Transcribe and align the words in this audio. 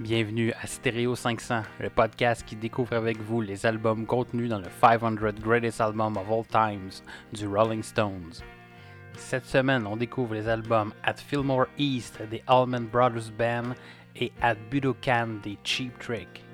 Bienvenue 0.00 0.52
à 0.62 0.68
Stereo 0.68 1.16
500, 1.16 1.62
le 1.80 1.90
podcast 1.90 2.44
qui 2.46 2.54
découvre 2.54 2.92
avec 2.92 3.20
vous 3.20 3.40
les 3.40 3.66
albums 3.66 4.06
contenus 4.06 4.48
dans 4.48 4.60
le 4.60 4.68
500 4.80 5.14
Greatest 5.42 5.80
Albums 5.80 6.16
of 6.16 6.30
All 6.30 6.46
Times 6.46 7.02
du 7.32 7.48
Rolling 7.48 7.82
Stones. 7.82 8.34
Cette 9.16 9.46
semaine, 9.46 9.88
on 9.88 9.96
découvre 9.96 10.34
les 10.34 10.46
albums 10.46 10.92
At 11.02 11.14
Fillmore 11.14 11.66
East 11.78 12.22
des 12.30 12.44
Allman 12.46 12.86
Brothers 12.86 13.32
Band 13.36 13.74
et 14.14 14.30
At 14.40 14.54
Budokan 14.70 15.40
des 15.42 15.58
Cheap 15.64 15.98
Trick. 15.98 16.44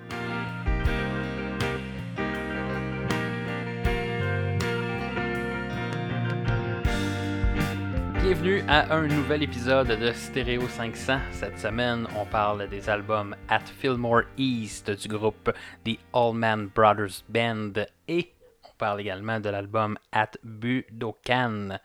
Bienvenue 8.35 8.65
à 8.67 8.93
un 8.93 9.07
nouvel 9.07 9.45
épisode 9.45 9.87
de 9.87 10.13
Stereo 10.13 10.67
500. 10.67 11.21
Cette 11.31 11.57
semaine, 11.57 12.09
on 12.17 12.27
parle 12.27 12.69
des 12.69 12.91
albums 12.91 13.37
At 13.49 13.61
Fillmore 13.61 14.23
East 14.37 14.91
du 14.91 15.07
groupe 15.07 15.53
The 15.85 16.01
Allman 16.13 16.67
Brothers 16.75 17.23
Band 17.29 17.75
et 18.09 18.33
on 18.65 18.73
parle 18.77 19.03
également 19.03 19.39
de 19.39 19.51
l'album 19.51 19.97
At 20.11 20.33
Budokan 20.43 21.79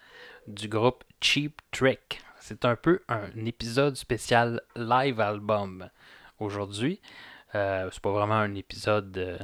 du 0.48 0.68
groupe 0.68 1.04
Cheap 1.22 1.62
Trick. 1.70 2.20
C'est 2.40 2.66
un 2.66 2.76
peu 2.76 3.02
un 3.08 3.30
épisode 3.46 3.96
spécial 3.96 4.60
live 4.76 5.22
album 5.22 5.88
aujourd'hui. 6.40 7.00
Euh, 7.54 7.90
c'est 7.92 8.02
pas 8.02 8.12
vraiment 8.12 8.40
un 8.40 8.56
épisode 8.56 9.16
euh, 9.20 9.38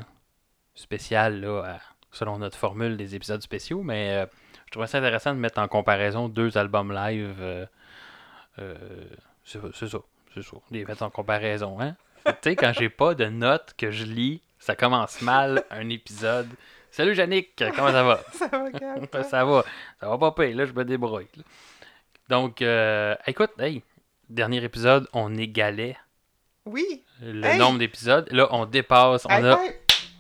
spécial 0.74 1.40
là, 1.40 1.80
selon 2.12 2.40
notre 2.40 2.58
formule 2.58 2.98
des 2.98 3.14
épisodes 3.14 3.44
spéciaux, 3.44 3.84
mais 3.84 4.24
euh, 4.24 4.26
je 4.66 4.72
trouvais 4.72 4.88
ça 4.88 4.98
intéressant 5.00 5.34
de 5.34 5.40
mettre 5.40 5.60
en 5.60 5.68
comparaison 5.68 6.28
deux 6.30 6.58
albums 6.58 6.92
live. 6.94 7.36
euh, 7.40 7.66
euh, 8.60 8.76
c'est 9.44 9.60
ça, 9.62 9.68
c'est 10.34 10.42
ça. 10.44 10.58
Les 10.72 10.86
mettre 10.86 11.04
en 11.04 11.10
comparaison, 11.10 11.80
hein. 11.80 11.96
tu 12.26 12.32
sais, 12.44 12.56
quand 12.56 12.74
j'ai 12.74 12.90
pas 12.90 13.14
de 13.16 13.26
notes 13.26 13.74
que 13.78 13.92
je 13.92 14.04
lis, 14.06 14.42
ça 14.60 14.76
commence 14.76 15.22
mal 15.22 15.64
un 15.70 15.90
épisode. 15.90 16.50
Salut 16.92 17.14
Yannick, 17.16 17.62
comment 17.76 17.92
ça 17.92 18.04
va? 18.04 18.20
Ça 18.34 18.48
va, 18.48 18.72
toi? 18.72 19.24
ça 19.24 19.46
va, 19.46 19.64
ça 20.00 20.10
va 20.10 20.18
pas 20.18 20.32
pire, 20.32 20.56
là, 20.56 20.66
je 20.66 20.72
me 20.74 20.84
débrouille. 20.86 21.28
là. 21.38 21.44
Donc, 22.30 22.62
euh, 22.62 23.16
écoute, 23.28 23.52
hey, 23.60 23.84
dernier 24.30 24.64
épisode, 24.64 25.08
on 25.14 25.36
égalait 25.36 25.98
Oui. 26.66 27.04
le 27.22 27.46
Hey! 27.46 27.60
nombre 27.60 27.78
d'épisodes. 27.80 28.28
Là, 28.32 28.48
on 28.52 28.66
dépasse, 28.66 29.26
on 29.30 29.44
a. 29.44 29.60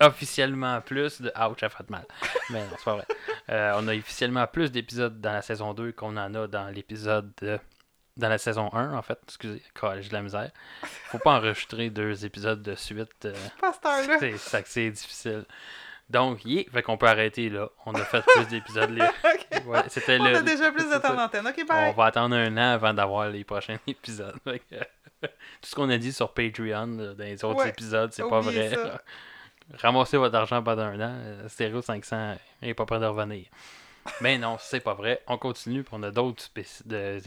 officiellement 0.01 0.81
plus 0.81 1.21
de. 1.21 1.31
Ouch, 1.39 1.59
ça 1.59 1.69
fait 1.69 1.89
mal. 1.89 2.05
Mais 2.49 2.61
non, 2.61 2.67
c'est 2.77 2.83
pas 2.85 2.93
vrai. 2.95 3.05
Euh, 3.49 3.73
on 3.77 3.87
a 3.87 3.95
officiellement 3.95 4.47
plus 4.47 4.71
d'épisodes 4.71 5.19
dans 5.21 5.33
la 5.33 5.41
saison 5.41 5.73
2 5.73 5.91
qu'on 5.91 6.17
en 6.17 6.33
a 6.35 6.47
dans 6.47 6.67
l'épisode. 6.67 7.31
de- 7.41 7.59
Dans 8.17 8.29
la 8.29 8.37
saison 8.37 8.69
1, 8.73 8.93
en 8.93 9.01
fait. 9.01 9.19
Excusez, 9.27 9.61
j'ai 10.01 10.07
de 10.09 10.13
la 10.13 10.21
misère. 10.21 10.49
Faut 11.09 11.17
pas 11.19 11.31
enregistrer 11.33 11.89
deux 11.89 12.25
épisodes 12.25 12.61
de 12.61 12.73
suite. 12.75 13.25
euh, 13.25 13.33
c'est 14.19 14.37
ça 14.37 14.61
que 14.61 14.69
c'est 14.69 14.89
difficile. 14.89 15.45
Donc, 16.09 16.45
yeah, 16.45 16.63
fait 16.71 16.81
qu'on 16.83 16.97
peut 16.97 17.07
arrêter 17.07 17.49
là. 17.49 17.67
On 17.85 17.93
a 17.93 18.05
fait 18.05 18.23
plus 18.23 18.45
d'épisodes. 18.47 18.89
les-. 18.91 19.01
Ouais, 19.65 19.81
c'était 19.89 20.19
On 20.19 20.23
le. 20.25 20.35
a 20.37 20.41
déjà 20.43 20.71
plus 20.71 20.87
de 20.89 20.97
temps 20.99 21.15
d'antenne. 21.15 21.47
Ok, 21.47 21.59
On 21.69 21.91
va 21.93 22.05
attendre 22.05 22.35
un 22.35 22.55
an 22.57 22.73
avant 22.73 22.93
d'avoir 22.93 23.27
les 23.29 23.43
prochains 23.43 23.77
épisodes. 23.87 24.35
Tout 24.45 25.29
ce 25.63 25.73
qu'on 25.75 25.89
a 25.89 25.97
dit 25.97 26.13
sur 26.13 26.31
Patreon 26.33 26.85
là, 26.97 27.13
dans 27.15 27.23
les 27.23 27.43
autres 27.43 27.63
Ouais, 27.63 27.69
épisodes, 27.69 28.11
c'est 28.13 28.21
pas 28.29 28.41
vrai. 28.41 28.69
Ramassez 29.73 30.17
votre 30.17 30.35
argent 30.35 30.61
pendant 30.63 30.83
un 30.83 30.99
an. 31.01 31.47
Stereo 31.49 31.81
500 31.81 32.35
est 32.61 32.73
pas 32.73 32.85
prêt 32.85 32.99
de 32.99 33.05
revenir. 33.05 33.47
Mais 34.21 34.37
non, 34.37 34.57
c'est 34.59 34.79
pas 34.81 34.93
vrai. 34.93 35.21
On 35.27 35.37
continue, 35.37 35.83
puis 35.83 35.93
on 35.97 36.03
a 36.03 36.11
d'autres 36.11 36.47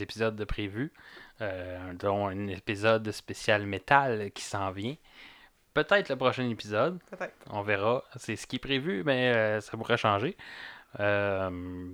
épisodes 0.01 0.35
de 0.35 0.45
prévus, 0.45 0.93
euh, 1.41 1.93
dont 1.95 2.27
un 2.27 2.47
épisode 2.47 3.11
spécial 3.11 3.65
métal 3.65 4.31
qui 4.31 4.43
s'en 4.43 4.71
vient. 4.71 4.95
Peut-être 5.73 6.09
le 6.09 6.15
prochain 6.15 6.49
épisode. 6.49 6.99
Peut-être. 7.11 7.35
On 7.49 7.61
verra. 7.61 8.03
C'est 8.15 8.35
ce 8.37 8.47
qui 8.47 8.55
est 8.55 8.59
prévu, 8.59 9.03
mais 9.05 9.33
euh, 9.35 9.61
ça 9.61 9.71
pourrait 9.77 9.97
changer. 9.97 10.37
Euh, 11.01 11.49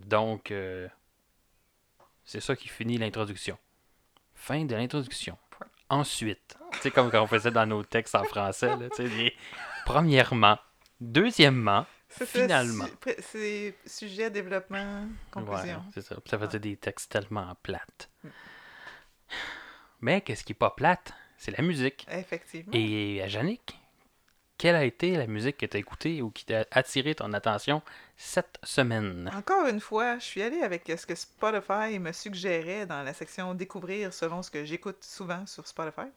donc, 0.05 0.53
c'est 2.23 2.39
ça 2.39 2.55
qui 2.55 2.67
finit 2.67 2.97
l'introduction. 2.97 3.57
Fin 4.35 4.65
de 4.65 4.75
l'introduction. 4.75 5.37
Ensuite, 5.89 6.57
tu 6.73 6.79
sais, 6.79 6.91
comme 6.91 7.09
quand 7.11 7.21
on 7.21 7.27
faisait 7.27 7.51
dans 7.51 7.65
nos 7.65 7.83
textes 7.83 8.15
en 8.15 8.23
français, 8.23 8.67
là, 8.75 8.89
tu 8.89 8.95
sais, 8.97 9.07
les- 9.07 9.35
premièrement, 9.85 10.57
deuxièmement, 10.99 11.85
C'est 12.09 12.25
Finalement. 12.27 12.85
su- 12.85 13.13
C'est 13.19 13.75
sujet, 13.85 14.29
développement, 14.29 15.01
ouais, 15.03 15.07
conclusion. 15.31 15.83
c'est 15.93 16.01
ça. 16.01 16.15
Ça 16.25 16.39
faisait 16.39 16.59
des 16.59 16.77
textes 16.77 17.11
tellement 17.11 17.55
plates. 17.63 18.09
Mm. 18.23 18.29
Mais 20.01 20.21
qu'est-ce 20.21 20.43
qui 20.43 20.53
est 20.53 20.55
pas 20.55 20.69
plate? 20.71 21.13
C'est 21.37 21.55
la 21.57 21.63
musique. 21.63 22.05
Effectivement. 22.11 22.71
Et 22.73 23.21
à 23.21 23.27
Yannick, 23.27 23.77
quelle 24.57 24.75
a 24.75 24.85
été 24.85 25.17
la 25.17 25.27
musique 25.27 25.57
que 25.57 25.65
tu 25.65 25.75
as 25.75 25.79
écoutée 25.79 26.21
ou 26.21 26.29
qui 26.31 26.45
t'a 26.45 26.65
attiré 26.71 27.15
ton 27.15 27.33
attention 27.33 27.81
cette 28.15 28.57
semaine? 28.63 29.29
Encore 29.35 29.67
une 29.67 29.81
fois, 29.81 30.17
je 30.17 30.23
suis 30.23 30.41
allée 30.41 30.61
avec 30.61 30.89
ce 30.97 31.05
que 31.05 31.15
Spotify 31.15 31.99
me 31.99 32.11
suggérait 32.13 32.85
dans 32.85 33.03
la 33.03 33.13
section 33.13 33.53
découvrir 33.53 34.13
selon 34.13 34.41
ce 34.41 34.49
que 34.51 34.63
j'écoute 34.63 35.03
souvent 35.03 35.45
sur 35.45 35.67
Spotify. 35.67 36.07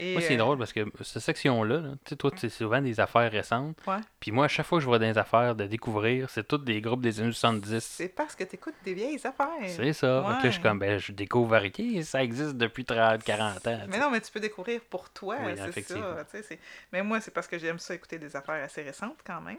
Et, 0.00 0.12
Moi, 0.12 0.22
c'est 0.22 0.34
euh, 0.34 0.38
drôle 0.38 0.58
parce 0.58 0.72
que 0.72 0.80
cette 1.02 1.22
section-là, 1.22 1.80
là, 1.80 1.90
tu 2.04 2.10
sais, 2.10 2.16
toi, 2.16 2.30
c'est 2.36 2.48
souvent 2.48 2.80
des 2.80 2.98
affaires 3.00 3.30
récentes. 3.30 3.78
Ouais. 3.86 3.98
Puis 4.20 4.32
moi, 4.32 4.46
à 4.46 4.48
chaque 4.48 4.66
fois 4.66 4.78
que 4.78 4.82
je 4.82 4.86
vois 4.86 4.98
des 4.98 5.16
affaires 5.16 5.54
de 5.54 5.66
découvrir, 5.66 6.30
c'est 6.30 6.46
toutes 6.46 6.64
des 6.64 6.80
groupes 6.80 7.00
des 7.02 7.20
années 7.20 7.32
70. 7.32 7.78
C'est 7.80 8.08
parce 8.08 8.34
que 8.34 8.44
tu 8.44 8.56
écoutes 8.56 8.74
des 8.84 8.94
vieilles 8.94 9.20
affaires. 9.24 9.48
C'est 9.68 9.92
ça. 9.92 10.06
Là, 10.06 10.40
je 10.42 10.48
suis 10.50 10.60
comme, 10.60 10.78
ben, 10.78 10.98
je 10.98 11.12
découvre 11.12 11.50
variété, 11.50 12.02
ça 12.02 12.22
existe 12.22 12.56
depuis 12.56 12.84
30, 12.84 13.22
40 13.22 13.66
ans. 13.66 13.80
Mais 13.88 13.98
non, 13.98 14.10
mais 14.10 14.20
tu 14.20 14.32
peux 14.32 14.40
découvrir 14.40 14.80
pour 14.82 15.10
toi, 15.10 15.36
Oui, 15.44 15.52
c'est 15.56 15.68
effectivement. 15.68 16.16
ça. 16.16 16.54
Mais 16.92 17.02
moi, 17.02 17.20
c'est 17.20 17.30
parce 17.30 17.46
que 17.46 17.58
j'aime 17.58 17.78
ça 17.78 17.94
écouter 17.94 18.18
des 18.18 18.34
affaires 18.34 18.62
assez 18.62 18.82
récentes 18.82 19.18
quand 19.24 19.40
même. 19.40 19.58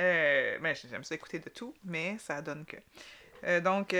Euh, 0.00 0.58
mais 0.60 0.74
j'aime 0.74 1.04
ça 1.04 1.14
écouter 1.14 1.38
de 1.40 1.48
tout, 1.50 1.74
mais 1.84 2.16
ça 2.18 2.40
donne 2.40 2.64
que. 2.64 2.76
Euh, 3.44 3.60
donc, 3.60 3.92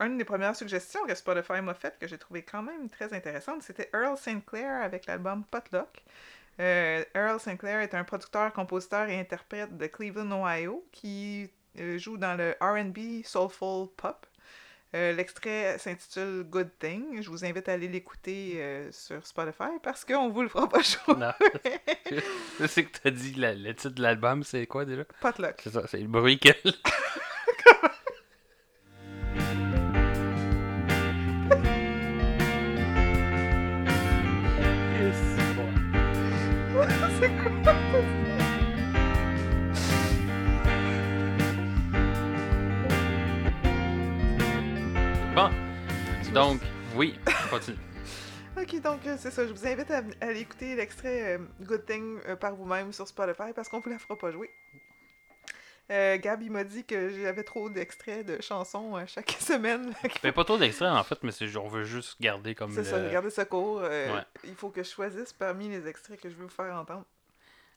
une 0.00 0.16
des 0.18 0.24
premières 0.24 0.54
suggestions 0.56 1.04
que 1.06 1.14
Spotify 1.14 1.60
m'a 1.60 1.74
faite, 1.74 1.96
que 2.00 2.06
j'ai 2.06 2.18
trouvé 2.18 2.42
quand 2.42 2.62
même 2.62 2.88
très 2.88 3.12
intéressante, 3.12 3.62
c'était 3.62 3.90
Earl 3.92 4.16
Sinclair 4.16 4.82
avec 4.82 5.06
l'album 5.06 5.44
Potluck. 5.50 6.04
Euh, 6.60 7.04
Earl 7.14 7.38
Sinclair 7.40 7.80
est 7.80 7.94
un 7.94 8.04
producteur, 8.04 8.52
compositeur 8.52 9.08
et 9.08 9.18
interprète 9.18 9.76
de 9.76 9.86
Cleveland, 9.86 10.30
Ohio, 10.44 10.84
qui 10.92 11.50
euh, 11.78 11.98
joue 11.98 12.16
dans 12.16 12.34
le 12.36 12.54
RB 12.60 13.24
Soulful 13.24 13.88
Pop. 13.96 14.26
Euh, 14.94 15.12
L'extrait 15.12 15.76
s'intitule 15.78 16.44
Good 16.48 16.70
Thing. 16.80 17.20
Je 17.22 17.28
vous 17.28 17.44
invite 17.44 17.68
à 17.68 17.72
aller 17.74 17.88
l'écouter 17.88 18.88
sur 18.90 19.24
Spotify 19.26 19.68
parce 19.82 20.04
qu'on 20.04 20.30
vous 20.30 20.42
le 20.42 20.48
fera 20.48 20.68
pas 20.68 20.82
chaud. 20.82 21.14
Non. 21.14 21.30
je 22.60 22.66
sais 22.66 22.84
que 22.84 22.98
t'as 22.98 23.10
dit 23.10 23.34
la- 23.34 23.54
le 23.54 23.74
titre 23.74 23.94
de 23.94 24.02
l'album, 24.02 24.42
c'est 24.42 24.66
quoi 24.66 24.84
déjà? 24.86 25.04
Potluck. 25.20 25.56
C'est 25.62 25.70
ça, 25.72 25.86
c'est 25.86 25.98
le 25.98 26.08
bruit 26.08 26.38
que. 26.38 26.48
Continue. 47.58 47.78
Ok, 48.60 48.80
donc 48.82 49.06
euh, 49.06 49.16
c'est 49.18 49.30
ça. 49.30 49.46
Je 49.46 49.52
vous 49.52 49.66
invite 49.66 49.90
à, 49.90 49.98
à 50.20 50.26
aller 50.26 50.40
écouter 50.40 50.74
l'extrait 50.74 51.36
euh, 51.36 51.38
Good 51.60 51.86
Thing 51.86 52.18
euh, 52.26 52.34
par 52.36 52.54
vous-même 52.56 52.92
sur 52.92 53.06
Spotify 53.06 53.52
parce 53.54 53.68
qu'on 53.68 53.80
vous 53.80 53.90
la 53.90 53.98
fera 53.98 54.16
pas 54.16 54.30
jouer. 54.30 54.50
Gab, 55.90 56.42
il 56.42 56.50
m'a 56.50 56.64
dit 56.64 56.84
que 56.84 57.08
j'avais 57.08 57.44
trop 57.44 57.70
d'extraits 57.70 58.26
de 58.26 58.42
chansons 58.42 58.94
chaque 59.06 59.30
semaine. 59.40 59.94
Fait 60.20 60.32
pas 60.32 60.44
trop 60.44 60.58
d'extraits 60.58 60.90
en 60.90 61.02
fait, 61.02 61.18
mais 61.22 61.32
c'est 61.32 61.56
on 61.56 61.68
veut 61.68 61.84
juste 61.84 62.20
garder 62.20 62.54
comme 62.54 62.72
C'est 62.72 62.80
le... 62.80 62.84
ça, 62.84 62.96
regardez 63.02 63.30
ce 63.30 63.40
cours. 63.42 63.80
Ouais. 63.80 64.10
Il 64.44 64.54
faut 64.54 64.68
que 64.68 64.82
je 64.82 64.90
choisisse 64.90 65.32
parmi 65.32 65.68
les 65.70 65.86
extraits 65.88 66.20
que 66.20 66.28
je 66.28 66.34
veux 66.34 66.44
vous 66.44 66.50
faire 66.50 66.74
entendre. 66.76 67.04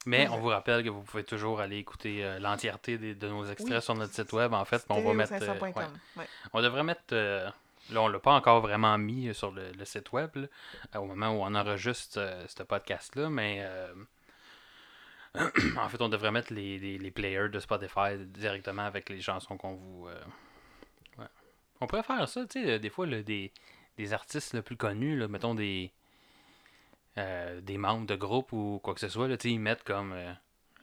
Mais 0.05 0.27
on 0.29 0.39
vous 0.39 0.47
rappelle 0.47 0.83
que 0.83 0.89
vous 0.89 1.03
pouvez 1.03 1.23
toujours 1.23 1.61
aller 1.61 1.77
écouter 1.77 2.25
euh, 2.25 2.39
l'entièreté 2.39 2.97
de 2.97 3.27
nos 3.29 3.45
extraits 3.45 3.75
Oui. 3.77 3.81
sur 3.81 3.93
notre 3.95 4.13
site 4.13 4.33
web 4.33 4.51
en 4.51 4.65
fait. 4.65 4.83
On 4.89 4.99
va 5.01 5.13
mettre. 5.13 5.31
euh, 5.33 5.37
Stéréo500.com. 5.37 5.71
ouais. 5.75 5.83
Ouais. 6.23 6.27
On 6.53 6.61
devrait 6.61 6.83
mettre. 6.83 7.01
euh, 7.13 7.49
là, 7.91 8.01
on 8.01 8.07
l'a 8.07 8.19
pas 8.19 8.33
encore 8.33 8.61
vraiment 8.61 8.97
mis 8.97 9.27
euh, 9.29 9.33
sur 9.33 9.51
le, 9.51 9.71
site 9.85 10.11
web 10.11 10.31
euh, 10.37 10.97
au 10.99 11.05
moment 11.05 11.29
où 11.29 11.41
on 11.43 11.53
enregistre 11.55 12.19
euh, 12.19 12.45
ce 12.47 12.63
podcast-là, 12.63 13.29
mais 13.29 13.65
en 15.35 15.89
fait, 15.89 16.01
on 16.01 16.09
devrait 16.09 16.31
mettre 16.31 16.53
les, 16.53 16.77
les- 16.79 16.97
les 16.97 17.11
players 17.11 17.49
de 17.49 17.59
Spotify 17.59 18.17
directement 18.19 18.83
avec 18.83 19.09
les 19.09 19.21
chansons 19.21 19.57
qu'on 19.57 19.75
vous. 19.75 20.07
On 21.79 21.87
pourrait 21.87 22.03
faire 22.03 22.27
ça, 22.27 22.45
tu 22.45 22.63
sais, 22.63 22.79
des 22.79 22.89
fois, 22.89 23.07
des, 23.07 23.51
des 23.97 24.13
artistes 24.13 24.53
le 24.53 24.61
plus 24.61 24.77
connus, 24.77 25.17
là, 25.17 25.27
mettons 25.27 25.55
des. 25.55 25.91
des 27.15 27.77
membres 27.77 28.05
de 28.05 28.15
groupe 28.15 28.51
ou 28.53 28.79
quoi 28.83 28.93
que 28.93 28.99
ce 28.99 29.09
soit, 29.09 29.27
là, 29.27 29.35
ils 29.43 29.59
mettent 29.59 29.83
comme. 29.83 30.13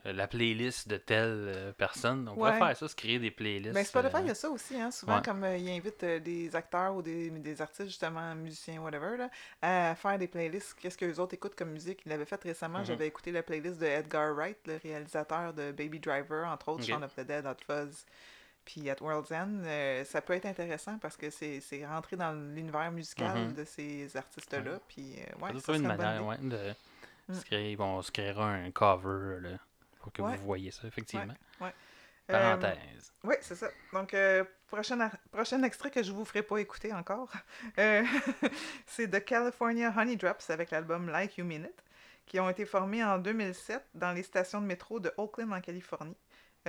Euh, 0.07 0.09
euh, 0.11 0.13
la 0.13 0.27
playlist 0.29 0.89
de 0.89 0.97
telle 0.97 1.53
euh, 1.55 1.73
personne. 1.73 2.29
On 2.29 2.35
pourrait 2.35 2.53
Ouais. 2.53 2.59
faire 2.59 2.77
ça, 2.77 2.89
se 2.89 2.95
créer 2.97 3.19
des 3.19 3.31
playlists. 3.31 3.75
Ben, 3.75 3.85
Spotify, 3.85 4.17
euh, 4.17 4.21
il 4.23 4.27
y 4.29 4.31
a 4.31 4.35
ça 4.35 4.51
aussi, 4.51 4.81
hein. 4.81 4.91
Souvent, 4.91 5.17
ouais. 5.17 5.23
comme 5.23 5.45
euh, 5.45 5.57
il 5.57 5.69
invite 5.71 6.03
euh, 6.05 6.19
des 6.21 6.55
acteurs 6.55 6.95
ou 6.95 7.03
des, 7.03 7.31
des 7.31 7.61
artistes, 7.63 7.87
justement, 7.89 8.35
musiciens, 8.35 8.81
whatever, 8.81 9.17
là, 9.17 9.31
à 9.63 9.95
faire 9.95 10.19
des 10.19 10.29
playlists. 10.29 10.75
Qu'est-ce 10.81 10.97
que 10.99 11.05
les 11.05 11.19
autres 11.19 11.35
écoutent 11.35 11.55
comme 11.57 11.71
musique? 11.71 12.01
Il 12.07 12.11
l'avait 12.11 12.25
fait 12.27 12.43
récemment. 12.43 12.79
Mhm. 12.81 12.85
J'avais 12.87 13.07
écouté 13.07 13.33
la 13.33 13.43
playlist 13.43 13.79
de 13.81 13.87
Edgar 13.87 14.35
Wright, 14.35 14.59
le 14.67 14.77
réalisateur 14.83 15.53
de 15.53 15.73
Baby 15.73 15.99
Driver, 16.01 16.47
entre 16.47 16.69
autres, 16.69 16.83
Ok. 16.83 16.89
Shaun 16.89 17.03
of 17.03 17.15
the 17.15 17.21
Dead, 17.27 17.47
Hot 17.47 17.57
Fuzz, 17.67 18.05
puis 18.65 18.89
At 18.91 18.97
World's 19.01 19.33
End. 19.33 19.63
Euh, 19.65 20.05
ça 20.05 20.21
peut 20.21 20.35
être 20.35 20.47
intéressant 20.47 20.99
parce 20.99 21.17
que 21.17 21.31
c'est 21.31 21.87
rentré 21.87 22.17
dans 22.17 22.33
l'univers 22.33 22.91
musical 22.93 23.37
Mhm. 23.49 23.53
de 23.55 23.65
ces 23.65 24.17
artistes-là. 24.17 24.79
Puis, 24.89 25.15
euh, 25.19 25.25
Ça 25.41 25.45
ouais, 25.53 25.61
ça 25.61 25.73
une 25.75 25.79
bonne 25.89 25.97
manière 25.97 26.17
idée. 26.17 26.25
ouais, 26.25 26.37
de 26.39 26.75
Mm. 27.29 27.35
se 27.35 27.45
créer. 27.45 27.77
Bon, 27.77 27.97
on 27.99 28.03
se 28.03 28.11
créera 28.11 28.47
un 28.53 28.71
cover 28.71 29.41
là, 29.41 29.59
que 30.13 30.23
Ouais. 30.23 30.37
vous 30.37 30.45
voyez 30.45 30.71
ça, 30.71 30.87
effectivement. 30.87 31.35
Euh, 31.61 31.71
Parenthèse. 32.59 33.13
Oui, 33.25 33.35
c'est 33.41 33.55
ça. 33.55 33.69
Donc, 33.95 34.13
euh, 34.13 34.45
prochain, 34.67 35.01
ar- 35.01 35.17
prochain 35.33 35.63
extrait 35.63 35.91
que 35.91 36.03
je 36.03 36.13
vous 36.13 36.27
ferai 36.27 36.43
pas 36.43 36.59
écouter 36.59 36.93
encore, 36.93 37.33
euh, 37.79 38.05
c'est 38.87 39.09
The 39.09 39.25
California 39.25 39.93
Honey 39.97 40.17
Drops 40.17 40.51
avec 40.51 40.71
l'album 40.71 41.09
Like 41.09 41.39
You 41.39 41.45
Mean 41.47 41.65
It, 41.65 41.83
qui 42.27 42.39
ont 42.39 42.51
été 42.51 42.67
formés 42.67 43.03
en 43.03 43.19
2007 43.19 43.83
dans 43.95 44.13
les 44.13 44.23
stations 44.23 44.61
de 44.61 44.67
métro 44.67 45.01
de 45.01 45.11
Oakland 45.17 45.53
en 45.53 45.61
Californie. 45.61 46.17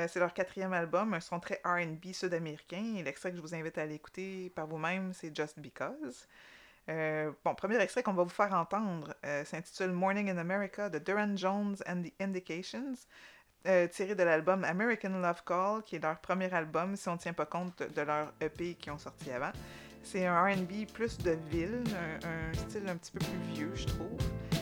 C'est 0.08 0.20
leur 0.20 0.34
quatrième 0.34 0.72
album, 0.72 1.14
un 1.14 1.20
son 1.20 1.42
très 1.42 1.60
RB 1.66 2.14
sud-américain, 2.14 2.96
et 2.96 3.04
l'extrait 3.04 3.32
que 3.32 3.36
je 3.36 3.42
vous 3.42 3.54
invite 3.54 3.78
à 3.78 3.82
aller 3.82 3.96
écouter 3.96 4.50
par 4.52 4.66
vous-même, 4.66 5.12
c'est 5.12 5.36
Just 5.36 5.60
Because. 5.60 6.26
Euh, 6.90 7.32
bon, 7.46 7.54
premier 7.54 7.78
extrait 7.80 8.02
qu'on 8.02 8.14
va 8.14 8.24
vous 8.24 8.30
faire 8.30 8.54
entendre 8.54 9.14
euh, 9.26 9.46
s'intitule 9.46 9.92
Morning 9.92 10.30
in 10.30 10.38
America 10.38 10.90
de 10.90 10.98
Duran 10.98 11.36
Jones 11.36 11.76
and 11.88 12.02
the 12.02 12.14
Indications 12.20 12.96
euh, 13.68 13.88
tiré 13.88 14.16
de 14.16 14.24
l'album 14.24 14.64
American 14.64 15.10
Love 15.10 15.44
Call, 15.46 15.84
qui 15.84 15.98
est 15.98 16.00
leur 16.00 16.20
premier 16.20 16.52
album, 16.54 16.96
si 16.96 17.10
on 17.10 17.14
ne 17.14 17.18
tient 17.18 17.34
pas 17.34 17.46
compte 17.46 17.84
de, 17.84 18.02
leur 18.02 18.32
EP 18.40 18.76
qui 18.76 18.90
ont 18.90 18.98
sorti 18.98 19.32
avant. 19.32 19.52
C'est 20.02 20.26
un 20.26 20.42
RB 20.42 20.88
plus 20.94 21.18
de 21.18 21.32
ville, 21.52 21.84
un, 22.24 22.28
un 22.28 22.54
style 22.54 22.88
un 22.88 22.96
petit 22.96 23.12
peu 23.12 23.20
plus 23.20 23.54
vieux, 23.54 23.72
je 23.76 23.86
trouve. 23.86 24.18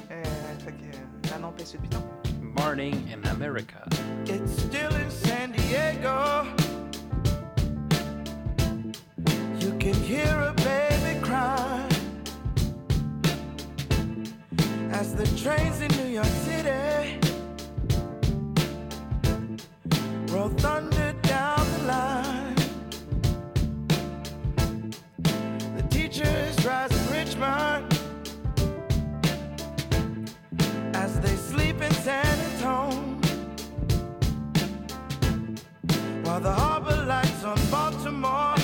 Euh, 0.09 0.23
fait 0.65 0.71
que 0.71 1.29
la 1.29 1.37
non 1.37 1.53
sur 1.63 1.79
le 1.79 1.87
piton. 1.87 2.03
Morning 2.41 2.95
in 3.13 3.23
America. 3.29 3.87
It's 4.25 4.63
still 4.63 4.91
in 4.95 5.11
San 5.11 5.51
Diego. 5.51 6.47
You 9.59 9.77
can 9.77 9.93
hear 9.93 10.25
a 10.25 10.66
as 14.99 15.13
the 15.13 15.27
trains 15.37 15.79
in 15.79 15.91
New 16.01 16.11
York 16.11 16.33
City 16.47 17.19
roll 20.33 20.49
thunder 20.49 21.13
down 21.21 21.63
the 21.73 21.83
line. 21.93 22.55
The 25.77 25.83
teachers 25.91 26.55
rise 26.65 26.91
in 26.99 27.05
Richmond 27.13 27.85
as 30.95 31.19
they 31.19 31.35
sleep 31.35 31.79
in 31.79 31.91
San 32.07 32.39
Antonio. 32.49 33.19
While 36.23 36.39
the 36.39 36.53
harbor 36.53 37.03
lights 37.05 37.43
on 37.43 37.59
Baltimore 37.69 38.56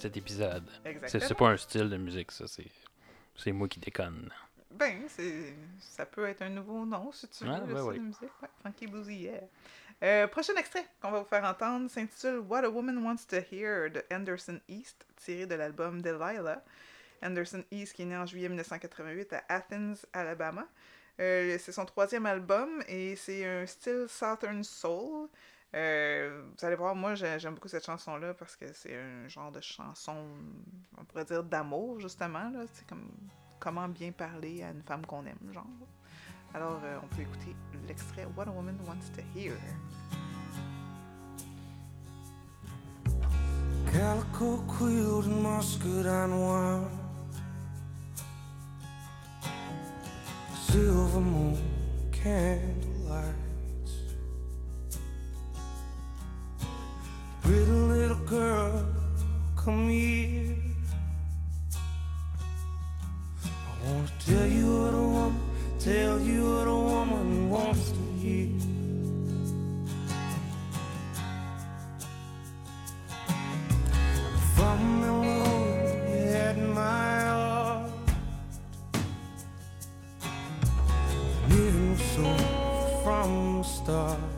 cet 0.00 0.16
épisode. 0.16 0.64
C'est 0.82 0.90
Exactement. 0.90 1.28
c'est 1.28 1.34
pas 1.34 1.48
un 1.48 1.56
style 1.56 1.90
de 1.90 1.96
musique, 1.96 2.32
ça. 2.32 2.46
C'est 2.46 2.66
c'est 3.38 3.52
moi 3.52 3.68
qui 3.68 3.78
déconne. 3.78 4.30
Ben, 4.70 5.02
c'est, 5.08 5.54
ça 5.80 6.04
peut 6.04 6.26
être 6.26 6.42
un 6.42 6.50
nouveau 6.50 6.84
nom, 6.84 7.10
si 7.12 7.26
tu 7.28 7.44
veux, 7.44 7.52
le 7.52 7.60
ben 7.60 7.66
style 7.68 7.82
oui. 7.82 7.98
de 7.98 8.04
musique. 8.04 8.42
Ouais, 8.42 8.48
funky 8.62 8.86
bluesy, 8.86 9.14
yeah. 9.14 9.40
Euh, 10.02 10.28
prochain 10.28 10.54
extrait 10.56 10.86
qu'on 11.00 11.10
va 11.10 11.20
vous 11.20 11.28
faire 11.28 11.44
entendre 11.44 11.90
s'intitule 11.90 12.38
What 12.48 12.64
a 12.64 12.68
Woman 12.68 12.98
Wants 12.98 13.26
to 13.28 13.36
Hear 13.50 13.90
de 13.90 14.04
Anderson 14.12 14.60
East, 14.68 15.06
tiré 15.16 15.46
de 15.46 15.54
l'album 15.54 16.02
Delilah. 16.02 16.62
Anderson 17.22 17.64
East 17.72 17.94
qui 17.94 18.02
est 18.02 18.04
né 18.04 18.16
en 18.16 18.26
juillet 18.26 18.48
1988 18.48 19.32
à 19.32 19.42
Athens, 19.48 20.06
Alabama. 20.12 20.66
Euh, 21.20 21.58
c'est 21.58 21.72
son 21.72 21.84
troisième 21.84 22.26
album 22.26 22.80
et 22.86 23.16
c'est 23.16 23.44
un 23.44 23.66
style 23.66 24.06
Southern 24.08 24.62
Soul. 24.62 25.28
Euh, 25.74 26.44
vous 26.56 26.64
allez 26.64 26.76
voir, 26.76 26.94
moi 26.94 27.14
j'ai- 27.14 27.38
j'aime 27.38 27.54
beaucoup 27.54 27.68
cette 27.68 27.84
chanson-là 27.84 28.32
parce 28.34 28.56
que 28.56 28.72
c'est 28.72 28.96
un 28.96 29.28
genre 29.28 29.52
de 29.52 29.60
chanson, 29.60 30.16
on 30.96 31.04
pourrait 31.04 31.26
dire 31.26 31.44
d'amour 31.44 32.00
justement. 32.00 32.48
Là. 32.50 32.60
C'est 32.72 32.86
comme 32.86 33.10
comment 33.60 33.86
bien 33.88 34.10
parler 34.12 34.62
à 34.62 34.70
une 34.70 34.82
femme 34.82 35.04
qu'on 35.04 35.26
aime, 35.26 35.52
genre. 35.52 35.66
Alors 36.54 36.80
euh, 36.82 36.98
on 37.02 37.06
peut 37.14 37.20
écouter 37.22 37.54
l'extrait 37.86 38.26
What 38.34 38.44
a 38.44 38.50
Woman 38.50 38.78
Wants 38.86 39.10
to 39.14 39.22
Hear. 39.38 39.54
Calico 43.92 44.64
Silver 50.70 51.20
moon 51.20 51.56
Pretty 57.48 57.64
little 57.64 58.24
girl, 58.26 58.84
come 59.56 59.88
here. 59.88 60.54
I 63.40 63.86
wanna 63.86 64.12
tell 64.26 64.46
you 64.46 64.66
what 64.66 64.92
a 64.92 65.02
woman, 65.16 65.40
tell 65.78 66.20
you 66.20 66.44
what 66.44 66.68
a 66.68 66.74
woman 66.74 67.48
wants 67.48 67.90
to 67.92 68.02
hear. 68.20 68.50
From 74.54 75.00
the 75.00 75.08
road 75.08 75.88
you 76.10 76.26
had 76.36 76.58
my 76.58 77.20
heart. 77.30 77.90
Knew 81.48 81.96
so 81.96 82.24
from 83.02 83.62
the 83.62 83.64
start 83.64 84.37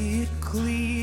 it 0.00 0.28
clear 0.40 0.99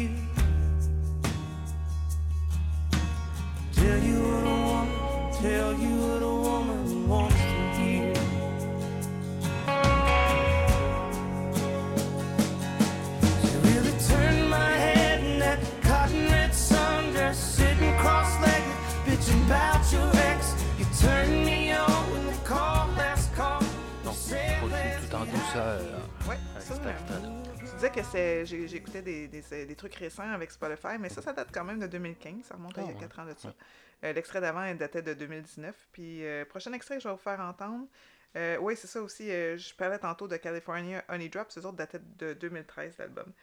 j'écoutais 28.45 29.01
des, 29.01 29.27
des, 29.27 29.65
des 29.65 29.75
trucs 29.75 29.95
récents 29.95 30.29
avec 30.31 30.51
Spotify, 30.51 30.97
mais 30.99 31.09
ça, 31.09 31.21
ça 31.21 31.33
date 31.33 31.49
quand 31.53 31.63
même 31.65 31.79
de 31.79 31.87
2015, 31.87 32.45
ça 32.45 32.55
remonte 32.55 32.77
à 32.77 32.83
il 32.83 32.87
y 32.87 32.91
Ah 32.91 32.91
a 32.91 32.93
ouais. 32.93 32.99
4 32.99 33.19
ans 33.19 33.25
de 33.25 33.33
ça. 33.37 33.49
Ouais. 33.49 33.55
Euh, 34.03 34.13
l'extrait 34.13 34.41
d'avant 34.41 34.63
il 34.65 34.77
datait 34.77 35.01
de 35.01 35.13
2019. 35.13 35.87
Puis, 35.91 36.23
euh, 36.25 36.45
prochain 36.45 36.73
extrait 36.73 36.95
que 36.97 37.03
je 37.03 37.07
vais 37.07 37.13
vous 37.13 37.19
faire 37.19 37.39
entendre, 37.41 37.87
euh, 38.35 38.57
oui, 38.59 38.75
c'est 38.75 38.87
ça 38.87 39.01
aussi, 39.01 39.27
je 39.29 39.75
parlais 39.75 39.99
tantôt 39.99 40.27
de 40.27 40.37
California 40.37 41.03
Honey 41.09 41.29
Drops, 41.29 41.53
ces 41.53 41.65
autres 41.65 41.77
dataient 41.77 42.01
de 42.17 42.33
2013, 42.33 42.97
l'album. 42.99 43.33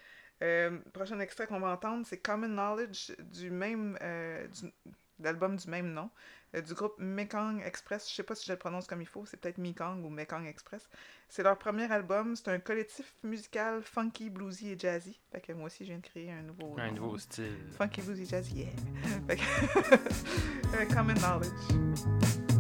Prochain 0.93 1.19
extrait 1.21 1.47
qu'on 1.47 1.61
va 1.61 1.69
entendre, 1.71 2.07
c'est 2.07 2.19
Common 2.19 2.49
Knowledge 2.49 3.13
du 3.19 3.51
même 3.51 3.99
l'album 5.21 5.57
du 5.57 5.69
même 5.71 5.93
nom, 5.93 6.11
du 6.63 6.75
groupe 6.75 6.95
Mekong 6.99 7.63
Express. 7.65 8.09
Je 8.11 8.15
sais 8.15 8.23
pas 8.23 8.35
si 8.35 8.47
je 8.47 8.53
le 8.53 8.59
prononce 8.59 8.87
comme 8.87 9.01
il 9.03 9.07
faut, 9.07 9.25
c'est 9.27 9.37
peut-être 9.39 9.59
Mekong 9.59 10.05
ou 10.05 10.09
Mekong 10.11 10.47
Express. 10.47 10.89
C'est 11.29 11.43
leur 11.43 11.59
premier 11.59 11.91
album, 11.91 12.37
c'est 12.37 12.49
un 12.49 12.59
collectif 12.59 13.15
musical 13.23 13.83
funky, 13.83 14.31
bluesy 14.31 14.71
et 14.71 14.79
jazzy. 14.79 15.19
Fait 15.33 15.41
que 15.41 15.53
moi 15.53 15.67
aussi, 15.67 15.85
je 15.85 15.91
viens 15.91 15.99
de 15.99 16.07
créer 16.07 16.31
un 16.31 16.43
nouveau 16.43 16.77
Un 16.79 16.93
nouveau 16.93 17.19
style. 17.19 17.57
Funky, 17.77 18.03
bluesy, 18.03 18.27
jazzy, 18.27 18.55
yeah! 18.55 18.69
Fait 19.27 19.37
que- 19.37 19.95
euh, 20.77 20.87
Common 20.95 21.15
Knowledge. 21.15 22.54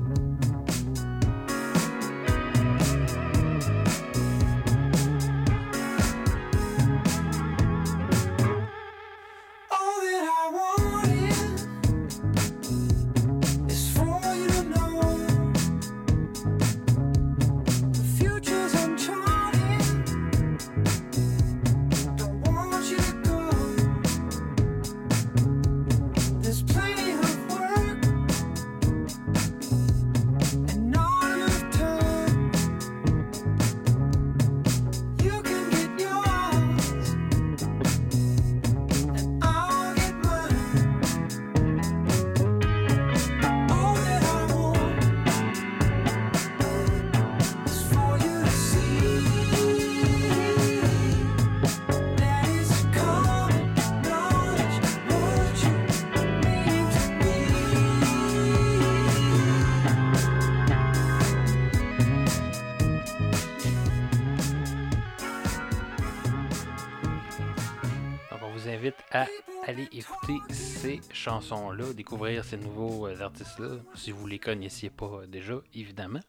Écouter 69.98 70.38
ces 70.50 71.00
chansons-là, 71.12 71.92
découvrir 71.92 72.44
ces 72.44 72.56
nouveaux 72.56 73.06
euh, 73.06 73.20
artistes-là, 73.20 73.76
si 73.94 74.10
vous 74.10 74.26
les 74.26 74.38
connaissiez 74.38 74.90
pas 74.90 75.06
euh, 75.06 75.26
déjà, 75.26 75.54
évidemment. 75.74 76.20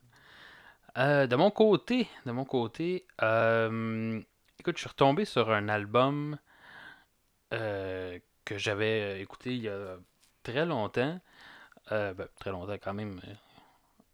Euh, 0.97 1.27
de 1.27 1.35
mon 1.35 1.51
côté, 1.51 2.07
de 2.25 2.31
mon 2.31 2.45
côté, 2.45 3.05
écoute, 4.59 4.77
je 4.77 4.79
suis 4.79 4.89
retombé 4.89 5.25
sur 5.25 5.51
un 5.51 5.67
album 5.67 6.37
que 7.51 8.57
j'avais 8.57 9.21
écouté 9.21 9.55
il 9.55 9.63
y 9.63 9.69
a 9.69 9.97
très 10.43 10.65
longtemps. 10.65 11.19
Ben, 11.89 12.27
très 12.39 12.49
longtemps 12.51 12.77
quand 12.81 12.93
même, 12.93 13.19
euh, 13.27 13.33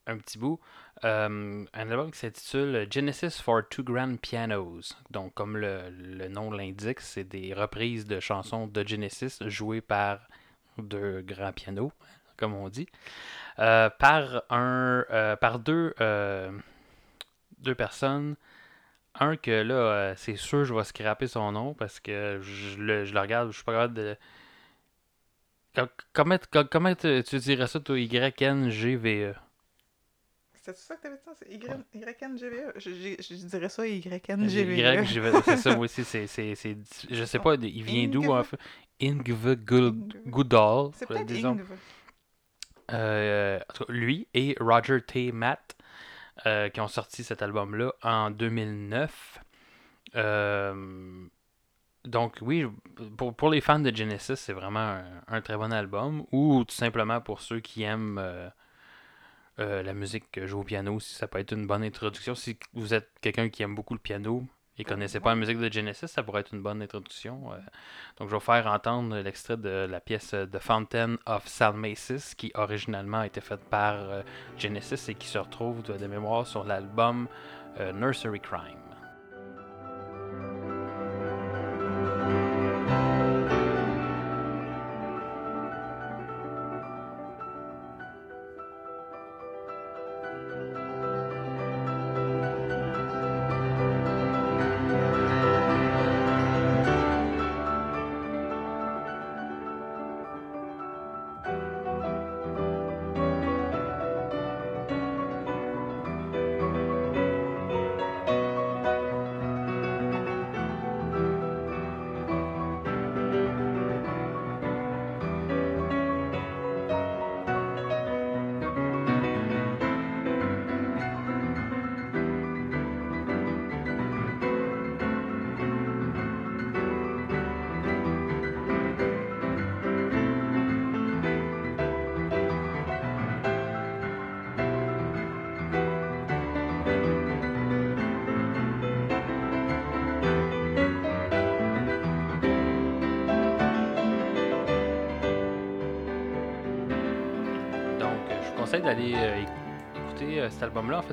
un 0.08 0.18
petit 0.18 0.38
bout. 0.38 0.60
Euh, 1.04 1.66
un 1.74 1.90
album 1.92 2.12
qui 2.12 2.20
s'intitule 2.20 2.88
Genesis 2.92 3.42
for 3.42 3.62
Two 3.70 3.84
Grand 3.84 4.16
Pianos. 4.20 4.96
Donc, 5.10 5.34
comme 5.34 5.58
le, 5.58 5.90
le 5.90 6.28
nom 6.28 6.52
l'indique, 6.52 7.00
c'est 7.00 7.24
des 7.24 7.54
reprises 7.54 8.06
de 8.06 8.20
chansons 8.20 8.68
de 8.68 8.88
Genesis 8.88 9.38
jouées 9.48 9.82
par 9.82 10.20
deux 10.78 11.22
grands 11.22 11.52
pianos, 11.54 11.92
comme 12.38 12.54
on 12.54 12.70
dit, 12.70 12.88
euh, 13.60 13.90
par, 13.90 14.44
un, 14.50 15.06
euh, 15.12 15.36
par 15.36 15.60
deux, 15.60 15.94
deux 17.60 17.76
personnes. 17.76 18.36
Un 19.20 19.36
que 19.36 19.52
là, 19.52 20.16
c'est 20.16 20.38
sûr, 20.38 20.64
je 20.64 20.74
vais 20.74 20.84
scraper 20.86 21.28
son 21.28 21.52
nom 21.52 21.74
parce 21.74 22.00
que 22.00 22.40
je 22.42 22.78
le, 22.78 23.06
je 23.06 23.14
le 23.14 23.20
regarde, 23.20 23.50
je 23.52 23.56
suis 23.56 23.64
pas 23.66 23.74
capable 23.74 23.94
de. 23.94 24.16
Com- 25.76 25.90
Comment, 26.14 26.38
com- 26.52 26.68
comment 26.72 26.96
tu 26.96 27.38
dirais 27.40 27.68
ça, 27.68 27.80
toi, 27.82 28.00
Y-N-G-V-E? 28.00 29.36
C'est 30.64 30.78
ça 30.78 30.96
que 30.96 31.02
t'avais 31.02 31.16
dit 31.16 31.24
ça? 31.26 31.32
C'est. 31.36 31.52
YNGVE? 31.52 32.74
Je, 32.76 32.90
je, 32.92 33.16
je 33.36 33.46
dirais 33.48 33.70
ça 33.70 33.88
YNGVE. 33.88 34.78
Y, 34.78 35.06
je 35.06 35.20
vais- 35.20 35.42
c'est 35.44 35.58
ça, 35.58 35.76
moi 35.76 35.86
aussi, 35.86 36.04
c'est, 36.04 36.28
c'est, 36.28 36.54
c'est, 36.56 36.78
je 37.10 37.24
sais 37.26 37.40
pas, 37.40 37.56
il 37.56 37.84
vient 37.84 38.08
d'où, 38.08 38.32
en 38.32 38.38
Ingve. 38.38 38.46
fait. 38.46 38.60
Ingve. 39.02 39.56
Goodall, 40.28 40.92
C'est 40.94 41.08
peut-être 41.08 41.26
disons. 41.26 41.52
Ingve. 41.54 41.72
Euh, 42.92 43.60
lui 43.90 44.28
et 44.34 44.56
Roger 44.60 45.02
T. 45.02 45.32
Matt, 45.32 45.76
euh, 46.46 46.70
qui 46.70 46.80
ont 46.82 46.88
sorti 46.88 47.24
cet 47.24 47.42
album-là 47.42 47.94
en 48.04 48.30
2009. 48.32 49.40
Euh, 50.16 51.26
donc, 52.06 52.38
oui, 52.42 52.66
pour, 53.18 53.34
pour 53.36 53.50
les 53.50 53.62
fans 53.62 53.80
de 53.80 53.96
Genesis, 53.96 54.36
c'est 54.36 54.54
vraiment 54.54 54.80
un, 54.80 55.06
un 55.28 55.42
très 55.42 55.56
bon 55.58 55.72
album. 55.72 56.26
Ou 56.32 56.64
tout 56.66 56.76
simplement 56.76 57.22
pour 57.22 57.42
ceux 57.42 57.60
qui 57.62 57.84
aiment 57.84 58.20
euh, 59.62 59.84
la 59.84 59.94
musique 59.94 60.30
que 60.32 60.48
joue 60.48 60.62
au 60.62 60.64
piano, 60.64 61.00
si 61.00 61.16
ça 61.16 61.28
peut 61.28 61.40
être 61.40 61.54
une 61.54 61.68
bonne 61.68 61.84
introduction. 61.84 62.36
Si 62.36 62.58
vous 62.74 62.94
êtes 62.94 63.10
quelqu'un 63.22 63.50
qui 63.50 63.64
aime 63.64 63.76
beaucoup 63.76 63.94
le 63.94 64.00
piano 64.00 64.44
et 64.78 64.84
connaissez 64.84 65.20
pas 65.20 65.30
la 65.30 65.36
musique 65.36 65.60
de 65.60 65.72
Genesis, 65.72 66.08
ça 66.08 66.24
pourrait 66.24 66.42
être 66.42 66.54
une 66.54 66.62
bonne 66.62 66.82
introduction. 66.82 67.52
euh. 67.54 67.58
donc, 68.18 68.28
je 68.28 68.32
vais 68.34 68.38
vous 68.38 68.40
faire 68.40 68.68
entendre 68.68 69.18
l'extrait 69.20 69.58
de 69.58 69.88
la 69.90 70.00
pièce 70.00 70.30
The 70.30 70.60
Fountain 70.60 71.18
of 71.26 71.48
Salmacis, 71.48 72.34
qui 72.36 72.52
originalement 72.56 73.20
a 73.20 73.28
été 73.28 73.42
faite 73.42 73.64
par 73.70 73.96
euh, 73.96 74.24
Genesis 74.58 75.10
et 75.10 75.16
qui 75.16 75.28
se 75.28 75.38
retrouve 75.38 75.84
de, 75.84 76.08
mémoire 76.08 76.48
sur 76.48 76.64
l'album 76.64 77.28
Nursery 77.94 78.42
Crime. 78.42 78.91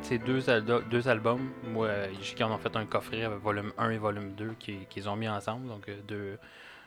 C'est 0.09 0.19
deux, 0.19 0.41
deux 0.91 1.09
albums. 1.09 1.51
Moi, 1.65 1.87
euh, 1.87 2.09
qu'ils 2.23 2.45
en 2.45 2.51
ont 2.55 2.59
fait 2.59 2.75
un 2.77 2.87
coffret 2.87 3.25
avec 3.25 3.41
volume 3.41 3.73
1 3.77 3.91
et 3.91 3.99
volume 3.99 4.33
2 4.35 4.55
qui- 4.59 4.87
qu'ils 4.89 5.07
ont 5.09 5.17
mis 5.17 5.29
ensemble. 5.29 5.69
Donc, 5.69 5.87
euh, 5.89 6.01
deux, 6.09 6.39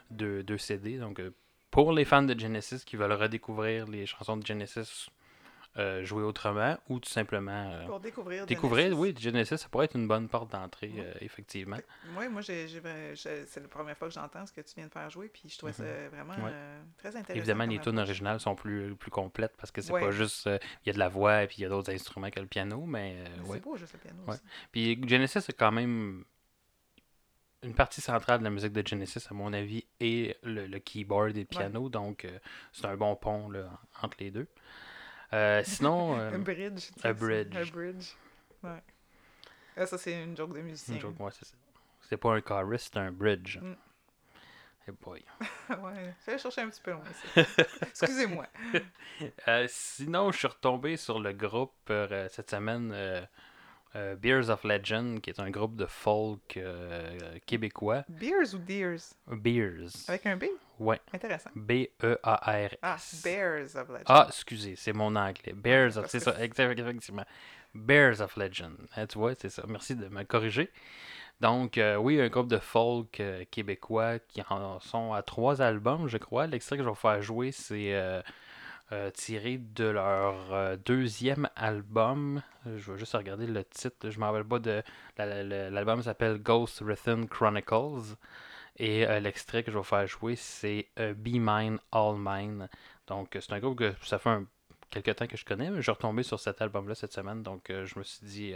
deux, 0.09 0.41
deux 0.43 0.57
CD. 0.57 0.97
Donc, 0.97 1.19
euh, 1.19 1.31
pour 1.69 1.93
les 1.93 2.03
fans 2.05 2.23
de 2.23 2.37
Genesis 2.37 2.83
qui 2.83 2.95
veulent 2.95 3.13
redécouvrir 3.13 3.87
les 3.87 4.05
chansons 4.07 4.37
de 4.37 4.45
Genesis 4.45 5.09
euh, 5.77 6.03
jouées 6.03 6.23
autrement 6.23 6.77
ou 6.89 6.99
tout 6.99 7.09
simplement 7.09 7.71
euh, 7.71 7.85
Pour 7.85 7.99
découvrir. 8.01 8.45
découvrir, 8.45 8.87
Genesis. 8.87 8.99
oui, 9.01 9.15
Genesis, 9.17 9.57
ça 9.57 9.69
pourrait 9.69 9.85
être 9.85 9.95
une 9.95 10.07
bonne 10.07 10.27
porte 10.27 10.51
d'entrée, 10.51 10.91
euh, 10.97 11.13
effectivement. 11.21 11.77
Que 11.77 12.29
Moi, 12.29 12.41
j'ai, 12.41 12.67
j'ai- 12.67 12.81
j'ai- 13.15 13.45
c'est 13.45 13.61
la 13.61 13.67
première 13.69 13.95
fois 13.97 14.09
que 14.09 14.13
j'entends 14.13 14.45
ce 14.45 14.51
que 14.51 14.59
tu 14.61 14.75
viens 14.75 14.87
de 14.87 14.91
faire 14.91 15.09
jouer, 15.09 15.29
puis 15.29 15.43
je 15.47 15.57
trouvais 15.57 15.71
ça 15.73 15.83
vraiment 16.09 16.33
très 16.97 17.09
intéressant. 17.15 17.33
Évidemment, 17.35 17.65
les 17.65 17.79
tunes 17.79 17.99
originales 17.99 18.39
sont 18.41 18.55
plus, 18.55 18.95
plus 18.95 19.11
complètes 19.11 19.53
parce 19.57 19.71
que 19.71 19.81
c'est 19.81 19.93
pas 19.93 20.11
juste. 20.11 20.47
Il 20.47 20.87
y 20.87 20.89
a 20.89 20.93
de 20.93 20.99
la 20.99 21.07
voix 21.09 21.43
et 21.43 21.47
puis 21.47 21.57
il 21.59 21.61
y 21.61 21.65
a 21.65 21.69
d'autres 21.69 21.93
instruments 21.93 22.29
que 22.31 22.39
le 22.41 22.47
piano, 22.47 22.85
mais 22.85 23.23
Mais 23.37 23.39
ouais. 23.47 23.57
C'est 23.57 23.63
beau, 23.63 23.77
juste 23.77 23.93
le 23.93 23.99
piano 23.99 24.17
Ouais. 24.27 24.33
aussi. 24.33 24.41
Puis 24.71 25.01
Genesis, 25.07 25.39
c'est 25.41 25.53
quand 25.57 25.71
même. 25.71 26.23
une 27.63 27.75
partie 27.75 28.01
centrale 28.01 28.39
de 28.39 28.43
la 28.43 28.49
musique 28.49 28.73
de 28.73 28.85
Genesis, 28.85 29.27
à 29.29 29.35
mon 29.35 29.53
avis, 29.53 29.85
est 29.99 30.35
le, 30.43 30.65
le 30.65 30.79
keyboard 30.79 31.37
et 31.37 31.41
le 31.41 31.45
piano. 31.45 31.89
Donc, 31.89 32.25
euh, 32.25 32.39
c'est 32.71 32.87
un 32.87 32.97
bon 32.97 33.15
pont 33.15 33.49
là, 33.51 33.69
entre 34.01 34.17
les 34.19 34.31
deux. 34.31 34.47
Euh, 35.33 35.61
sinon, 35.63 36.19
euh, 36.19 36.31
Un 36.35 36.39
bridge. 36.39 36.89
c'est- 37.01 37.13
bridge. 37.13 37.55
Un 37.55 37.65
bridge. 37.65 38.07
Ouais. 38.63 38.81
Ah, 39.77 39.85
ça, 39.85 39.97
c'est 39.97 40.23
une 40.23 40.35
joke 40.35 40.53
de 40.53 40.61
musicien. 40.61 40.95
une 40.95 41.01
joke, 41.01 41.19
ouais, 41.19 41.31
c'est 41.31 41.45
ça. 41.45 41.55
C'est 42.09 42.17
pas 42.17 42.33
un 42.33 42.41
chorus, 42.41 42.81
c'est 42.91 42.97
un 42.97 43.11
bridge. 43.11 43.57
Mm. 43.59 43.75
Hey 44.87 44.93
boy. 45.01 45.23
ouais. 45.69 46.13
Fallait 46.19 46.37
chercher 46.37 46.61
un 46.61 46.69
petit 46.69 46.81
peu 46.81 46.91
loin. 46.91 47.03
Excusez-moi. 47.81 48.47
Euh, 49.47 49.65
sinon, 49.69 50.31
je 50.31 50.37
suis 50.39 50.47
retombé 50.47 50.97
sur 50.97 51.19
le 51.19 51.31
groupe 51.33 51.73
euh, 51.89 52.27
cette 52.29 52.49
semaine 52.49 52.91
euh, 53.95 54.15
Beers 54.15 54.49
of 54.49 54.63
Legend, 54.63 55.19
qui 55.19 55.29
est 55.29 55.39
un 55.39 55.49
groupe 55.49 55.75
de 55.75 55.85
folk 55.85 56.57
euh, 56.57 57.37
québécois. 57.45 58.03
Beers 58.07 58.53
ou 58.53 58.57
Deers? 58.57 59.13
Beers. 59.27 59.91
Avec 60.07 60.25
un 60.25 60.37
B? 60.37 60.45
Ouais. 60.79 60.99
Intéressant. 61.13 61.49
B-E-A-R-S. 61.55 62.77
Ah, 62.81 62.97
Bears 63.23 63.75
of 63.75 63.89
Legend. 63.89 64.03
Ah, 64.07 64.25
excusez, 64.29 64.75
c'est 64.75 64.93
mon 64.93 65.15
anglais. 65.15 65.53
Bears 65.53 65.97
of, 65.97 66.07
c'est 66.07 66.19
ça, 66.19 66.35
effectivement. 66.43 67.25
Bears 67.75 68.21
of 68.21 68.35
Legend. 68.37 68.75
Hein, 68.95 69.07
tu 69.07 69.17
vois, 69.17 69.35
c'est 69.35 69.49
ça. 69.49 69.63
Merci 69.67 69.95
de 69.95 70.07
me 70.07 70.23
corriger. 70.23 70.71
Donc, 71.39 71.77
euh, 71.77 71.95
oui, 71.95 72.21
un 72.21 72.29
groupe 72.29 72.47
de 72.47 72.59
folk 72.59 73.19
euh, 73.19 73.43
québécois 73.49 74.19
qui 74.19 74.41
en 74.49 74.79
sont 74.79 75.13
à 75.13 75.21
trois 75.23 75.61
albums, 75.61 76.07
je 76.07 76.17
crois. 76.17 76.47
L'extrait 76.47 76.77
que 76.77 76.83
je 76.83 76.87
vais 76.87 76.93
vous 76.93 76.95
faire 76.95 77.21
jouer, 77.21 77.51
c'est 77.51 77.93
euh, 78.91 79.09
tiré 79.11 79.57
de 79.57 79.85
leur 79.85 80.53
euh, 80.53 80.75
deuxième 80.85 81.47
album. 81.55 82.41
Je 82.65 82.91
vais 82.91 82.97
juste 82.97 83.13
regarder 83.13 83.47
le 83.47 83.63
titre. 83.63 84.09
Je 84.09 84.15
ne 84.17 84.21
me 84.21 84.25
rappelle 84.25 84.43
pas 84.45 84.59
de. 84.59 84.83
la- 85.17 85.25
la- 85.25 85.43
la- 85.43 85.69
L'album 85.69 86.01
s'appelle 86.01 86.37
Ghost 86.41 86.81
Written 86.81 87.27
Chronicles. 87.27 88.15
Et 88.77 89.07
euh, 89.07 89.19
l'extrait 89.19 89.63
que 89.63 89.71
je 89.71 89.77
vais 89.77 89.83
faire 89.83 90.07
jouer, 90.07 90.35
c'est 90.35 90.87
Be 90.97 91.35
Mine, 91.39 91.79
All 91.91 92.15
Mine. 92.17 92.69
Donc, 93.07 93.29
c'est 93.39 93.51
un 93.53 93.59
groupe 93.59 93.77
que 93.79 93.93
ça 94.03 94.17
fait 94.19 94.29
un, 94.29 94.45
quelques 94.89 95.15
temps 95.15 95.27
que 95.27 95.37
je 95.37 95.45
connais, 95.45 95.69
mais 95.69 95.77
je 95.77 95.81
suis 95.83 95.91
retombé 95.91 96.23
sur 96.23 96.39
cet 96.39 96.61
album-là 96.61 96.95
cette 96.95 97.13
semaine. 97.13 97.43
Donc, 97.43 97.65
je 97.69 97.99
me 97.99 98.03
suis 98.03 98.25
dit, 98.25 98.55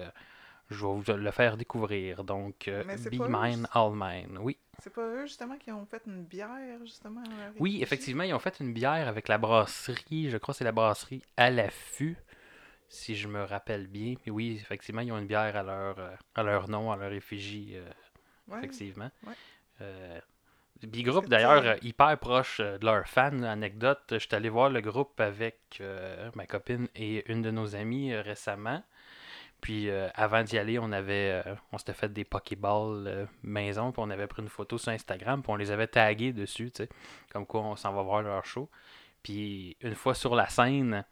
je 0.70 0.86
vais 0.86 0.92
vous 0.94 1.04
le 1.14 1.32
faire 1.32 1.58
découvrir. 1.58 2.24
Donc, 2.24 2.68
euh, 2.68 2.84
Mais 2.86 2.98
Be 2.98 3.28
Mine, 3.30 3.68
All 3.74 3.92
Mine. 3.94 4.38
Oui. 4.40 4.58
C'est 4.80 4.94
pas 4.94 5.02
eux, 5.08 5.26
justement, 5.26 5.58
qui 5.58 5.72
ont 5.72 5.86
fait 5.86 6.04
une 6.06 6.24
bière, 6.24 6.80
justement 6.82 7.24
Oui, 7.60 7.80
effectivement, 7.82 8.24
ils 8.24 8.34
ont 8.34 8.40
fait 8.40 8.60
une 8.60 8.74
bière 8.74 9.08
avec 9.08 9.28
la 9.28 9.38
brasserie, 9.38 10.30
je 10.30 10.38
crois 10.38 10.54
que 10.54 10.58
c'est 10.58 10.64
la 10.66 10.72
brasserie 10.74 11.22
à 11.38 11.50
l'affût, 11.50 12.18
si 12.90 13.16
je 13.16 13.28
me 13.28 13.44
rappelle 13.44 13.88
bien. 13.88 14.16
Puis 14.22 14.32
oui, 14.32 14.58
effectivement, 14.62 15.02
ils 15.02 15.12
ont 15.12 15.18
une 15.18 15.28
bière 15.28 15.56
à 15.56 15.64
leur, 15.64 15.98
euh, 16.00 16.16
à 16.36 16.44
leur 16.44 16.70
nom, 16.70 16.92
à 16.92 16.98
leur 16.98 17.14
effigie, 17.14 17.74
euh, 17.76 17.90
Ouais. 18.48 18.58
effectivement. 18.60 19.10
ouais. 19.26 19.34
Euh, 19.82 20.20
Bigroup, 20.84 21.24
que 21.24 21.30
d'ailleurs, 21.30 21.66
euh, 21.66 21.76
hyper 21.82 22.16
proche 22.20 22.60
de 22.60 22.86
leurs 22.86 23.08
fans. 23.08 23.42
Anecdote, 23.44 24.04
je 24.12 24.18
suis 24.20 24.36
allé 24.36 24.50
voir 24.50 24.70
le 24.70 24.82
groupe 24.82 25.20
avec 25.20 25.82
ma 26.36 26.46
copine 26.46 26.88
et 26.96 27.30
une 27.32 27.42
de 27.42 27.50
nos 27.50 27.76
amies 27.76 28.14
récemment. 28.16 28.84
Puis 29.66 29.90
euh, 29.90 30.10
avant 30.14 30.44
d'y 30.44 30.60
aller, 30.60 30.78
on 30.78 30.92
avait 30.92 31.42
euh, 31.44 31.56
on 31.72 31.80
s'était 31.80 31.96
fait 31.96 32.14
des 32.14 32.24
Pokéballs 32.24 33.08
euh, 33.08 33.26
maison, 33.42 33.92
puis 33.92 34.00
on 34.06 34.12
avait 34.12 34.28
pris 34.28 34.44
une 34.44 34.48
photo 34.48 34.78
sur 34.78 34.92
Instagram, 34.92 35.42
puis 35.42 35.52
on 35.52 35.56
les 35.56 35.72
avait 35.72 35.88
tagués 35.88 36.34
dessus, 36.34 36.70
tu 36.70 36.84
sais, 36.84 36.90
comme 37.32 37.48
quoi 37.48 37.62
on 37.62 37.76
s'en 37.76 37.92
va 37.92 38.04
voir 38.04 38.22
leur 38.22 38.46
show. 38.46 38.70
Puis 39.24 39.76
une 39.82 39.96
fois 39.96 40.14
sur 40.14 40.36
la 40.36 40.48
scène, 40.50 41.04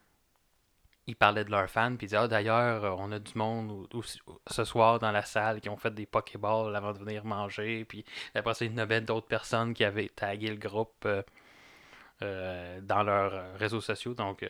ils 1.07 1.15
parlaient 1.15 1.45
de 1.45 1.49
leurs 1.49 1.67
fans, 1.67 1.95
puis 1.95 2.05
ils 2.05 2.09
disaient 2.09 2.17
Ah, 2.17 2.27
d'ailleurs, 2.27 2.95
on 2.99 3.11
a 3.11 3.17
du 3.17 3.31
monde 3.35 3.87
ce 4.45 4.63
soir 4.65 4.99
dans 4.99 5.11
la 5.11 5.23
salle 5.23 5.59
qui 5.59 5.69
ont 5.69 5.77
fait 5.77 5.91
des 5.91 6.05
Pokéballs 6.05 6.75
avant 6.75 6.93
de 6.93 6.99
venir 6.99 7.25
manger. 7.25 7.85
Puis 7.85 8.05
après 8.35 8.53
ça, 8.53 8.65
en 8.67 8.77
avait 8.77 9.01
d'autres 9.01 9.25
personnes 9.25 9.73
qui 9.73 9.83
avaient 9.83 10.09
tagué 10.09 10.49
le 10.49 10.57
groupe 10.57 11.07
euh, 12.21 12.81
dans 12.81 13.01
leurs 13.01 13.57
réseaux 13.57 13.81
sociaux. 13.81 14.13
Donc, 14.13 14.45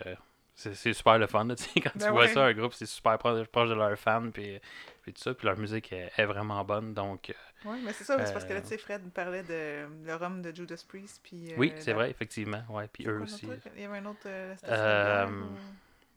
c'est 0.55 0.93
super 0.93 1.17
le 1.17 1.27
fun. 1.27 1.45
là, 1.45 1.55
tu 1.57 1.63
sais, 1.63 1.79
quand 1.81 1.89
tu 1.91 1.97
Ben 1.99 2.11
vois 2.11 2.21
ouais. 2.23 2.33
ça, 2.33 2.45
un 2.45 2.53
groupe, 2.53 2.73
c'est 2.73 2.85
super 2.85 3.17
proche, 3.17 3.45
proche 3.47 3.69
de 3.69 3.73
leurs 3.75 3.97
fans. 3.97 4.29
Puis, 4.31 4.59
puis 5.01 5.13
tout 5.13 5.21
ça. 5.21 5.33
Puis 5.33 5.47
leur 5.47 5.57
musique 5.57 5.91
est, 5.93 6.11
est 6.17 6.25
vraiment 6.25 6.63
bonne. 6.63 6.93
Donc, 6.93 7.29
euh, 7.29 7.69
Ouais, 7.69 7.77
mais 7.83 7.93
c'est 7.93 8.03
ça, 8.03 8.23
c'est 8.25 8.33
parce 8.33 8.43
que 8.45 8.51
là, 8.53 8.59
Euh, 8.59 8.61
tu 8.61 8.67
sais, 8.67 8.77
Fred 8.77 9.01
parlait 9.13 9.43
de 9.43 9.87
le 10.05 10.15
rhum 10.15 10.41
de 10.41 10.53
Judas 10.53 10.83
Priest, 10.87 11.21
puis... 11.23 11.53
euh, 11.53 11.55
oui, 11.57 11.73
c'est 11.77 11.91
la- 11.91 11.95
vrai, 11.95 12.09
effectivement. 12.09 12.61
Ouais, 12.69 12.87
puis 12.91 13.07
eux 13.07 13.21
aussi. 13.21 13.47
Il 13.75 13.81
y 13.81 13.85
avait 13.85 13.99
un 13.99 14.05
autre... 14.05 14.19
euh, 14.25 14.53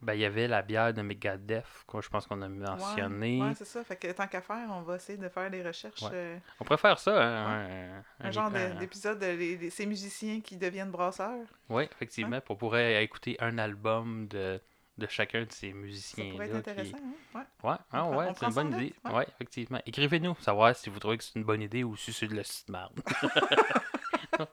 ça, 0.01 0.07
Ben, 0.07 0.15
il 0.15 0.21
y 0.21 0.25
avait 0.25 0.47
la 0.49 0.63
bière 0.63 0.93
de 0.95 1.03
Megadeth, 1.03 1.65
que 1.89 2.01
je 2.01 2.09
pense 2.09 2.27
qu'on 2.27 2.41
a 2.43 2.49
mentionné. 2.49 3.43
Ouais, 3.43 3.55
c'est 3.55 3.65
ça. 3.65 3.83
Fait 3.85 3.97
que 3.97 4.13
tant 4.13 4.27
qu'à 4.27 4.41
faire, 4.41 4.69
on 4.71 4.83
va 4.83 4.97
essayer 4.97 5.19
de 5.19 5.29
faire 5.29 5.51
des 5.51 5.63
recherches. 5.63 6.03
Ouais. 6.03 6.11
euh, 6.13 6.39
On 6.61 6.65
pourrait 6.65 6.79
faire 6.79 6.99
ça, 6.99 7.23
hein, 7.23 8.03
un, 8.21 8.31
genre 8.31 8.51
un- 8.55 8.75
d'épisode 8.79 9.19
de, 9.19 9.27
les- 9.27 9.57
les- 9.57 9.71
ces 9.71 9.87
musiciens 9.87 10.41
qui 10.41 10.57
deviennent 10.57 10.91
brasseurs. 10.91 11.47
Oui, 11.69 11.85
effectivement. 11.93 12.39
On 12.49 12.57
pourrait 12.57 13.03
écouter 13.05 13.37
un 13.41 13.57
album 13.59 14.29
de, 14.29 14.61
de 14.99 15.07
chacun 15.09 15.45
de 15.45 15.53
ces 15.53 15.71
Ça 15.71 15.77
musiciens. 15.77 16.31
pourrait 16.31 16.47
être 16.47 16.57
intéressant, 16.57 16.97
hein? 17.35 17.41
Ouais. 17.63 17.71
Ouais, 17.71 17.77
ah, 17.93 18.05
ouais 18.09 18.27
on 18.29 18.35
c'est 18.35 18.47
une 18.47 18.53
ça 18.53 18.63
bonne 18.63 18.75
idée. 18.75 18.95
ouais. 19.05 19.13
Ouais, 19.13 19.27
effectivement. 19.35 19.81
Écrivez-nous, 19.87 20.35
savoir 20.41 20.75
si 20.77 20.89
vous 20.91 20.99
trouvez 20.99 21.19
que 21.19 21.25
c'est 21.25 21.37
une 21.37 21.45
bonne 21.45 21.63
idée 21.63 21.85
ou 21.85 21.97
si 21.97 22.13
c'est 22.13 22.27
de 22.29 22.35
la 22.37 22.43
merde. 22.69 23.01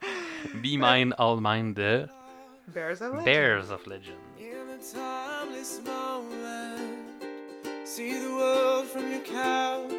Be 0.56 0.77
Mine, 0.77 1.13
All 1.17 1.39
Mine 1.41 1.73
de 1.73 2.08
Bears 2.67 3.01
of 3.01 3.12
Legend. 3.13 3.25
Bears 3.25 3.71
of 3.71 3.86
Legend. 3.88 4.17
Timeless 4.91 5.79
moment, 5.85 7.07
see 7.85 8.19
the 8.19 8.29
world 8.31 8.85
from 8.85 9.09
your 9.09 9.21
couch, 9.21 9.93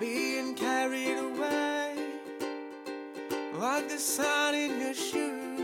being 0.00 0.56
carried 0.56 1.16
away 1.16 1.94
like 3.54 3.88
the 3.88 3.98
sun 3.98 4.56
in 4.56 4.80
your 4.80 4.94
shoes, 4.94 5.60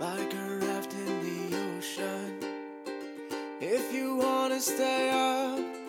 like 0.00 0.34
a 0.34 0.58
raft 0.66 0.92
in 0.94 1.20
the 1.22 1.56
ocean. 1.76 2.40
If 3.60 3.94
you 3.94 4.16
wanna 4.16 4.58
stay 4.58 5.10
up, 5.10 5.79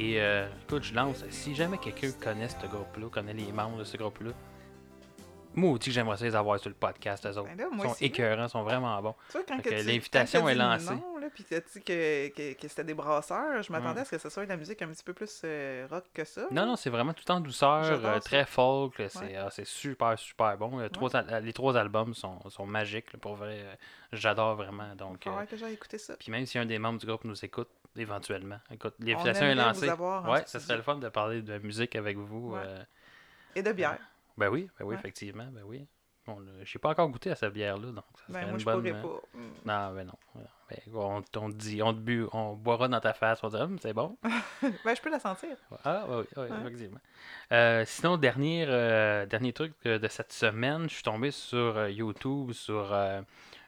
Et 0.00 0.20
euh, 0.20 0.46
écoute, 0.62 0.84
je 0.84 0.94
lance. 0.94 1.24
Si 1.30 1.54
jamais 1.56 1.78
quelqu'un 1.78 2.12
connaît 2.22 2.48
ce 2.48 2.66
groupe-là, 2.66 3.08
connaît 3.10 3.32
les 3.32 3.50
membres 3.50 3.78
de 3.78 3.84
ce 3.84 3.96
groupe-là, 3.96 4.30
moi 5.54 5.72
aussi, 5.72 5.90
j'aimerais 5.90 6.16
ça 6.16 6.24
les 6.24 6.36
avoir 6.36 6.60
sur 6.60 6.68
le 6.68 6.76
podcast, 6.76 7.26
eux 7.26 7.30
autres. 7.30 7.48
Ben 7.48 7.56
là, 7.58 7.68
Ils 7.72 7.80
sont 7.82 7.88
aussi. 7.90 8.04
écœurants, 8.04 8.44
ils 8.44 8.48
sont 8.48 8.62
vraiment 8.62 9.02
bons. 9.02 9.14
Tu 9.30 9.38
vois, 9.38 9.46
quand 9.48 9.60
que 9.60 9.68
tu- 9.70 9.74
l'invitation 9.86 10.48
est 10.48 10.54
lancée. 10.54 10.94
Non, 10.94 11.16
là, 11.18 11.26
puis 11.34 11.42
t'as 11.42 11.58
dit 11.58 11.82
que, 11.82 12.28
que, 12.28 12.52
que 12.60 12.68
c'était 12.68 12.84
des 12.84 12.94
brasseurs, 12.94 13.60
je 13.62 13.72
m'attendais 13.72 13.98
Mm. 14.00 14.02
à 14.02 14.04
ce 14.04 14.10
que 14.12 14.18
ce 14.18 14.28
soit 14.28 14.44
de 14.44 14.50
la 14.50 14.56
musique 14.56 14.80
un 14.82 14.88
petit 14.88 15.02
peu 15.02 15.14
plus 15.14 15.40
euh, 15.44 15.88
rock 15.90 16.04
que 16.14 16.24
ça. 16.24 16.46
Non, 16.52 16.64
non, 16.64 16.76
c'est 16.76 16.90
vraiment 16.90 17.12
tout 17.14 17.28
en 17.32 17.40
douceur, 17.40 17.84
euh, 18.04 18.20
très 18.20 18.44
folk. 18.44 19.02
C'est 19.08 19.34
ah, 19.34 19.48
c'est 19.50 19.66
super, 19.66 20.16
super 20.16 20.56
bon. 20.58 20.78
Euh, 20.78 20.88
trois 20.90 21.10
les 21.40 21.52
trois 21.52 21.76
albums 21.76 22.14
sont, 22.14 22.38
sont 22.50 22.66
magiques, 22.66 23.12
là, 23.14 23.18
pour 23.18 23.34
vrai. 23.34 23.58
J'adore 24.12 24.54
vraiment. 24.54 24.94
Donc, 24.96 25.20
que 25.50 25.56
j'aille 25.56 25.74
écouter 25.74 25.98
ça. 25.98 26.14
puis 26.16 26.30
même 26.30 26.46
si 26.46 26.56
un 26.58 26.66
des 26.66 26.78
membres 26.78 27.00
du 27.00 27.06
groupe 27.06 27.24
nous 27.24 27.44
écoute, 27.44 27.68
éventuellement, 27.96 28.58
écoute, 28.70 28.94
l'invitation 29.00 29.46
On 29.46 29.50
est 29.50 29.54
lancée. 29.54 29.88
ouais, 29.90 30.38
ça 30.40 30.46
studio. 30.46 30.60
serait 30.60 30.76
le 30.76 30.82
fun 30.82 30.96
de 30.96 31.08
parler 31.08 31.42
de 31.42 31.58
musique 31.58 31.96
avec 31.96 32.16
vous. 32.16 32.52
Ouais. 32.54 32.60
euh, 32.64 32.82
Et 33.54 33.62
de 33.62 33.72
bière. 33.72 33.98
ben 34.36 34.48
oui, 34.48 34.68
ben 34.78 34.84
oui, 34.84 34.94
Ouais. 34.94 34.98
effectivement, 34.98 35.46
ben 35.50 35.62
oui. 35.64 35.86
Bon, 36.26 36.40
là, 36.40 36.52
j'ai 36.62 36.78
pas 36.78 36.90
encore 36.90 37.08
goûté 37.08 37.30
à 37.30 37.34
cette 37.36 37.54
bière-là, 37.54 37.90
donc 37.90 38.04
ça 38.16 38.24
Ben, 38.28 38.50
une 38.50 38.58
je 38.58 38.64
bonne. 38.66 38.82
pourrais 38.82 38.92
euh, 38.92 39.02
pas. 39.02 39.20
Mm. 39.32 39.40
Non, 39.64 39.94
ben 39.94 40.06
non. 40.06 40.42
Ben, 40.68 40.78
on, 40.94 41.48
dit, 41.48 41.82
on 41.82 41.94
te 41.94 41.98
bu, 42.00 42.26
on 42.34 42.52
boira 42.52 42.86
dans 42.86 43.00
ta 43.00 43.14
face, 43.14 43.42
on 43.42 43.48
te 43.48 43.56
dit, 43.56 43.62
Hum, 43.62 43.78
c'est 43.80 43.94
bon. 43.94 44.18
ben, 44.62 44.94
je 44.94 45.00
peux 45.00 45.10
la 45.10 45.20
sentir. 45.20 45.56
Ah, 45.84 46.04
oui, 46.06 46.24
oui, 46.36 46.42
Ouais. 46.42 46.48
effectivement. 46.60 47.00
Euh, 47.52 47.84
sinon, 47.86 48.18
dernier, 48.18 48.66
euh, 48.68 49.24
dernier 49.24 49.54
truc 49.54 49.72
euh, 49.86 49.98
de 49.98 50.06
cette 50.08 50.32
semaine, 50.34 50.82
je 50.90 50.94
suis 50.96 51.02
tombé 51.02 51.30
sur 51.30 51.78
euh, 51.78 51.90
YouTube 51.90 52.52
sur 52.52 52.92
euh, 52.92 53.22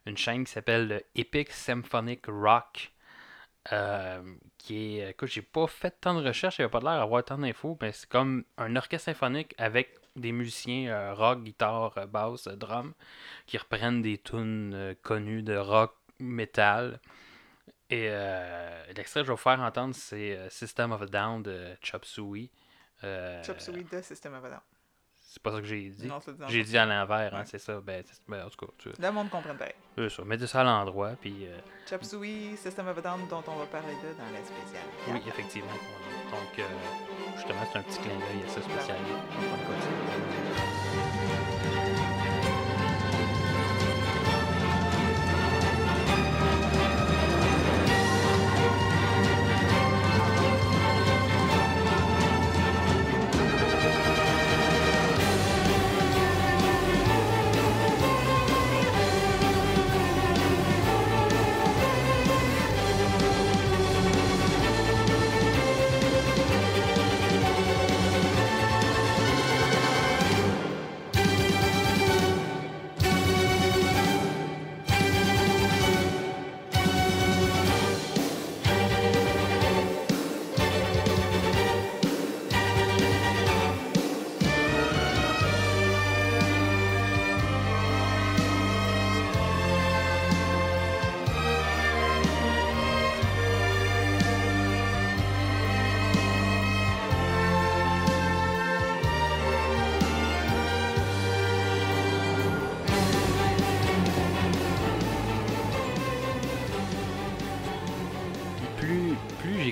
une 0.05 0.19
chaîne 0.19 0.45
qui 0.45 0.53
s'appelle 0.53 0.87
le 0.89 1.03
Epic 1.15 1.51
Symphonic 1.53 2.27
Rock. 2.29 2.93
Euh, 3.73 4.23
qui 4.59 4.99
est. 4.99 5.11
Écoute, 5.11 5.29
j'ai 5.29 5.43
pas 5.43 5.67
fait 5.67 5.95
tant 6.01 6.15
de 6.15 6.27
recherches, 6.27 6.59
il 6.59 6.63
avait 6.63 6.71
pas 6.71 6.81
l'air 6.81 6.99
d'avoir 6.99 7.25
tant 7.25 7.39
d'infos, 7.39 7.79
mais 7.81 7.93
c'est 7.93 8.09
comme 8.09 8.45
un 8.59 8.77
orchestre 8.77 9.07
symphonique 9.07 9.55
avec 9.59 9.91
des 10.17 10.33
musiciens 10.33 10.91
euh, 10.91 11.15
rock, 11.15 11.43
guitare, 11.43 11.97
euh, 11.99 12.07
basse, 12.07 12.47
euh, 12.47 12.57
drum, 12.57 12.95
qui 13.47 13.59
reprennent 13.59 14.03
des 14.03 14.19
tunes 14.19 14.73
euh, 14.75 14.95
connues 15.03 15.43
de 15.43 15.57
rock, 15.57 15.95
metal. 16.19 17.01
Et 17.89 18.07
euh, 18.09 18.85
l'extrait 18.97 19.21
que 19.21 19.27
je 19.27 19.33
vais 19.33 19.37
vous 19.37 19.43
faire 19.43 19.61
entendre, 19.61 19.95
c'est 19.95 20.37
euh, 20.37 20.49
System 20.49 20.93
of 20.93 21.03
a 21.03 21.07
Down 21.07 21.43
de 21.43 21.77
Chop 21.83 22.05
Suey. 22.05 22.51
Euh, 23.05 23.43
Chop 23.43 23.61
Suey 23.61 23.85
de 23.85 24.01
System 24.03 24.35
of 24.35 24.45
a 24.45 24.51
Down. 24.51 24.61
C'est 25.33 25.41
pas 25.41 25.53
ça 25.53 25.61
que 25.61 25.65
j'ai 25.65 25.91
dit. 25.91 26.09
Non, 26.09 26.19
c'est 26.21 26.37
dans 26.37 26.49
J'ai 26.49 26.65
dit 26.65 26.77
à 26.77 26.85
l'envers, 26.85 27.33
hein, 27.33 27.39
Ouais. 27.39 27.45
c'est 27.47 27.61
ça. 27.61 27.81
Ben, 27.81 28.03
ben, 28.27 28.45
en 28.47 28.51
tout 28.51 28.67
cas, 28.67 28.73
tu 28.79 28.89
Le 29.01 29.13
monde 29.13 29.31
comprend 29.31 29.55
pareil. 29.55 29.75
c'est 29.97 30.09
ça. 30.09 30.25
Mettez 30.25 30.49
ça 30.49 30.63
à 30.63 30.65
l'endroit, 30.65 31.11
puis 31.21 31.47
euh, 31.47 31.57
Chop 31.89 32.03
Suey, 32.03 32.57
System 32.57 32.89
of 32.89 32.99
a 32.99 33.01
Down, 33.01 33.21
dont 33.29 33.45
on 33.47 33.55
va 33.55 33.67
parler 33.67 33.93
là 34.03 34.11
dans 34.19 34.25
la 34.33 34.45
spéciale. 34.45 34.83
oui, 35.07 35.23
effectivement. 35.29 35.71
Donc, 36.33 36.59
euh, 36.59 36.63
justement, 37.37 37.61
c'est 37.73 37.79
un 37.79 37.83
petit 37.83 37.99
clin 38.01 38.19
d'œil 38.19 38.43
à 38.45 38.49
ça 38.49 38.61
spécial. 38.61 38.97
On 38.99 40.40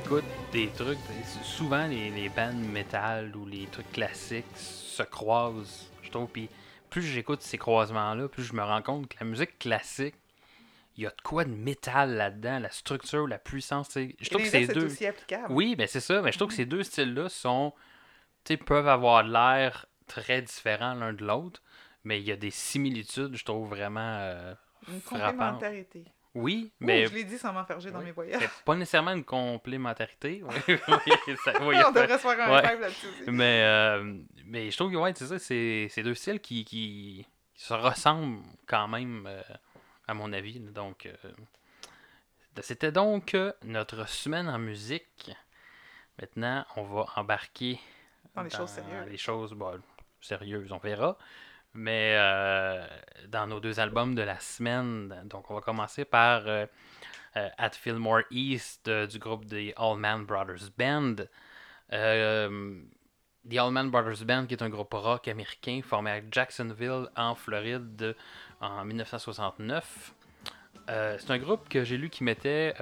j'écoute 0.09 0.25
des 0.53 0.68
trucs, 0.68 0.99
souvent 1.42 1.87
les, 1.87 2.11
les 2.11 2.29
bands 2.31 2.53
metal 2.55 3.35
ou 3.37 3.44
les 3.44 3.66
trucs 3.66 3.90
classiques 3.92 4.47
se 4.57 5.03
croisent, 5.03 5.90
je 6.03 6.11
trouve. 6.11 6.29
Puis 6.29 6.49
plus 6.88 7.03
j'écoute 7.03 7.42
ces 7.42 7.59
croisements-là, 7.59 8.29
plus 8.29 8.42
je 8.42 8.55
me 8.55 8.62
rends 8.62 8.81
compte 8.81 9.09
que 9.09 9.16
la 9.21 9.27
musique 9.27 9.59
classique, 9.59 10.14
il 10.97 11.05
y 11.05 11.07
a 11.07 11.11
de 11.11 11.21
quoi 11.23 11.44
de 11.44 11.51
métal 11.51 12.14
là-dedans, 12.14 12.59
la 12.59 12.71
structure, 12.71 13.27
la 13.29 13.38
puissance. 13.38 13.88
Je 13.94 14.01
Et 14.01 14.14
trouve 14.31 14.42
que 14.42 14.49
ces 14.49 14.66
deux. 14.66 14.87
aussi. 14.87 15.07
Oui, 15.51 15.77
ben 15.77 15.87
c'est 15.87 16.01
ça. 16.01 16.23
Mais 16.23 16.33
je 16.33 16.38
trouve 16.38 16.49
que 16.49 16.55
ces 16.55 16.66
deux 16.66 16.83
styles-là 16.83 17.29
sont, 17.29 17.73
tu 18.44 18.55
sais, 18.55 18.57
peuvent 18.57 18.88
avoir 18.88 19.23
l'air 19.23 19.87
très 20.07 20.40
différents 20.42 20.94
l'un 20.94 21.12
de 21.12 21.25
l'autre, 21.25 21.62
mais 22.03 22.18
il 22.21 22.27
y 22.27 22.33
a 22.33 22.37
des 22.37 22.51
similitudes, 22.51 23.37
je 23.37 23.44
trouve 23.44 23.68
vraiment 23.68 24.01
euh, 24.21 24.55
Une 24.88 25.01
frappantes. 25.01 25.61
complémentarité. 25.61 26.05
Oui, 26.40 26.72
Mais... 26.81 26.87
mais 27.03 27.07
je 27.07 27.14
l'ai 27.14 27.24
dit 27.24 27.38
sans 27.38 27.53
m'enferger 27.53 27.90
dans 27.90 28.01
mes 28.01 28.12
voyages. 28.12 28.40
c'est 28.42 28.64
pas 28.64 28.74
nécessairement 28.74 29.12
une 29.12 29.24
complémentarité. 29.24 30.42
Oui, 30.68 31.37
ça- 31.44 31.53
oui, 31.62 31.77
on 31.87 31.90
devrait 31.90 32.18
se 32.18 32.22
faire 32.22 32.40
un 32.40 32.51
Ouais. 32.53 32.61
rêve 32.66 32.81
là-dessus 32.81 33.07
mais, 33.27 33.62
euh, 33.64 34.14
mais 34.44 34.70
je 34.70 34.77
trouve 34.77 34.92
que 34.92 34.96
ouais, 34.96 35.12
c'est 35.16 35.27
ça, 35.27 35.38
c'est 35.38 35.88
c'est 35.90 36.03
deux 36.03 36.14
styles 36.14 36.40
qui, 36.40 36.64
qui, 36.64 37.27
se 37.55 37.74
ressemblent 37.74 38.42
quand 38.66 38.87
même, 38.88 39.27
euh, 39.27 39.42
à 40.07 40.14
mon 40.14 40.33
avis. 40.33 40.61
Donc, 40.61 41.07
euh, 41.07 41.14
c'était 42.62 42.92
donc 42.92 43.37
notre 43.64 44.09
semaine 44.09 44.48
en 44.48 44.59
musique. 44.59 45.31
Maintenant, 46.20 46.64
on 46.77 46.83
va 46.85 47.07
embarquer 47.16 47.79
Dans 48.35 48.42
les 48.42 48.51
choses 48.51 48.70
sérieuses. 48.70 49.07
les 49.09 49.16
choses 49.16 49.53
bon, 49.53 49.81
sérieuses, 50.20 50.70
on 50.72 50.79
verra. 50.79 51.16
Mais 51.74 52.14
euh, 52.16 52.87
dans 53.28 53.46
nos 53.46 53.61
deux 53.61 53.78
albums 53.78 54.14
de 54.14 54.22
la 54.22 54.40
semaine, 54.40 55.14
donc 55.26 55.50
on 55.50 55.54
va 55.54 55.61
commencer 55.61 56.04
par 56.04 56.42
euh, 56.46 56.66
euh, 57.37 57.48
At 57.59 57.70
Fillmore 57.70 58.22
East 58.31 58.88
du 58.88 59.18
groupe 59.18 59.44
des 59.44 59.74
Allman 59.76 60.24
Brothers 60.24 60.70
Band. 60.76 61.16
The 61.90 63.57
Allman 63.57 63.90
Brothers 63.90 64.24
Band, 64.26 64.46
qui 64.46 64.54
est 64.54 64.62
un 64.62 64.68
groupe 64.68 64.92
rock 64.92 65.28
américain 65.28 65.81
formé 65.83 66.11
à 66.11 66.20
Jacksonville, 66.31 67.09
en 67.16 67.35
Floride, 67.35 68.14
en 68.61 68.85
1969. 68.85 70.14
Euh, 70.90 71.16
c'est 71.18 71.31
un 71.31 71.38
groupe 71.38 71.68
que 71.68 71.85
j'ai 71.85 71.96
lu 71.96 72.11
qui 72.11 72.24
mettait 72.24 72.74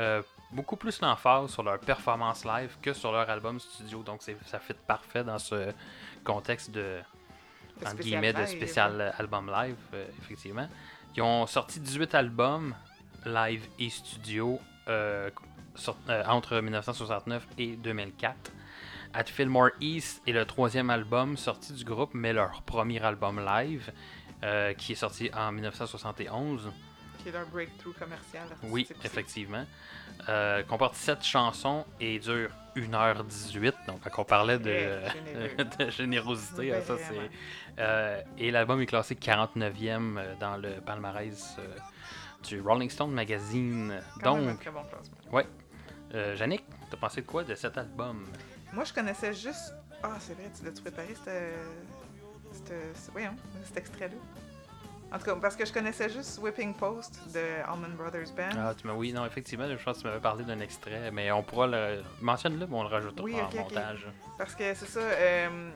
beaucoup 0.52 0.76
plus 0.76 1.00
l'emphase 1.00 1.50
sur 1.50 1.62
leur 1.62 1.78
performance 1.78 2.44
live 2.44 2.76
que 2.80 2.92
sur 2.92 3.12
leur 3.12 3.28
album 3.28 3.60
studio. 3.60 4.02
Donc 4.02 4.22
ça 4.22 4.58
fit 4.58 4.74
parfait 4.86 5.22
dans 5.22 5.38
ce 5.38 5.72
contexte 6.24 6.70
de, 6.70 7.00
entre 7.84 8.02
guillemets, 8.02 8.32
de 8.32 8.44
spécial 8.46 9.14
album 9.18 9.50
live, 9.50 9.76
euh, 9.94 10.06
effectivement. 10.18 10.68
Ils 11.16 11.22
ont 11.22 11.46
sorti 11.46 11.80
18 11.80 12.14
albums 12.14 12.74
live 13.24 13.66
et 13.78 13.90
studio 13.90 14.60
euh, 14.88 15.30
euh, 16.08 16.22
entre 16.26 16.60
1969 16.60 17.46
et 17.58 17.76
2004. 17.76 18.52
At 19.14 19.24
Fillmore 19.24 19.70
East 19.80 20.22
est 20.26 20.32
le 20.32 20.44
troisième 20.44 20.90
album 20.90 21.36
sorti 21.36 21.72
du 21.72 21.84
groupe, 21.84 22.10
mais 22.12 22.32
leur 22.32 22.62
premier 22.62 23.02
album 23.02 23.40
live, 23.44 23.90
qui 24.76 24.92
est 24.92 24.96
sorti 24.96 25.30
en 25.34 25.52
1971. 25.52 26.70
Qui 27.26 27.30
est 27.30 27.32
leur 27.40 27.46
breakthrough 27.48 27.92
commercial. 27.98 28.46
Oui, 28.62 28.86
effectivement. 29.02 29.64
Euh, 30.28 30.62
comporte 30.62 30.94
7 30.94 31.24
chansons 31.24 31.84
et 31.98 32.20
dure 32.20 32.50
1h18. 32.76 33.72
Donc, 33.88 34.00
quand 34.08 34.22
on 34.22 34.24
parlait 34.24 34.60
de, 34.60 35.00
de 35.84 35.90
générosité, 35.90 36.72
hein, 36.72 36.80
ça 36.86 36.94
c'est. 36.96 37.30
euh, 37.80 38.22
et 38.38 38.52
l'album 38.52 38.80
est 38.80 38.86
classé 38.86 39.16
49e 39.16 40.16
euh, 40.18 40.34
dans 40.38 40.56
le 40.56 40.74
palmarès 40.80 41.56
euh, 41.58 41.66
du 42.44 42.60
Rolling 42.60 42.90
Stone 42.90 43.10
Magazine. 43.10 44.00
Quand 44.22 44.36
même 44.36 44.44
un 44.44 44.50
Donc, 44.52 44.60
très 44.60 44.70
bon 44.70 44.84
classement. 44.84 45.16
euh, 46.14 46.36
Yannick, 46.38 46.62
t'as 46.88 46.96
pensé 46.96 47.22
de 47.22 47.26
quoi 47.26 47.42
de 47.42 47.56
cet 47.56 47.76
album? 47.76 48.24
Moi, 48.72 48.84
je 48.84 48.92
connaissais 48.92 49.34
juste. 49.34 49.74
Ah, 50.00 50.14
c'est 50.20 50.34
vrai, 50.34 50.48
tu 50.56 50.64
l'as-tu 50.64 50.80
préparé, 50.80 51.08
cette... 51.24 51.34
cette... 52.52 52.96
ce- 52.96 53.10
Voyons, 53.10 53.34
cet 53.64 53.78
extrait-là? 53.78 54.14
En 55.12 55.18
tout 55.18 55.24
cas, 55.24 55.36
parce 55.36 55.54
que 55.54 55.64
je 55.64 55.72
connaissais 55.72 56.08
juste 56.10 56.38
Whipping 56.42 56.74
Post 56.74 57.20
de 57.32 57.62
Allman 57.64 57.94
Brothers 57.96 58.32
Band. 58.36 58.58
Ah, 58.58 58.74
tu 58.74 58.88
oui, 58.90 59.12
non, 59.12 59.24
effectivement, 59.24 59.66
je 59.68 59.82
pense 59.82 59.98
que 59.98 60.02
tu 60.02 60.08
m'avais 60.08 60.20
parlé 60.20 60.44
d'un 60.44 60.58
extrait, 60.60 61.10
mais 61.12 61.30
on 61.30 61.42
pourra 61.42 61.68
le. 61.68 62.02
Mentionne-le, 62.20 62.66
mais 62.66 62.74
on 62.76 62.82
le 62.82 62.88
rajoutera 62.88 63.22
Oui, 63.24 63.34
en 63.40 63.44
ok, 63.46 63.54
ok. 63.54 63.60
montage. 63.60 64.06
Parce 64.36 64.54
que 64.54 64.74
c'est 64.74 64.86
ça, 64.86 65.00
euh, 65.00 65.70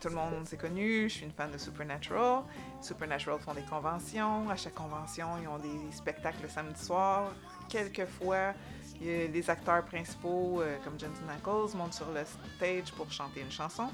tout 0.00 0.08
le 0.08 0.14
monde 0.14 0.46
s'est 0.46 0.56
connu, 0.56 1.08
je 1.10 1.14
suis 1.14 1.26
une 1.26 1.32
fan 1.32 1.50
de 1.50 1.58
Supernatural. 1.58 2.42
Supernatural 2.80 3.38
font 3.38 3.52
des 3.54 3.62
conventions. 3.62 4.48
À 4.48 4.56
chaque 4.56 4.74
convention, 4.74 5.26
ils 5.42 5.48
ont 5.48 5.58
des 5.58 5.92
spectacles 5.92 6.42
le 6.44 6.48
samedi 6.48 6.82
soir. 6.82 7.30
Quelquefois, 7.68 8.54
les 9.00 9.50
acteurs 9.50 9.84
principaux, 9.84 10.62
euh, 10.62 10.76
comme 10.82 10.98
Jensen 10.98 11.28
Ackles, 11.30 11.76
montent 11.76 11.92
sur 11.94 12.10
le 12.10 12.22
stage 12.56 12.92
pour 12.96 13.12
chanter 13.12 13.42
une 13.42 13.50
chanson. 13.52 13.90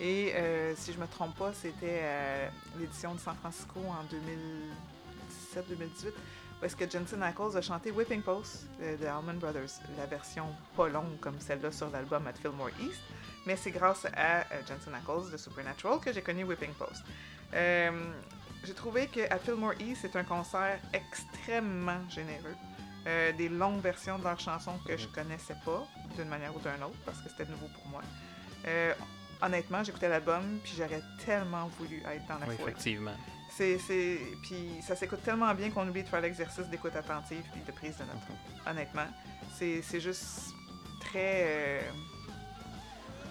Et 0.00 0.32
euh, 0.34 0.74
si 0.76 0.92
je 0.92 0.98
me 0.98 1.06
trompe 1.06 1.36
pas, 1.36 1.52
c'était 1.54 2.00
euh, 2.02 2.48
l'édition 2.78 3.14
de 3.14 3.20
San 3.20 3.34
Francisco 3.36 3.80
en 3.80 4.04
2017-2018, 5.56 6.08
où 6.60 6.64
est-ce 6.64 6.76
que 6.76 6.88
Jensen 6.88 7.22
Ackles 7.22 7.56
a 7.56 7.62
chanté 7.62 7.90
Whipping 7.90 8.22
Post 8.22 8.66
euh, 8.82 8.96
de 8.96 9.06
Allman 9.06 9.38
Brothers, 9.38 9.80
la 9.96 10.06
version 10.06 10.46
pas 10.76 10.88
longue 10.88 11.18
comme 11.20 11.40
celle-là 11.40 11.72
sur 11.72 11.88
l'album 11.90 12.26
At 12.26 12.34
Fillmore 12.34 12.70
East. 12.80 13.00
Mais 13.46 13.56
c'est 13.56 13.70
grâce 13.70 14.04
à 14.06 14.40
euh, 14.40 14.60
Jensen 14.66 14.94
Ackles 14.94 15.30
de 15.30 15.36
Supernatural 15.36 16.00
que 16.00 16.12
j'ai 16.12 16.22
connu 16.22 16.44
Whipping 16.44 16.72
Post. 16.74 17.02
Euh, 17.54 18.12
j'ai 18.64 18.74
trouvé 18.74 19.06
que 19.06 19.20
At 19.32 19.38
Fillmore 19.38 19.74
East, 19.80 20.00
c'est 20.02 20.16
un 20.16 20.24
concert 20.24 20.78
extrêmement 20.92 22.00
généreux. 22.10 22.56
Euh, 23.06 23.32
des 23.32 23.48
longues 23.48 23.80
versions 23.80 24.18
de 24.18 24.24
leurs 24.24 24.40
chansons 24.40 24.78
que 24.84 24.96
je 24.96 25.06
connaissais 25.06 25.56
pas, 25.64 25.86
d'une 26.16 26.28
manière 26.28 26.54
ou 26.56 26.58
d'une 26.58 26.82
autre, 26.82 26.98
parce 27.04 27.20
que 27.20 27.28
c'était 27.28 27.48
nouveau 27.48 27.68
pour 27.68 27.86
moi. 27.86 28.02
Honnêtement, 29.42 29.84
j'écoutais 29.84 30.08
l'album, 30.08 30.58
puis 30.62 30.72
j'aurais 30.76 31.02
tellement 31.24 31.66
voulu 31.78 32.02
être 32.10 32.26
dans 32.26 32.38
la 32.38 32.46
Oui, 32.46 32.56
foule. 32.56 32.68
effectivement. 32.70 33.14
C'est, 33.50 33.78
c'est... 33.78 34.18
Puis 34.42 34.68
ça 34.82 34.94
s'écoute 34.96 35.22
tellement 35.22 35.52
bien 35.54 35.70
qu'on 35.70 35.86
oublie 35.88 36.02
de 36.02 36.08
faire 36.08 36.20
l'exercice 36.20 36.66
d'écoute 36.68 36.94
attentive 36.96 37.42
puis 37.52 37.60
de 37.66 37.72
prise 37.72 37.96
de 37.96 38.02
notes. 38.04 38.66
Honnêtement. 38.66 39.06
C'est, 39.54 39.80
c'est 39.82 40.00
juste 40.00 40.54
très 41.00 41.42
euh, 41.44 41.80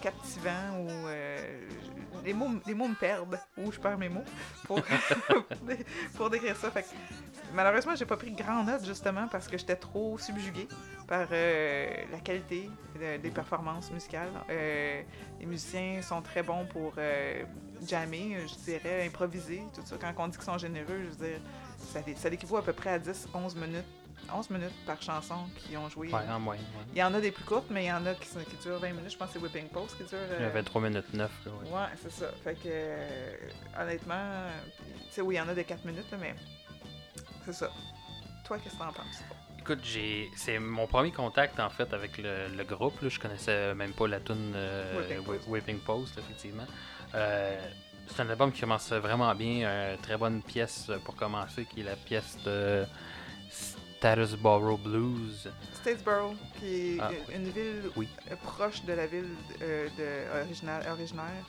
captivant 0.02 0.78
ou... 0.80 0.88
euh, 1.08 1.68
les, 2.24 2.34
mots, 2.34 2.50
les 2.66 2.74
mots 2.74 2.88
me 2.88 2.96
perdent 2.96 3.40
ou 3.58 3.72
je 3.72 3.80
perds 3.80 3.98
mes 3.98 4.10
mots 4.10 4.24
pour, 4.66 4.82
pour, 4.82 5.44
dé- 5.62 5.86
pour 6.16 6.30
décrire 6.30 6.56
ça. 6.56 6.72
Fait 6.72 6.84
que, 6.84 6.88
malheureusement, 7.56 7.96
j'ai 7.96 8.06
pas 8.06 8.18
pris 8.18 8.32
grand 8.32 8.64
note 8.64 8.86
justement 8.86 9.28
parce 9.28 9.48
que 9.48 9.58
j'étais 9.58 9.76
trop 9.76 10.18
subjuguée 10.18 10.68
par 11.08 11.28
euh, 11.32 11.88
la 12.12 12.20
qualité 12.20 12.70
de- 13.00 13.18
des 13.18 13.30
performances 13.32 13.90
musicales. 13.92 14.30
Euh, 14.50 15.02
les 15.40 15.46
musiciens 15.46 16.02
sont 16.02 16.22
très 16.22 16.44
bons 16.44 16.66
pour 16.66 16.94
euh, 16.98 17.44
jammer, 17.88 18.38
je 18.48 18.56
dirais, 18.72 19.06
improviser, 19.08 19.64
tout 19.74 19.82
ça. 19.86 19.96
Quand 20.00 20.14
on 20.18 20.28
dit 20.28 20.38
qu'ils 20.38 20.46
sont 20.46 20.58
généreux, 20.58 21.00
je 21.06 21.10
veux 21.18 21.28
dire, 21.30 21.40
ça, 21.80 22.00
ça 22.16 22.30
l'équivaut 22.30 22.58
à 22.58 22.64
peu 22.64 22.74
près 22.74 22.92
à 22.92 23.00
10-11 23.00 23.56
minutes, 23.58 23.86
11 24.34 24.50
minutes 24.50 24.86
par 24.86 25.00
chanson 25.02 25.36
qu'ils 25.58 25.78
ont 25.78 25.90
joué. 25.90 26.08
Ouais, 26.08 26.22
en 26.30 26.40
moyenne. 26.40 26.66
ouais. 26.78 26.86
Il 26.94 26.98
y 27.00 27.04
en 27.04 27.14
a 27.14 27.20
des 27.22 27.32
plus 27.32 27.44
courtes, 27.44 27.68
mais 27.70 27.84
il 27.86 27.88
y 27.88 27.92
en 27.94 28.06
a 28.06 28.14
qui, 28.16 28.28
sont- 28.28 28.40
qui 28.40 28.56
durent 28.64 28.80
20 28.80 28.94
minutes. 28.94 29.12
Je 29.12 29.18
pense 29.18 29.28
que 29.28 29.34
c'est 29.34 29.44
Whipping 29.44 29.68
Post 29.68 29.98
qui 29.98 30.04
dure... 30.06 30.18
Il 30.40 30.44
y 30.44 30.46
avait 30.46 30.64
3 30.64 30.82
minutes 30.82 31.14
9. 31.14 31.32
Là, 31.46 31.52
ouais. 31.52 31.70
Ouais, 31.70 31.88
c'est 32.02 32.12
ça. 32.12 32.28
Fait 32.44 32.56
que, 32.56 32.62
euh, 32.66 33.36
honnêtement, 33.80 34.32
tu 35.08 35.12
sais, 35.12 35.22
oui, 35.22 35.36
il 35.36 35.38
y 35.38 35.42
en 35.42 35.50
a 35.50 35.54
des 35.54 35.64
4 35.66 35.86
minutes, 35.86 36.10
là, 36.12 36.18
mais 36.20 36.34
c'est 37.46 37.54
ça. 37.54 37.70
Toi, 38.46 38.58
qu'est-ce 38.60 38.76
que 38.76 38.80
t'en 38.80 38.92
penses? 38.94 39.24
Écoute, 39.60 39.80
j'ai 39.84 40.30
c'est 40.36 40.60
mon 40.60 40.86
premier 40.86 41.12
contact 41.12 41.60
en 41.60 41.70
fait 41.70 41.92
avec 41.94 42.18
le, 42.20 42.48
le 42.56 42.64
groupe. 42.64 43.02
Là. 43.02 43.10
Je 43.10 43.20
connaissais 43.20 43.74
même 43.74 43.94
pas 43.94 44.08
la 44.08 44.20
tune 44.20 44.54
euh, 44.56 45.00
Whipping 45.00 45.18
Whi- 45.20 45.26
Post. 45.38 45.48
Whipping 45.50 45.80
Post, 45.80 46.18
effectivement. 46.20 46.68
Euh, 47.16 47.60
c'est 48.08 48.22
un 48.22 48.30
album 48.30 48.52
qui 48.52 48.62
commence 48.62 48.92
vraiment 48.92 49.34
bien. 49.34 49.94
Une 49.94 49.98
très 50.00 50.18
bonne 50.18 50.44
pièce 50.44 50.92
pour 51.04 51.16
commencer, 51.16 51.66
qui 51.66 51.82
est 51.82 51.86
la 51.86 51.96
pièce 51.96 52.38
de 52.46 52.86
Statusboro 53.50 54.78
Blues. 54.78 55.50
Statesboro, 55.74 56.36
qui 56.60 56.98
est 56.98 57.00
Ah, 57.00 57.10
une 57.34 57.50
ville 57.50 57.90
Oui. 57.96 58.08
euh, 58.32 58.36
proche 58.44 58.84
de 58.86 58.94
la 58.94 59.08
ville 59.08 59.32
euh, 59.62 59.88
de, 59.98 60.40
originale, 60.44 60.86
originaire 60.92 61.44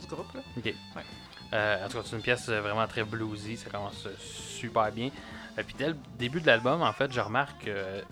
du 0.00 0.06
groupe. 0.06 0.32
Là. 0.34 0.40
Ok. 0.56 0.66
Euh, 0.66 1.00
en 1.84 1.88
tout 1.88 1.98
cas, 1.98 2.04
c'est 2.04 2.16
une 2.16 2.22
pièce 2.22 2.48
euh, 2.48 2.60
vraiment 2.60 2.86
très 2.86 3.02
bluesy. 3.04 3.56
Ça 3.56 3.70
commence 3.70 4.06
euh, 4.06 4.14
super 4.18 4.90
bien. 4.92 5.10
Et 5.58 5.62
puis 5.64 5.74
dès 5.76 5.88
le 5.88 5.96
début 6.18 6.40
de 6.40 6.46
l'album, 6.46 6.80
en 6.82 6.92
fait, 6.92 7.12
je 7.12 7.20
remarque 7.20 7.64
que 7.64 8.02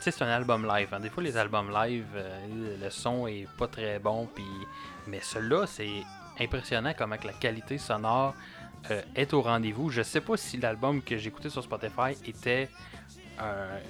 c'est 0.00 0.22
un 0.22 0.28
album 0.28 0.66
live. 0.66 0.88
hein. 0.92 1.00
Des 1.00 1.10
fois, 1.10 1.22
les 1.22 1.36
albums 1.36 1.70
live, 1.72 2.06
euh, 2.14 2.76
le 2.82 2.90
son 2.90 3.26
est 3.26 3.46
pas 3.58 3.66
très 3.66 3.98
bon. 3.98 4.26
Puis... 4.34 4.44
Mais 5.08 5.20
celui-là, 5.20 5.66
c'est 5.66 6.02
impressionnant 6.40 6.92
comment 6.96 7.16
que 7.16 7.26
la 7.26 7.32
qualité 7.32 7.78
sonore 7.78 8.34
euh, 8.92 9.02
est 9.16 9.32
au 9.34 9.42
rendez-vous. 9.42 9.90
Je 9.90 10.02
sais 10.02 10.20
pas 10.20 10.36
si 10.36 10.56
l'album 10.58 11.02
que 11.02 11.14
écouté 11.14 11.50
sur 11.50 11.62
Spotify 11.64 12.12
était 12.26 12.68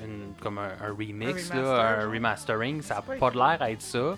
une- 0.05 0.35
comme 0.41 0.59
un, 0.59 0.71
un 0.83 0.89
remix, 0.97 1.51
Un 1.51 1.61
là, 1.63 2.07
remastering. 2.07 2.83
Ça 2.83 2.97
n'a 2.97 3.03
pas 3.03 3.17
écrit. 3.17 3.37
l'air 3.37 3.57
à 3.63 3.71
être 3.71 3.83
ça. 3.83 4.17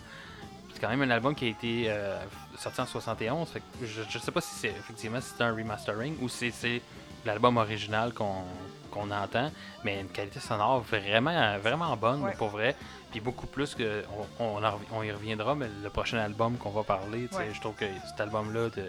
C'est 0.81 0.87
quand 0.87 0.97
même 0.97 1.03
un 1.03 1.15
album 1.15 1.35
qui 1.35 1.45
a 1.45 1.49
été 1.49 1.85
euh, 1.89 2.19
sorti 2.57 2.81
en 2.81 2.87
71. 2.87 3.49
Fait 3.51 3.61
que 3.61 3.85
je, 3.87 4.01
je 4.09 4.19
sais 4.19 4.33
pas 4.33 4.41
si 4.41 4.55
c'est 4.55 4.69
effectivement 4.69 5.21
si 5.21 5.35
c'est 5.37 5.45
un 5.45 5.55
remastering 5.55 6.17
ou 6.23 6.29
si 6.31 6.51
c'est 6.51 6.81
l'album 7.27 7.59
original 7.59 8.15
qu'on 8.15 9.11
entend, 9.11 9.51
mais 9.85 10.01
une 10.01 10.09
qualité 10.09 10.41
sonore 10.41 10.81
vraiment 10.81 11.59
vraiment 11.59 11.95
bonne 11.99 12.23
Ouais. 12.23 12.33
pour 12.39 12.49
vrai. 12.49 12.75
Puis 13.11 13.21
beaucoup 13.21 13.47
plus 13.47 13.75
que 13.75 14.05
on, 14.39 14.43
on, 14.57 14.65
en 14.65 14.71
rev- 14.71 14.87
on 14.93 15.03
y 15.03 15.13
reviendra, 15.13 15.55
mais 15.55 15.67
le 15.83 15.91
prochain 15.91 16.17
album 16.17 16.57
qu'on 16.57 16.71
va 16.71 16.83
parler, 16.83 17.29
Ouais. 17.33 17.51
je 17.53 17.61
trouve 17.61 17.75
que 17.75 17.85
cet 18.09 18.19
album-là 18.19 18.71
de 18.71 18.89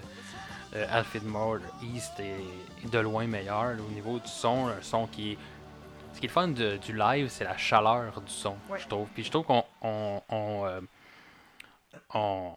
euh, 0.77 0.87
Alfred 0.89 1.25
Moore 1.25 1.57
East 1.83 2.13
est 2.21 2.89
de 2.89 2.99
loin 2.99 3.27
meilleur 3.27 3.73
au 3.85 3.91
niveau 3.91 4.17
du 4.19 4.29
son, 4.29 4.67
un 4.67 4.81
son 4.81 5.07
qui 5.07 5.33
est 5.33 5.37
ce 6.13 6.19
qui 6.21 6.25
est 6.25 6.29
le 6.29 6.33
fun 6.33 6.47
de- 6.47 6.77
du 6.77 6.93
live, 6.97 7.27
c'est 7.29 7.43
la 7.43 7.57
chaleur 7.57 8.13
du 8.21 8.31
son, 8.31 8.55
Ouais. 8.69 8.79
je 8.79 8.87
trouve. 8.87 9.07
Puis 9.13 9.25
je 9.25 9.29
trouve 9.31 9.43
qu'on 9.43 9.65
on, 9.81 10.21
on, 10.29 10.65
euh, 10.65 10.79
on- 12.13 12.55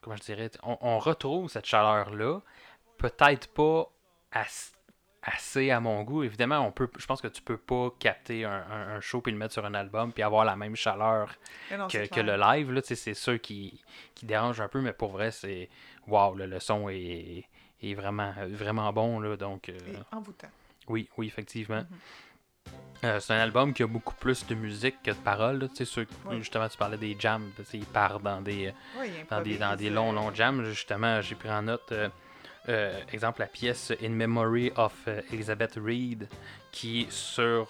comment 0.00 0.16
je 0.16 0.22
dirais, 0.22 0.50
on, 0.62 0.78
on 0.80 0.98
retrouve 0.98 1.48
cette 1.50 1.66
chaleur-là, 1.66 2.40
peut-être 2.98 3.48
pas 3.52 3.88
ass- 4.32 4.72
assez 5.22 5.70
à 5.70 5.80
mon 5.80 6.02
goût. 6.02 6.22
Évidemment, 6.24 6.58
on 6.60 6.72
peut, 6.72 6.90
je 6.98 7.06
pense 7.06 7.20
que 7.20 7.28
tu 7.28 7.42
peux 7.42 7.56
pas 7.56 7.90
capter 7.98 8.44
un, 8.44 8.52
un- 8.52 8.88
un 8.96 9.00
show 9.00 9.20
puis 9.20 9.32
le 9.32 9.38
mettre 9.38 9.52
sur 9.52 9.64
un 9.64 9.74
album 9.74 10.12
puis 10.12 10.22
avoir 10.22 10.44
la 10.44 10.56
même 10.56 10.74
chaleur 10.76 11.34
non, 11.70 11.86
que, 11.86 11.98
le 12.20 12.36
live. 12.36 12.72
Là, 12.72 12.80
c'est 12.84 13.14
sûr 13.14 13.40
qui, 13.40 13.80
qui 14.14 14.26
dérange 14.26 14.60
un 14.60 14.68
peu, 14.68 14.80
mais 14.80 14.92
pour 14.92 15.10
vrai, 15.10 15.30
c'est 15.30 15.68
là, 16.36 16.46
le 16.46 16.58
son 16.60 16.88
est, 16.88 17.44
est 17.82 17.94
vraiment, 17.94 18.32
vraiment 18.48 18.92
bon. 18.92 19.20
Là, 19.20 19.36
donc, 19.36 19.68
euh, 19.68 19.74
Et 19.86 20.14
envoûtant. 20.14 20.48
oui, 20.88 21.08
oui, 21.16 21.26
effectivement. 21.28 21.82
Mhm. 21.82 21.98
Euh, 23.04 23.18
c'est 23.18 23.32
un 23.34 23.38
album 23.40 23.74
qui 23.74 23.82
a 23.82 23.86
beaucoup 23.88 24.14
plus 24.14 24.46
de 24.46 24.54
musique 24.54 25.02
que 25.02 25.10
de 25.10 25.16
paroles. 25.16 25.58
là. 25.58 25.68
Tu 25.68 25.76
sais, 25.76 25.84
ceux- 25.84 26.06
Oui. 26.26 26.38
Justement, 26.38 26.68
tu 26.68 26.78
parlais 26.78 26.96
des 26.96 27.16
jams. 27.18 27.50
Il 27.74 27.84
part 27.84 28.20
dans 28.20 28.40
des, 28.40 28.72
dans 29.28 29.40
des, 29.42 29.58
dans 29.58 29.74
des 29.76 29.90
longs, 29.90 30.12
euh, 30.12 30.14
longs 30.14 30.32
jams. 30.34 30.64
Justement, 30.66 31.20
j'ai 31.20 31.34
pris 31.34 31.50
en 31.50 31.62
note, 31.62 31.90
euh, 31.90 32.08
euh, 32.68 33.00
exemple, 33.12 33.40
la 33.40 33.48
pièce 33.48 33.92
In 34.02 34.10
Memory 34.10 34.70
of 34.76 34.92
euh, 35.08 35.20
Elizabeth 35.32 35.80
Reed, 35.84 36.28
qui 36.70 37.02
est 37.02 37.10
sur 37.10 37.66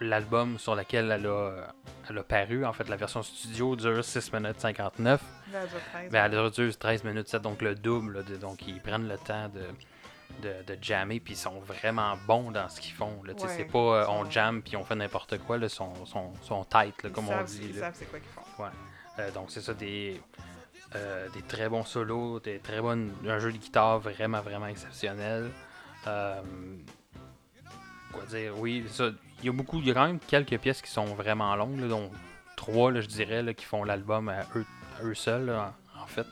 l'album 0.00 0.58
sur 0.58 0.74
lequel 0.74 1.10
elle 1.10 1.26
a, 1.26 1.72
elle 2.10 2.18
a 2.18 2.22
paru. 2.22 2.66
En 2.66 2.74
fait, 2.74 2.90
la 2.90 2.96
version 2.96 3.22
studio 3.22 3.74
dure 3.74 4.04
6 4.04 4.32
minutes 4.34 4.60
59. 4.60 5.22
là, 5.52 5.60
elle 5.62 5.68
dure 5.70 5.78
13, 5.92 6.10
Ben, 6.12 6.24
elle 6.30 6.50
dure 6.50 6.78
13 6.78 7.04
minutes 7.04 7.28
7, 7.28 7.40
donc 7.40 7.62
le 7.62 7.74
double. 7.74 8.18
là, 8.18 8.22
de- 8.22 8.36
donc, 8.36 8.66
ils 8.68 8.80
prennent 8.82 9.08
le 9.08 9.16
temps 9.16 9.48
de, 9.48 9.62
de, 10.40 10.74
de 10.74 10.82
jammer, 10.82 11.20
puis 11.20 11.34
ils 11.34 11.36
sont 11.36 11.60
vraiment 11.60 12.16
bons 12.26 12.50
dans 12.50 12.68
ce 12.68 12.80
qu'ils 12.80 12.94
font. 12.94 13.22
là. 13.24 13.32
Ouais, 13.32 13.48
c'est 13.48 13.64
pas 13.64 13.78
euh, 13.78 14.06
on 14.08 14.28
jamme 14.30 14.62
puis 14.62 14.76
on 14.76 14.84
fait 14.84 14.94
n'importe 14.94 15.38
quoi. 15.38 15.58
Là, 15.58 15.68
sont, 15.68 16.06
sont, 16.06 16.32
sont 16.42 16.64
tight, 16.64 17.02
là, 17.02 17.10
comme 17.10 17.28
on 17.28 17.42
dit. 17.44 17.60
Ils 17.64 17.74
là. 17.74 17.80
savent 17.86 17.94
c'est 17.94 18.06
quoi 18.06 18.18
qu'ils 18.18 18.28
font. 18.28 18.42
Euh, 19.18 19.30
donc, 19.32 19.50
c'est 19.50 19.60
ça, 19.60 19.74
des, 19.74 20.20
euh, 20.94 21.28
des 21.30 21.42
très 21.42 21.68
bons 21.68 21.84
solos, 21.84 22.40
des 22.40 22.58
très 22.58 22.80
bonnes, 22.80 23.12
un 23.26 23.38
jeu 23.38 23.52
de 23.52 23.58
guitare 23.58 23.98
vraiment, 23.98 24.40
vraiment 24.40 24.66
exceptionnel. 24.66 25.50
Quoi 26.04 26.42
dire, 28.28 28.58
oui, 28.58 28.84
ça, 28.88 29.10
il 29.40 29.46
y 29.46 29.48
a 29.48 29.52
beaucoup, 29.52 29.78
il 29.78 29.86
y 29.86 29.90
a 29.90 29.94
quand 29.94 30.06
même 30.06 30.18
quelques 30.18 30.58
pièces 30.58 30.82
qui 30.82 30.90
sont 30.90 31.06
vraiment 31.06 31.54
longues, 31.56 31.80
là, 31.80 31.88
dont 31.88 32.10
trois, 32.56 32.92
là, 32.92 33.00
je 33.00 33.06
dirais, 33.06 33.42
là, 33.42 33.54
qui 33.54 33.64
font 33.64 33.84
l'album 33.84 34.28
à 34.28 34.42
eux, 34.54 34.66
à 35.00 35.04
eux 35.04 35.14
seuls, 35.14 35.50
en, 35.50 35.72
en 36.00 36.06
fait. 36.06 36.26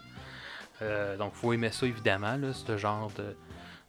Donc, 1.18 1.34
faut 1.34 1.52
aimer 1.52 1.70
ça, 1.70 1.86
évidemment, 1.86 2.36
là, 2.36 2.52
ce 2.54 2.76
genre 2.78 3.10
de, 3.12 3.36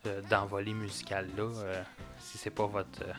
de- 0.03 0.21
d'envolée 0.29 0.73
musicale-là. 0.73 1.43
euh, 1.43 1.83
si 2.19 2.37
c'est 2.37 2.49
pas 2.49 2.65
votre... 2.65 3.01
euh, 3.03 3.13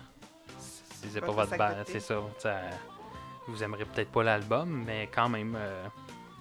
si 0.58 1.08
c'est 1.12 1.20
pas 1.20 1.32
Votre 1.32 1.56
band, 1.56 1.74
c'est 1.86 2.00
ça. 2.00 2.16
ça 2.38 2.60
vous 3.48 3.62
aimerez 3.64 3.84
peut-être 3.84 4.12
pas 4.12 4.22
l'album, 4.22 4.84
mais 4.86 5.08
quand 5.12 5.28
même, 5.28 5.56
euh, 5.58 5.84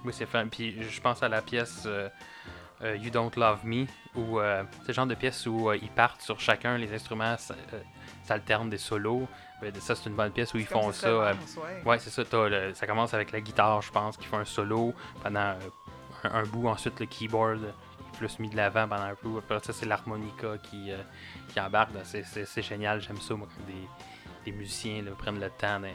oui, 0.06 0.14
c'est 0.14 0.28
fun. 0.28 0.48
Puis 0.50 0.84
je 0.84 1.02
pense 1.02 1.24
à 1.24 1.30
la 1.30 1.42
pièce 1.42 1.84
euh, 1.88 2.08
euh, 2.84 2.96
You 2.98 3.10
Don't 3.10 3.32
Love 3.36 3.66
Me, 3.66 3.86
où 4.16 4.40
euh, 4.40 4.64
c'est 4.82 4.90
le 4.90 4.94
genre 4.94 5.08
de 5.08 5.16
pièce 5.16 5.48
où 5.48 5.70
euh, 5.70 5.78
ils 5.82 5.90
partent 5.90 6.22
sur 6.22 6.40
chacun, 6.40 6.78
les 6.78 6.94
instruments 6.94 7.36
euh, 7.74 7.82
s'alternent 8.24 8.70
des 8.70 8.78
solos. 8.78 9.28
Euh, 9.64 9.72
ça, 9.80 9.96
c'est 9.96 10.10
une 10.10 10.16
bonne 10.16 10.32
pièce 10.32 10.54
où 10.54 10.58
ils 10.58 10.66
font 10.68 10.92
ça. 10.92 11.08
euh, 11.08 11.34
ouais. 11.58 11.82
Ouais, 11.84 12.00
c'est 12.00 12.12
ça. 12.12 12.24
le- 12.48 12.74
ça 12.76 12.86
commence 12.86 13.16
avec 13.16 13.32
la 13.32 13.42
guitare, 13.42 13.82
je 13.82 13.92
pense, 13.92 14.16
qui 14.16 14.26
fait 14.28 14.38
un 14.38 14.46
solo 14.46 14.94
pendant 15.24 15.40
euh, 15.40 15.60
un, 16.26 16.36
un 16.42 16.44
bout. 16.44 16.68
Ensuite, 16.68 17.00
le 17.00 17.08
keyboard 17.08 17.74
plus 18.28 18.40
mis 18.40 18.50
de 18.50 18.56
l'avant 18.58 18.88
pendant 18.88 19.04
un 19.04 19.16
bout. 19.22 19.40
Après 19.40 19.60
ça, 19.64 19.74
c'est 19.74 19.86
l'harmonica 19.88 20.58
qui, 20.62 20.92
euh, 20.92 20.98
qui 21.50 21.60
embarque. 21.60 21.92
Ben, 21.92 22.04
C'est, 22.04 22.62
génial. 22.62 23.02
J'aime 23.02 23.18
ça, 23.18 23.34
moi, 23.34 23.48
quand 23.56 23.66
des, 23.66 23.88
des 24.52 24.58
musiciens 24.58 25.02
là, 25.02 25.12
prennent 25.18 25.40
le 25.40 25.50
temps 25.50 25.80
de, 25.80 25.88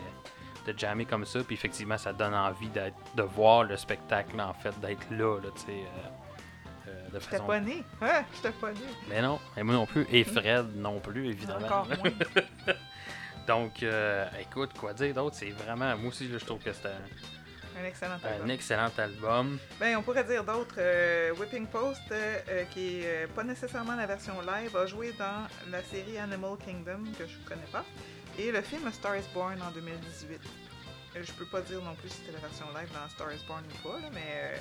de 0.73 0.79
jammer 0.79 1.05
comme 1.05 1.25
ça. 1.25 1.41
Puis 1.45 1.55
effectivement, 1.55 1.97
ça 1.99 2.13
donne 2.13 2.35
envie 2.35 2.69
de 2.71 3.23
voir 3.23 3.63
le 3.65 3.77
spectacle, 3.77 4.41
en 4.41 4.53
fait, 4.55 4.79
d'être 4.81 5.07
là, 5.11 5.39
là 5.41 5.51
tu 5.55 5.63
sais. 5.63 5.73
euh, 5.73 6.89
euh, 6.89 7.09
de 7.11 7.21
J'étais 7.21 7.37
façon... 7.37 7.47
pas 7.47 7.61
né. 7.61 7.83
J'étais 8.35 8.51
pas 8.61 8.73
né. 8.73 8.81
Mais 9.09 9.23
non, 9.23 9.39
et 9.57 9.63
moi 9.63 9.75
non 9.75 9.87
plus. 9.87 10.07
Et 10.11 10.25
Fred 10.25 10.77
non 10.77 10.99
plus, 11.01 11.29
évidemment. 11.29 11.65
Encore 11.67 11.87
moins. 11.87 12.11
Donc, 13.47 13.83
euh, 13.85 14.27
écoute, 14.41 14.73
quoi 14.77 14.93
dire 14.93 15.15
d'autre? 15.15 15.37
C'est 15.37 15.51
vraiment... 15.51 15.97
Moi 15.97 16.09
aussi, 16.09 16.27
là, 16.27 16.39
je 16.39 16.45
trouve 16.45 16.59
que 16.59 16.73
c'est 16.73 16.89
un- 17.77 17.81
Un 17.81 17.85
excellent 17.85 18.19
un 18.23 18.27
album. 18.33 18.51
excellent 18.51 18.91
album. 18.99 19.59
Ben, 19.79 19.97
on 19.97 20.03
pourrait 20.03 20.25
dire 20.25 20.43
d'autres. 20.45 20.77
euh, 20.79 21.33
Whipping 21.35 21.67
Post, 21.67 22.01
euh, 22.11 22.39
euh, 22.49 22.65
qui 22.65 23.01
est 23.01 23.27
pas 23.35 23.45
nécessairement 23.45 23.95
la 23.97 24.07
version 24.07 24.41
live, 24.41 24.77
a 24.77 24.87
joué 24.87 25.13
dans 25.19 25.47
la 25.71 25.83
série 25.83 26.19
Animal 26.19 26.57
Kingdom, 26.65 27.05
que 27.19 27.27
je 27.27 27.37
connais 27.49 27.67
pas, 27.73 27.85
et 28.39 28.51
le 28.51 28.63
film 28.63 28.91
Star 28.93 29.17
is 29.17 29.25
Born 29.35 29.61
en 29.63 29.71
2018. 29.71 30.41
Euh, 31.17 31.23
je 31.25 31.33
peux 31.33 31.47
pas 31.47 31.61
dire 31.63 31.81
non 31.83 31.95
plus 31.95 32.09
si 32.09 32.17
c'était 32.19 32.33
la 32.33 32.41
version 32.41 32.67
live 32.75 32.89
dans 32.93 33.09
Star 33.11 33.33
is 33.33 33.45
Born 33.47 33.63
ou 33.65 33.89
pas, 33.89 33.99
là, 34.01 34.09
mais 34.13 34.61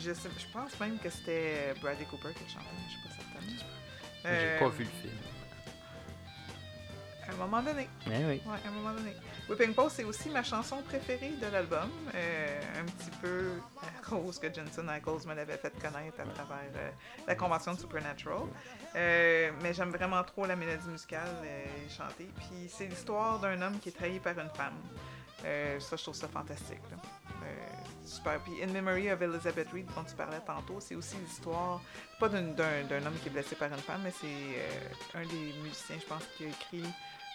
je, 0.00 0.12
sais- 0.12 0.28
je 0.38 0.46
pense 0.52 0.78
même 0.80 0.98
que 0.98 1.10
c'était 1.10 1.74
Bradley 1.80 2.04
Cooper 2.06 2.32
qui 2.34 2.44
le 2.44 2.50
chantait, 2.50 2.66
je 2.86 2.90
suis 2.92 3.02
pas 3.08 3.14
certaine. 3.14 3.58
J'ai 4.24 4.30
Euh, 4.30 4.58
pas 4.58 4.68
vu 4.68 4.84
le 4.84 4.90
film. 4.90 5.14
À 7.28 7.32
un 7.32 7.36
moment 7.36 7.62
donné. 7.62 7.88
Mais 8.06 8.24
oui. 8.24 8.42
Ouais, 8.46 8.58
à 8.64 8.68
un 8.68 8.70
moment 8.72 8.92
donné. 8.94 9.14
Whipping 9.48 9.72
Post, 9.72 9.96
c'est 9.96 10.04
aussi 10.04 10.28
ma 10.28 10.42
chanson 10.42 10.82
préférée 10.82 11.30
de 11.40 11.46
l'album. 11.46 11.88
Euh, 12.14 12.60
un 12.78 12.84
petit 12.84 13.10
peu 13.22 13.52
cause 14.06 14.38
que 14.38 14.52
Jensen 14.52 14.86
Ackles 14.90 15.26
me 15.26 15.34
l'avait 15.34 15.56
fait 15.56 15.72
connaître 15.80 16.20
à 16.20 16.24
travers 16.24 16.70
euh, 16.76 16.90
la 17.26 17.34
convention 17.34 17.72
de 17.72 17.78
Supernatural. 17.78 18.42
Euh, 18.94 19.50
mais 19.62 19.72
j'aime 19.72 19.90
vraiment 19.90 20.22
trop 20.22 20.44
la 20.44 20.54
mélodie 20.54 20.88
musicale 20.88 21.30
chantée. 21.88 22.28
Puis 22.36 22.68
c'est 22.68 22.86
l'histoire 22.86 23.38
d'un 23.38 23.60
homme 23.62 23.78
qui 23.78 23.88
est 23.88 23.92
trahi 23.92 24.20
par 24.20 24.38
une 24.38 24.50
femme. 24.50 24.76
Ça, 25.80 25.96
je 25.96 26.02
trouve 26.02 26.14
ça 26.14 26.28
fantastique. 26.28 26.82
super. 28.04 28.40
Puis 28.40 28.62
In 28.62 28.66
Memory 28.66 29.10
of 29.10 29.22
Elizabeth 29.22 29.70
Reed, 29.72 29.86
dont 29.96 30.04
tu 30.04 30.14
parlais 30.14 30.40
tantôt, 30.46 30.78
c'est 30.80 30.94
aussi 30.94 31.16
l'histoire, 31.24 31.80
pas 32.20 32.28
d'un, 32.28 32.50
homme 33.06 33.18
qui 33.22 33.28
est 33.28 33.32
blessé 33.32 33.56
par 33.56 33.72
une 33.72 33.78
femme, 33.78 34.02
mais 34.04 34.10
c'est 34.10 35.16
un 35.18 35.24
des 35.24 35.54
musiciens, 35.62 35.96
je 35.98 36.06
pense, 36.06 36.24
qui 36.36 36.44
a 36.44 36.48
écrit 36.48 36.84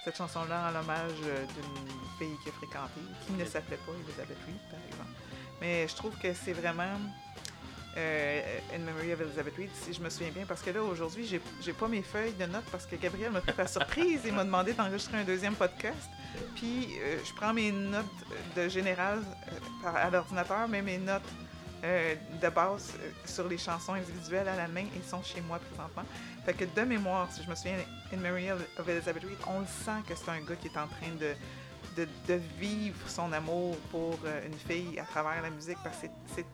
cette 0.03 0.17
chanson-là 0.17 0.69
en 0.69 0.71
l'hommage 0.71 1.11
euh, 1.25 1.45
d'une 1.45 2.17
fille 2.17 2.37
qu'il 2.43 2.51
a 2.51 2.55
fréquentée, 2.55 3.01
qui 3.25 3.33
ne 3.33 3.45
s'appelait 3.45 3.77
pas 3.77 3.91
Elizabeth 4.05 4.37
Reed, 4.45 4.69
par 4.69 4.79
exemple. 4.87 5.19
Mais 5.61 5.87
je 5.87 5.95
trouve 5.95 6.17
que 6.17 6.33
c'est 6.33 6.53
vraiment 6.53 6.99
euh, 7.95 8.59
In 8.75 8.79
Memory 8.79 9.13
of 9.13 9.21
Elizabeth 9.21 9.55
Reed, 9.55 9.69
si 9.73 9.93
je 9.93 10.01
me 10.01 10.09
souviens 10.09 10.31
bien, 10.31 10.45
parce 10.45 10.61
que 10.61 10.71
là, 10.71 10.83
aujourd'hui, 10.83 11.25
j'ai, 11.25 11.39
j'ai 11.61 11.73
pas 11.73 11.87
mes 11.87 12.01
feuilles 12.01 12.33
de 12.33 12.45
notes 12.45 12.65
parce 12.71 12.85
que 12.85 12.95
Gabriel 12.95 13.31
m'a 13.31 13.41
pris 13.41 13.53
par 13.53 13.69
surprise 13.69 14.25
et 14.25 14.31
m'a 14.31 14.43
demandé 14.43 14.73
d'enregistrer 14.73 15.17
un 15.17 15.23
deuxième 15.23 15.55
podcast. 15.55 16.09
Puis, 16.55 16.97
euh, 16.99 17.17
je 17.23 17.33
prends 17.33 17.53
mes 17.53 17.71
notes 17.71 18.05
de 18.55 18.67
général 18.67 19.21
à 19.85 20.09
l'ordinateur, 20.09 20.67
mais 20.67 20.81
mes 20.81 20.97
notes 20.97 21.21
euh, 21.83 22.15
de 22.41 22.49
base 22.49 22.93
euh, 22.99 23.11
sur 23.25 23.47
les 23.47 23.57
chansons 23.57 23.93
individuelles 23.93 24.47
à 24.47 24.55
la 24.55 24.67
main, 24.67 24.85
ils 24.95 25.03
sont 25.03 25.21
chez 25.23 25.41
moi 25.41 25.59
présentement. 25.59 26.03
Fait 26.45 26.53
que 26.53 26.65
de 26.65 26.81
mémoire, 26.81 27.31
si 27.31 27.43
je 27.43 27.49
me 27.49 27.55
souviens, 27.55 27.77
In 28.13 28.17
Memory 28.17 28.51
of 28.51 28.87
Elizabeth 28.87 29.23
Reed, 29.23 29.37
on 29.47 29.59
le 29.59 29.65
sent 29.65 30.01
que 30.07 30.15
c'est 30.15 30.29
un 30.29 30.41
gars 30.41 30.55
qui 30.55 30.67
est 30.67 30.77
en 30.77 30.87
train 30.87 31.11
de, 31.19 32.05
de, 32.27 32.33
vivre 32.59 32.97
son 33.07 33.31
amour 33.31 33.77
pour 33.91 34.17
euh, 34.25 34.47
une 34.47 34.53
fille 34.53 34.99
à 34.99 35.03
travers 35.03 35.41
la 35.41 35.49
musique, 35.49 35.77
parce 35.83 35.97
que 35.97 36.07
c'est- 36.33 36.45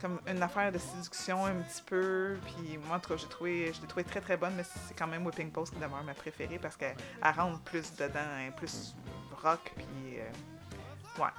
comme 0.00 0.20
une 0.26 0.42
affaire 0.42 0.70
de 0.72 0.78
séduction 0.78 1.46
un 1.46 1.54
petit 1.54 1.82
peu. 1.82 2.36
Puis 2.44 2.78
moi, 2.78 2.96
en 2.96 3.00
tout 3.00 3.10
cas, 3.10 3.16
je 3.16 3.24
l'ai 3.24 3.72
trouvé 3.88 4.04
très 4.04 4.20
très 4.20 4.36
bonne, 4.36 4.54
mais 4.56 4.64
c'est 4.64 4.94
quand 4.94 5.06
même 5.06 5.24
Whipping 5.26 5.50
Post 5.50 5.74
qui 5.74 5.80
demeure 5.80 6.02
ma 6.04 6.14
préférée 6.14 6.58
parce 6.58 6.76
qu'elle 6.76 6.96
elle 7.22 7.30
rentre 7.34 7.60
plus 7.60 7.94
dedans, 7.96 8.38
est 8.46 8.54
plus 8.56 8.94
rock. 9.42 9.72
Puis 9.76 10.18
euh, 10.18 11.22
ouais. 11.22 11.30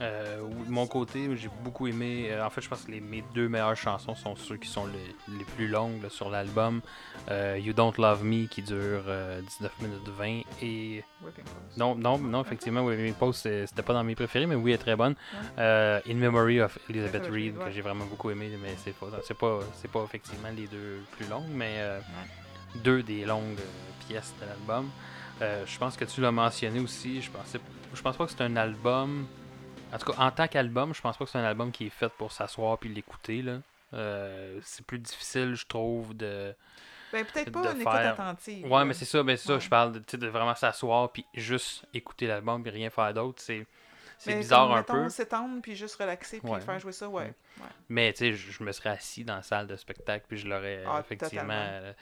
Euh, 0.00 0.38
de 0.66 0.70
mon 0.70 0.86
côté, 0.86 1.36
j'ai 1.36 1.50
beaucoup 1.62 1.86
aimé. 1.86 2.28
euh, 2.30 2.44
en 2.44 2.50
fait, 2.50 2.60
je 2.62 2.68
pense 2.68 2.82
que 2.82 2.90
les, 2.90 3.00
mes 3.00 3.22
deux 3.34 3.48
meilleures 3.48 3.76
chansons 3.76 4.14
sont 4.14 4.34
ceux 4.34 4.56
qui 4.56 4.68
sont 4.68 4.86
les, 4.86 5.36
les 5.36 5.44
plus 5.44 5.68
longues 5.68 6.02
là, 6.02 6.08
sur 6.08 6.30
l'album. 6.30 6.80
Euh, 7.30 7.58
you 7.62 7.72
Don't 7.72 7.92
Love 7.98 8.24
Me 8.24 8.46
qui 8.46 8.62
dure 8.62 9.02
euh, 9.08 9.40
19 9.42 9.72
minutes 9.80 10.08
20 10.08 10.26
et 10.62 11.04
Whipping 11.22 11.44
Post. 11.44 11.76
non, 11.76 11.94
non, 11.94 12.18
non, 12.18 12.40
effectivement, 12.42 12.82
Whipping 12.82 13.14
Post 13.14 13.42
c'était 13.66 13.82
pas 13.82 13.92
dans 13.92 14.04
mes 14.04 14.14
préférés, 14.14 14.46
mais 14.46 14.54
oui, 14.54 14.70
elle 14.70 14.76
est 14.76 14.78
très 14.78 14.96
bonne. 14.96 15.14
In 15.58 16.14
Memory 16.14 16.60
of 16.60 16.78
Elizabeth 16.88 17.26
Reed 17.30 17.58
que 17.58 17.70
j'ai 17.70 17.82
vraiment 17.82 18.06
beaucoup 18.06 18.30
aimé, 18.30 18.50
mais 18.62 18.74
c'est 18.82 18.94
pas, 18.94 19.06
c'est 19.22 19.36
pas, 19.36 19.60
c'est 19.74 19.90
pas 19.90 20.02
effectivement 20.04 20.48
les 20.56 20.66
deux 20.66 21.00
plus 21.16 21.26
longues, 21.28 21.50
mais 21.52 21.78
deux 22.76 23.02
des 23.02 23.24
longues 23.24 23.60
pièces 24.08 24.32
de 24.40 24.46
l'album. 24.46 24.88
Je 25.40 25.78
pense 25.78 25.96
que 25.96 26.04
tu 26.06 26.20
l'as 26.22 26.32
mentionné 26.32 26.80
aussi. 26.80 27.20
Je 27.20 27.30
pensais, 27.30 27.60
je 27.92 28.00
pense 28.02 28.16
pas 28.16 28.24
que 28.24 28.32
c'est 28.32 28.42
un 28.42 28.56
album. 28.56 29.26
En 29.92 29.98
tout 29.98 30.12
cas, 30.12 30.18
en 30.22 30.30
tant 30.30 30.46
qu'album, 30.48 30.94
je 30.94 31.00
pense 31.00 31.16
pas 31.16 31.24
que 31.24 31.30
c'est 31.30 31.38
un 31.38 31.44
album 31.44 31.72
qui 31.72 31.86
est 31.86 31.90
fait 31.90 32.12
pour 32.12 32.32
s'asseoir 32.32 32.78
puis 32.78 32.88
l'écouter 32.88 33.42
là. 33.42 33.58
Euh, 33.92 34.60
c'est 34.62 34.86
plus 34.86 34.98
difficile, 35.00 35.54
je 35.54 35.66
trouve, 35.66 36.16
de. 36.16 36.54
Ben, 37.12 37.24
peut-être 37.24 37.46
de 37.46 37.50
pas 37.50 37.72
une 37.72 37.80
écoute 37.80 37.92
faire- 37.92 38.12
attentive. 38.12 38.70
Ouais, 38.70 38.84
mais 38.84 38.94
c'est 38.94 39.04
ça, 39.04 39.24
mais 39.24 39.36
c'est 39.36 39.48
ça, 39.48 39.54
Ouais. 39.54 39.60
je 39.60 39.68
parle 39.68 39.92
de, 40.00 40.16
de 40.16 40.26
vraiment 40.28 40.54
s'asseoir 40.54 41.10
puis 41.10 41.24
juste 41.34 41.84
écouter 41.92 42.28
l'album 42.28 42.62
puis 42.62 42.70
rien 42.70 42.88
faire 42.88 43.12
d'autre. 43.12 43.42
C'est, 43.42 43.66
c'est 44.16 44.36
bizarre 44.36 44.84
comme, 44.84 44.98
un 44.98 45.04
peu. 45.04 45.08
s'étendre 45.08 45.60
puis 45.60 45.74
juste 45.74 45.96
relaxer 45.96 46.38
puis 46.38 46.48
Ouais. 46.52 46.60
faire 46.60 46.78
jouer 46.78 46.92
ça, 46.92 47.08
ouais. 47.08 47.24
ouais. 47.58 47.66
Mais 47.88 48.12
tu 48.12 48.18
sais, 48.18 48.32
je, 48.34 48.62
me 48.62 48.70
serais 48.70 48.90
assis 48.90 49.24
dans 49.24 49.34
la 49.36 49.42
salle 49.42 49.66
de 49.66 49.74
spectacle 49.74 50.24
puis 50.28 50.36
je 50.38 50.46
l'aurais 50.46 50.84
Ah, 50.86 51.00
effectivement. 51.00 51.52
euh, 51.52 51.92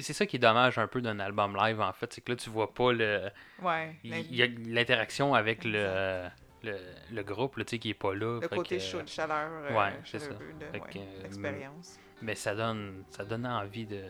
c'est 0.00 0.12
ça 0.12 0.24
qui 0.24 0.36
est 0.36 0.40
dommage 0.40 0.78
un 0.78 0.86
peu 0.86 1.00
d'un 1.00 1.18
album 1.18 1.56
live 1.56 1.80
en 1.80 1.92
fait, 1.92 2.12
c'est 2.12 2.20
que 2.20 2.30
là 2.30 2.36
tu 2.36 2.48
vois 2.50 2.72
pas 2.72 2.92
le. 2.92 3.30
Ouais. 3.62 3.96
Il 4.04 4.10
l'in- 4.12 4.18
il 4.18 4.36
y 4.36 4.42
a 4.44 4.46
l'interaction 4.66 5.34
avec 5.34 5.64
le, 5.64 6.28
le, 6.62 6.76
le 7.12 7.22
groupe 7.22 7.56
là, 7.56 7.64
tu 7.64 7.70
sais, 7.70 7.78
qui 7.78 7.90
est 7.90 7.94
pas 7.94 8.14
là. 8.14 8.40
le 8.40 8.48
côté 8.48 8.76
que- 8.78 8.82
chaud, 8.82 9.02
de 9.02 9.08
chaleur, 9.08 9.48
euh, 9.50 9.76
ouais, 9.76 9.92
c'est 10.04 10.18
chaleureux 10.20 10.52
de 10.58 10.78
ouais, 10.78 10.90
que, 10.90 10.98
euh, 10.98 11.22
l'expérience. 11.22 11.98
Mais 12.22 12.34
ça 12.34 12.54
donne, 12.54 13.04
ça 13.10 13.24
donne 13.24 13.46
envie 13.46 13.86
de, 13.86 14.02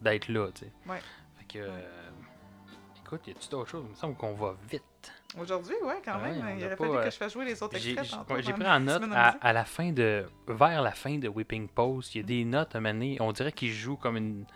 d'être 0.00 0.28
là, 0.28 0.48
tu 0.54 0.64
sais. 0.64 0.72
Ouais. 0.88 1.00
Fait 1.38 1.44
que. 1.46 1.58
euh, 1.58 1.80
écoute, 3.04 3.26
y 3.26 3.30
a-tu 3.30 3.48
d'autres 3.48 3.70
choses? 3.70 3.84
Il 3.86 3.90
me 3.90 3.94
semble 3.94 4.16
qu'on 4.16 4.34
va 4.34 4.56
vite. 4.70 4.82
Aujourd'hui, 5.38 5.74
ouais, 5.84 6.00
quand 6.04 6.18
même. 6.18 6.42
Il 6.58 6.64
aurait 6.64 6.76
pas, 6.76 6.84
fallu 6.86 6.96
euh, 6.98 7.04
que 7.04 7.10
je 7.10 7.16
fasse 7.16 7.32
jouer 7.32 7.44
les 7.44 7.62
autres 7.62 7.76
J'ai, 7.78 7.92
extraits 7.92 8.42
j'ai- 8.42 8.52
pris 8.54 8.66
en 8.66 8.80
note 8.80 9.02
à, 9.12 9.28
à 9.40 9.52
la 9.52 9.64
fin 9.64 9.92
de. 9.92 10.26
Vers 10.48 10.80
la 10.82 10.92
fin 10.92 11.18
de 11.18 11.28
Whipping 11.28 11.68
Post, 11.68 12.14
il 12.14 12.18
y 12.18 12.24
a 12.24 12.26
des 12.26 12.44
notes 12.44 12.74
à 12.74 12.80
mener. 12.80 13.18
On 13.20 13.32
dirait 13.32 13.52
qu'il 13.52 13.70
joue 13.72 13.96
comme 13.96 14.16
une. 14.16 14.46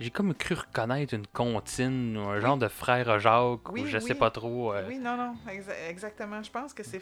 J'ai 0.00 0.10
comme 0.10 0.34
cru 0.34 0.54
reconnaître 0.54 1.14
une 1.14 1.26
comptine 1.28 2.16
ou 2.16 2.22
un 2.28 2.40
genre 2.40 2.56
de 2.56 2.66
frère 2.66 3.20
Jacques 3.20 3.70
Oui, 3.70 3.82
ou 3.82 3.86
je 3.86 3.98
sais 3.98 4.14
pas 4.16 4.30
trop. 4.30 4.72
euh, 4.72 4.84
Oui, 4.88 4.98
non, 4.98 5.16
non, 5.16 5.34
exa- 5.48 5.88
exactement. 5.88 6.42
Je 6.42 6.50
pense 6.50 6.74
que 6.74 6.82
c'est 6.82 7.00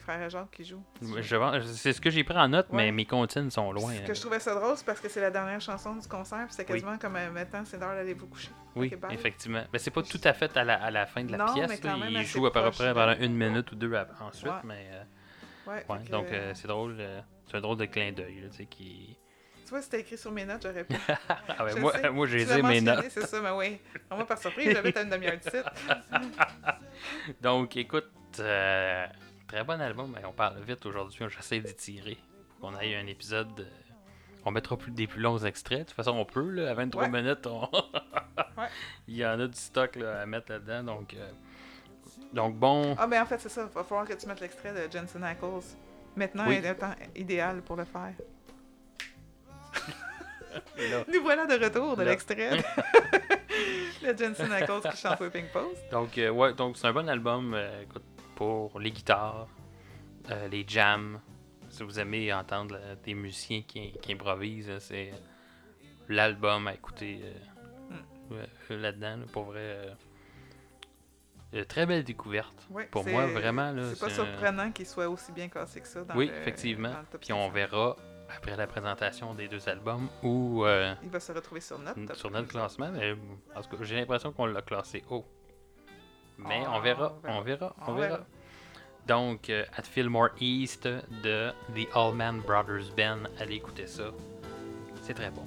Frère 0.00 0.28
Jacques 0.28 0.50
qui 0.50 0.64
joue. 0.64 0.82
c'est 1.64 1.92
ce 1.94 2.00
que 2.00 2.10
j'ai 2.10 2.24
pris 2.24 2.36
en 2.36 2.48
note, 2.48 2.66
mais 2.72 2.92
mes 2.92 3.06
comptines 3.06 3.50
sont 3.50 3.72
loin. 3.72 3.94
Ce 3.94 4.00
que 4.02 4.10
hein. 4.10 4.14
je 4.14 4.20
trouvais 4.20 4.40
ça 4.40 4.54
drôle, 4.54 4.76
c'est 4.76 4.84
parce 4.84 5.00
que 5.00 5.08
c'est 5.08 5.20
la 5.22 5.30
dernière 5.30 5.60
chanson 5.60 5.94
du 5.96 6.06
concert, 6.06 6.44
puis 6.46 6.54
c'est 6.54 6.62
Oui. 6.70 6.80
quasiment 6.80 6.98
comme 6.98 7.16
euh, 7.16 7.30
maintenant, 7.30 7.62
c'est 7.64 7.78
l'heure 7.78 7.94
d'aller 7.94 8.14
vous 8.14 8.26
coucher. 8.26 8.50
Oui, 8.76 8.92
effectivement. 9.10 9.62
Mais 9.72 9.78
c'est 9.78 9.90
pas 9.90 10.02
tout 10.02 10.20
à 10.24 10.32
fait 10.34 10.54
à 10.56 10.64
la, 10.64 10.82
à 10.82 10.90
la 10.90 11.06
fin 11.06 11.24
de 11.24 11.32
la 11.32 11.38
Non, 11.38 11.46
mais 11.54 11.66
pièce. 11.66 11.80
quand 11.80 11.96
là. 11.96 12.04
même 12.04 12.12
Il 12.12 12.26
joue 12.26 12.44
à 12.46 12.52
peu 12.52 12.70
près 12.70 12.92
pendant 12.92 13.16
une 13.18 13.34
minute 13.34 13.70
ou 13.72 13.76
deux 13.76 13.92
ensuite, 14.20 14.46
Ouais. 14.52 14.58
mais 14.64 14.90
euh, 14.92 15.02
Ouais, 15.66 15.84
donc 16.10 16.26
euh, 16.26 16.50
euh, 16.50 16.52
c'est 16.54 16.66
drôle. 16.68 16.96
euh, 16.98 17.20
c'est 17.46 17.56
un 17.56 17.60
drôle 17.60 17.76
de 17.78 17.84
clin 17.86 18.12
d'œil, 18.12 18.48
tu 18.50 18.56
sais, 18.58 18.66
qui. 18.66 19.16
Vois, 19.72 19.80
c'était 19.80 20.00
écrit 20.00 20.18
sur 20.18 20.30
mes 20.30 20.44
notes, 20.44 20.62
j'aurais 20.62 20.84
pu. 20.84 20.94
Ah 21.48 21.64
ouais, 21.64 21.74
moi, 21.80 21.92
sais. 21.92 22.10
moi 22.10 22.26
j'ai 22.26 22.44
dit 22.44 22.62
mes 22.62 22.80
notes. 22.82 23.06
C'est 23.08 23.26
ça, 23.26 23.40
mais 23.40 23.50
oui. 23.52 23.78
Moi, 24.10 24.26
par 24.26 24.36
surprise, 24.36 24.70
j'avais 24.72 24.90
une 25.02 25.08
demi-heure 25.08 25.32
de 25.38 25.50
titre. 25.50 25.72
Donc, 27.40 27.76
écoute, 27.76 28.10
euh, 28.40 29.06
très 29.48 29.64
bon 29.64 29.80
album. 29.80 30.12
mais 30.14 30.24
on 30.26 30.32
parle 30.32 30.60
vite 30.62 30.84
aujourd'hui. 30.86 31.24
J'essaie 31.28 31.60
d'y 31.60 31.74
tirer 31.74 32.18
pour 32.60 32.70
qu'on 32.70 32.78
ait 32.80 32.96
un 32.96 33.06
épisode. 33.06 33.60
euh, 33.60 33.64
on 34.44 34.50
mettra 34.50 34.76
plus 34.76 34.90
des 34.92 35.06
plus 35.06 35.20
longs 35.20 35.38
extraits. 35.38 35.78
De 35.80 35.84
toute 35.84 35.92
façon, 35.96 36.12
on 36.12 36.24
peut. 36.24 36.48
Là, 36.50 36.70
à 36.70 36.74
23 36.74 37.04
Ouais. 37.04 37.22
minutes, 37.22 37.46
on- 37.46 37.62
Ouais. 38.58 38.68
il 39.08 39.16
y 39.16 39.24
en 39.24 39.40
a 39.40 39.46
du 39.46 39.58
stock 39.58 39.96
là, 39.96 40.20
à 40.20 40.26
mettre 40.26 40.52
là-dedans. 40.52 40.82
Donc, 40.96 41.14
euh, 41.14 41.30
donc 42.32 42.56
bon. 42.56 42.94
Ah, 42.98 43.06
ben 43.06 43.22
en 43.22 43.26
fait, 43.26 43.38
c'est 43.38 43.48
ça. 43.48 43.66
Il 43.70 43.74
va 43.74 43.84
falloir 43.84 44.06
que 44.06 44.12
tu 44.14 44.26
mettes 44.26 44.40
l'extrait 44.40 44.72
de 44.72 44.92
Jensen 44.92 45.24
Ackles. 45.24 45.76
Maintenant 46.16 46.44
Oui. 46.46 46.56
est 46.56 46.68
le 46.68 46.76
temps 46.76 46.94
idéal 47.16 47.62
pour 47.62 47.76
le 47.76 47.84
faire. 47.84 48.12
Nous 51.12 51.22
voilà 51.22 51.46
de 51.46 51.62
retour 51.64 51.96
de 51.96 52.02
l'extrait 52.02 52.58
de 54.02 54.16
Jensen 54.18 54.52
Ackles 54.52 54.80
qui 54.90 54.96
chante 54.96 55.20
Whipping 55.20 55.46
Post. 55.52 55.80
Donc, 55.90 56.18
euh, 56.18 56.30
ouais, 56.30 56.52
donc 56.54 56.76
c'est 56.76 56.86
un 56.88 56.92
bon 56.92 57.08
album 57.08 57.54
euh, 57.54 57.84
pour 58.34 58.78
les 58.80 58.90
guitares, 58.90 59.46
euh, 60.30 60.48
les 60.48 60.64
jams. 60.66 61.20
Si 61.70 61.82
vous 61.82 61.98
aimez 61.98 62.32
entendre 62.32 62.78
des 63.02 63.14
musiciens 63.14 63.62
qui, 63.62 63.92
qui 63.92 64.12
improvisent, 64.12 64.78
c'est 64.80 65.12
l'album 66.08 66.66
à 66.68 66.74
écouter 66.74 67.20
ouais, 68.30 68.76
là-dedans. 68.76 69.16
là, 69.18 69.24
pour 69.32 69.44
vrai, 69.44 69.96
très 71.68 71.86
belle 71.86 72.04
découverte. 72.04 72.68
Pour 72.90 73.06
moi, 73.08 73.26
vraiment, 73.26 73.74
C'est 73.94 74.00
pas 74.00 74.06
un- 74.06 74.10
surprenant 74.10 74.70
qu'il 74.72 74.86
soit 74.86 75.08
aussi 75.08 75.32
bien 75.32 75.48
cassé 75.48 75.80
que 75.80 75.88
ça 75.88 76.04
dans 76.04 76.14
oui, 76.14 76.26
le- 76.26 76.34
effectivement. 76.36 76.90
dans 76.90 77.00
le 77.00 77.06
top 77.06 77.20
Puis 77.22 77.32
on 77.32 77.40
500. 77.46 77.52
verra 77.54 77.96
après 78.36 78.56
la 78.56 78.66
présentation 78.66 79.34
des 79.34 79.48
deux 79.48 79.68
albums 79.68 80.08
ou 80.22 80.64
euh, 80.64 80.94
Il 81.02 81.10
va 81.10 81.20
se 81.20 81.32
retrouver 81.32 81.60
sur 81.60 81.78
notre 81.78 82.04
top 82.06 82.16
sur 82.16 82.30
notre 82.30 82.52
500. 82.52 82.58
classement. 82.58 82.90
Mais, 82.98 83.12
en 83.54 83.62
tout 83.62 83.76
cas, 83.76 83.84
j'ai 83.84 83.96
l'impression 83.96 84.32
qu'on 84.32 84.46
l'a 84.46 84.62
classé 84.62 85.04
haut. 85.10 85.24
Mais 86.38 86.62
Ah, 86.66 86.72
on 86.74 86.80
verra, 86.80 87.14
on 87.14 87.20
verra. 87.20 87.38
on 87.38 87.42
verra, 87.42 87.74
on 87.86 87.90
On 87.90 87.94
verra. 87.94 88.08
verra. 88.08 88.26
Donc, 89.06 89.50
euh, 89.50 89.64
at 89.76 89.82
Fillmore 89.82 90.30
East 90.40 90.86
de 90.86 91.50
The 91.74 91.88
Allman 91.94 92.38
Brothers 92.46 92.94
Band, 92.96 93.24
allez 93.40 93.56
écouter 93.56 93.86
ça. 93.86 94.04
C'est 95.02 95.14
très 95.14 95.30
bon. 95.30 95.44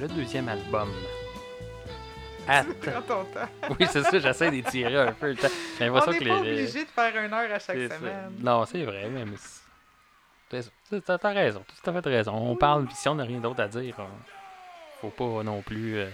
Le 0.00 0.08
deuxième 0.08 0.48
album. 0.48 0.90
At... 2.48 2.64
Prends 2.80 3.02
ton 3.02 3.24
temps. 3.24 3.48
Oui, 3.78 3.86
c'est 3.90 4.02
ça, 4.02 4.18
j'essaie 4.18 4.50
d'étirer 4.50 4.96
un 4.96 5.12
peu 5.12 5.28
le 5.28 5.36
temps. 5.36 5.48
J'ai 5.78 5.88
On 5.88 5.94
l'impression 5.94 6.12
n'est 6.12 6.18
que 6.18 6.24
pas 6.28 6.42
les- 6.42 6.52
obligé 6.62 6.84
de 6.84 6.90
faire 6.90 7.16
une 7.24 7.32
heure 7.32 7.52
à 7.52 7.58
chaque 7.58 7.78
ça. 7.88 7.96
semaine. 7.98 8.32
Non, 8.40 8.64
c'est 8.66 8.82
vrai, 8.84 9.08
mais. 9.08 9.24
T'as 10.48 11.18
t'as 11.18 11.32
raison, 11.32 11.64
t'as 11.66 11.90
tout 11.92 11.96
à 11.98 12.02
fait 12.02 12.08
raison. 12.08 12.32
On 12.34 12.56
parle, 12.56 12.86
puis 12.86 12.94
si 12.96 13.08
on 13.08 13.14
n'a 13.14 13.22
rien 13.24 13.38
d'autre 13.38 13.60
à 13.62 13.68
dire, 13.68 13.94
on- 13.98 15.00
faut 15.00 15.10
pas 15.10 15.42
non 15.44 15.62
plus. 15.62 15.96
euh, 15.98 16.10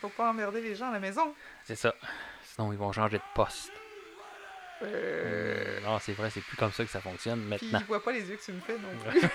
Faut 0.00 0.08
pas 0.08 0.30
emmerder 0.30 0.60
les 0.60 0.74
gens 0.74 0.88
à 0.88 0.92
la 0.94 0.98
maison. 1.00 1.32
C'est 1.64 1.76
ça. 1.76 1.94
Sinon, 2.44 2.72
ils 2.72 2.78
vont 2.78 2.90
changer 2.92 3.18
de 3.18 3.22
poste. 3.34 3.72
Euh... 4.82 5.80
Non, 5.84 5.98
c'est 6.00 6.12
vrai, 6.12 6.30
c'est 6.30 6.40
plus 6.40 6.56
comme 6.56 6.72
ça 6.72 6.84
que 6.84 6.90
ça 6.90 7.00
fonctionne 7.00 7.40
Puis 7.40 7.48
maintenant. 7.48 7.78
ils 7.80 7.86
voient 7.86 8.02
pas 8.02 8.12
les 8.12 8.22
yeux 8.28 8.36
que 8.36 8.44
tu 8.44 8.52
me 8.52 8.60
fais 8.60 8.74
non 8.78 8.88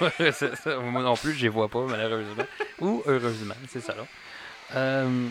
plus. 0.09 0.31
c'est 0.33 0.55
ça. 0.55 0.77
Moi 0.79 1.01
non 1.01 1.15
plus, 1.15 1.33
je 1.33 1.41
les 1.43 1.49
vois 1.49 1.67
pas, 1.69 1.81
malheureusement. 1.85 2.43
Ou 2.79 3.03
heureusement, 3.05 3.55
c'est 3.69 3.81
ça 3.81 3.95
là. 3.95 4.05
Euh, 4.75 5.27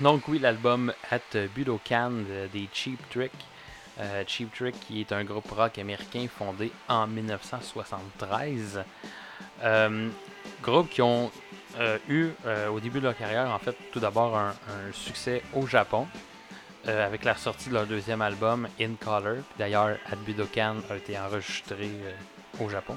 donc, 0.00 0.26
oui, 0.28 0.38
l'album 0.38 0.92
At 1.10 1.36
Budokan 1.54 2.10
de- 2.10 2.46
des 2.52 2.68
Cheap 2.72 2.98
Trick. 3.10 3.32
Euh, 4.00 4.22
Cheap 4.26 4.54
Trick, 4.54 4.78
qui 4.80 5.00
est 5.00 5.12
un 5.12 5.24
groupe 5.24 5.50
rock 5.50 5.78
américain 5.78 6.26
fondé 6.36 6.70
en 6.88 7.06
1973. 7.08 8.84
Euh, 9.62 10.08
groupe 10.62 10.88
qui 10.90 11.02
ont 11.02 11.30
eu, 12.08 12.28
au 12.72 12.80
début 12.80 12.98
de 12.98 13.04
leur 13.04 13.16
carrière, 13.16 13.50
en 13.50 13.58
fait, 13.58 13.76
tout 13.92 14.00
d'abord 14.00 14.36
un, 14.36 14.50
un 14.50 14.92
succès 14.92 15.42
au 15.54 15.66
Japon. 15.66 16.06
Euh, 16.88 17.06
avec 17.06 17.24
la 17.24 17.34
sortie 17.34 17.68
de 17.68 17.74
leur 17.74 17.86
deuxième 17.86 18.22
album 18.22 18.66
In 18.80 18.94
Color. 18.94 19.42
D'ailleurs, 19.58 19.96
At 20.10 20.16
Budokan 20.16 20.76
a 20.90 20.96
été 20.96 21.18
enregistré 21.18 21.90
euh, 21.90 22.64
au 22.64 22.68
Japon. 22.68 22.96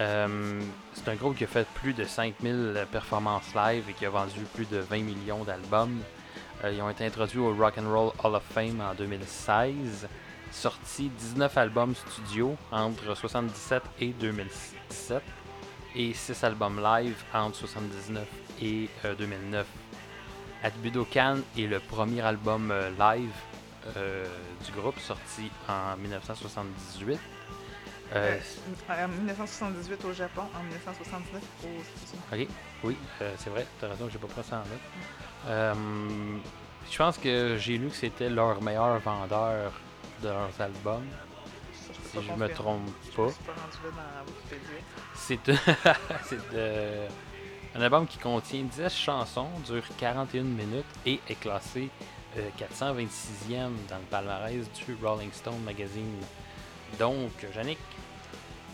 Euh, 0.00 0.60
c'est 0.92 1.08
un 1.08 1.14
groupe 1.14 1.36
qui 1.36 1.44
a 1.44 1.46
fait 1.46 1.66
plus 1.74 1.92
de 1.92 2.04
5000 2.04 2.86
performances 2.92 3.54
live 3.54 3.84
et 3.88 3.92
qui 3.92 4.04
a 4.06 4.10
vendu 4.10 4.40
plus 4.54 4.66
de 4.66 4.78
20 4.78 4.98
millions 4.98 5.44
d'albums. 5.44 6.00
Ils 6.64 6.80
ont 6.80 6.90
été 6.90 7.04
introduits 7.04 7.40
au 7.40 7.54
Rock 7.54 7.74
and 7.78 7.90
Roll 7.92 8.12
Hall 8.22 8.34
of 8.34 8.42
Fame 8.42 8.80
en 8.80 8.94
2016. 8.94 10.08
Sorti 10.50 11.08
19 11.08 11.56
albums 11.58 11.94
studio 11.94 12.56
entre 12.70 13.14
77 13.14 13.82
et 14.00 14.08
2017 14.08 15.22
et 15.96 16.12
6 16.12 16.44
albums 16.44 16.80
live 16.82 17.16
entre 17.32 17.56
79 17.56 18.26
et 18.62 18.88
euh, 19.04 19.14
2009. 19.14 19.66
At 20.64 20.70
Budokan 20.82 21.38
est 21.58 21.66
le 21.66 21.78
premier 21.78 22.22
album 22.22 22.70
euh, 22.70 22.90
live 22.98 23.30
euh, 23.96 24.24
du 24.64 24.72
groupe 24.72 24.98
sorti 24.98 25.50
en 25.68 25.96
1978. 25.98 27.18
Euh, 28.14 28.38
Euh, 28.90 29.04
en 29.04 29.08
1978 29.08 30.04
au 30.04 30.12
Japon, 30.12 30.42
en 30.54 30.62
1979 30.62 31.42
aux 31.64 31.66
États-Unis. 31.66 32.46
Ok, 32.48 32.56
oui, 32.84 32.96
c'est 33.38 33.50
vrai, 33.50 33.66
t'as 33.80 33.88
raison, 33.88 34.08
j'ai 34.10 34.18
pas 34.18 34.26
pris 34.28 34.42
ça 34.44 34.56
en 34.56 34.58
note. 34.58 34.68
Euh, 35.48 35.74
je 36.90 36.96
pense 36.98 37.18
que 37.18 37.56
j'ai 37.58 37.76
lu 37.78 37.88
que 37.88 37.96
c'était 37.96 38.28
leur 38.30 38.62
meilleur 38.62 38.98
vendeur 39.00 39.72
de 40.22 40.28
leurs 40.28 40.60
albums, 40.60 41.06
Ça, 41.72 41.92
je 42.14 42.20
si 42.20 42.26
je 42.28 42.32
me 42.34 42.48
trompe 42.50 42.88
Je 43.10 43.16
pas. 43.16 43.22
pas 43.22 43.60
rendu 43.60 43.96
là 43.96 44.04
dans 44.14 44.32
Wikipédia. 44.32 44.80
C'est 45.16 45.40
c'est 46.24 46.52
de- 46.52 47.08
un 47.74 47.80
album 47.82 48.06
qui 48.06 48.18
contient 48.18 48.62
10 48.62 48.88
chansons, 48.94 49.48
dure 49.66 49.82
41 49.98 50.42
minutes 50.44 50.84
et 51.06 51.20
est 51.28 51.40
classé 51.40 51.90
euh, 52.38 52.48
426e 52.58 53.70
dans 53.88 53.96
le 53.98 54.04
palmarès 54.10 54.64
du 54.72 54.96
Rolling 55.02 55.32
Stone 55.32 55.60
Magazine. 55.64 56.18
Donc, 56.98 57.30
Yannick, 57.54 57.78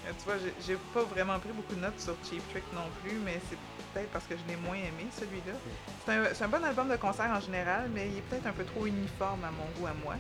Euh, 0.07 0.13
tu 0.19 0.25
vois, 0.25 0.35
j'ai- 0.67 0.79
pas 0.95 1.03
vraiment 1.03 1.39
pris 1.39 1.51
beaucoup 1.53 1.75
de 1.75 1.81
notes 1.81 2.01
sur 2.01 2.15
Cheap 2.25 2.43
Trick 2.51 2.65
non 2.75 2.89
plus, 3.03 3.19
mais 3.25 3.39
c'est 3.49 3.59
peut-être 3.93 4.11
parce 4.11 4.25
que 4.25 4.35
je 4.35 4.51
l'ai 4.51 4.57
moins 4.57 4.77
aimé, 4.77 5.07
celui-là. 5.13 5.53
C'est 6.35 6.45
un, 6.45 6.49
bon 6.49 6.65
album 6.65 6.89
de 6.89 6.97
concert 6.97 7.31
en 7.31 7.41
général, 7.41 7.91
mais 7.93 8.09
il 8.09 8.17
est 8.19 8.23
peut-être 8.23 8.47
un 8.47 8.53
peu 8.53 8.65
trop 8.65 8.87
uniforme 8.87 9.45
à 9.45 9.51
mon 9.51 9.67
goût 9.79 9.87
à 9.87 9.95
moi. 10.03 10.15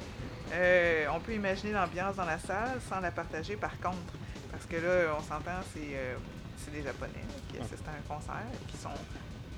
Euh, 0.52 1.06
on 1.14 1.20
peut 1.20 1.32
imaginer 1.32 1.72
l'ambiance 1.72 2.16
dans 2.16 2.26
la 2.26 2.38
salle 2.38 2.78
sans 2.90 3.00
la 3.00 3.10
partager 3.10 3.56
par 3.56 3.78
contre. 3.80 4.12
Parce 4.52 4.66
que 4.66 4.76
là, 4.76 5.14
on 5.18 5.22
s'entend, 5.22 5.60
c'est 5.72 5.94
euh, 5.94 6.16
c'est 6.64 6.70
des 6.72 6.82
Japonais 6.82 7.12
là, 7.28 7.34
qui 7.50 7.58
assistent 7.58 7.88
à 7.88 7.92
un 7.92 8.14
concert 8.16 8.42
et 8.52 8.70
qui 8.70 8.76
sont 8.76 8.90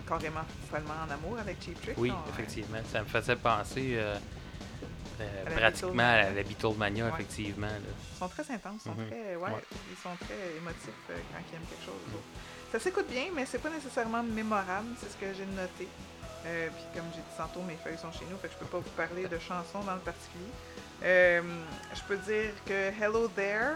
carrément 0.07 0.43
follement 0.71 0.95
en 1.07 1.11
amour 1.11 1.39
avec 1.39 1.63
Cheap 1.63 1.81
Trick. 1.81 1.97
oui. 1.99 2.13
On- 2.13 2.31
effectivement, 2.31 2.79
ça 2.91 3.01
me 3.01 3.07
faisait 3.07 3.37
penser 3.37 3.93
euh, 3.97 4.17
euh, 5.21 5.47
À 5.47 5.51
pratiquement 5.51 6.03
à 6.03 6.31
la 6.31 6.43
Beatlemania, 6.43 7.05
Ouais. 7.07 7.11
effectivement. 7.15 7.67
là. 7.69 7.93
Ils 8.15 8.19
sont 8.19 8.29
très 8.29 8.51
intenses, 8.53 8.81
ils 8.85 8.89
sont, 8.89 8.95
Mhm. 8.97 9.07
très, 9.09 9.37
ouais, 9.37 9.51
Ouais. 9.51 9.65
ils 9.91 9.97
sont 9.97 10.17
très 10.25 10.57
émotifs 10.59 10.89
euh, 11.11 11.17
quand 11.33 11.39
ils 11.51 11.55
aiment 11.57 11.63
quelque 11.71 11.85
chose. 11.85 12.15
autres. 12.15 12.73
Ça 12.73 12.79
s'écoute 12.81 13.07
bien, 13.11 13.27
mais 13.35 13.45
c'est 13.47 13.59
pas 13.59 13.71
nécessairement 13.71 14.23
mémorable, 14.23 14.89
c'est 14.99 15.11
ce 15.11 15.17
que 15.17 15.33
j'ai 15.35 15.47
noté. 15.47 15.87
Puis 16.43 16.85
comme 16.95 17.05
j'ai 17.15 17.21
dit 17.21 17.37
tantôt, 17.37 17.61
mes 17.63 17.77
feuilles 17.77 17.99
sont 17.99 18.11
chez 18.11 18.25
nous, 18.29 18.37
fait 18.39 18.49
que 18.49 18.55
je 18.55 18.59
peux 18.59 18.67
pas 18.67 18.79
vous 18.79 18.91
parler 18.97 19.29
de 19.29 19.39
chansons 19.39 19.81
dans 19.85 19.95
le 19.95 20.01
particulier. 20.01 20.51
Je 21.03 22.03
peux 22.09 22.17
dire 22.17 22.51
que 22.67 22.91
Hello 23.01 23.29
There 23.29 23.75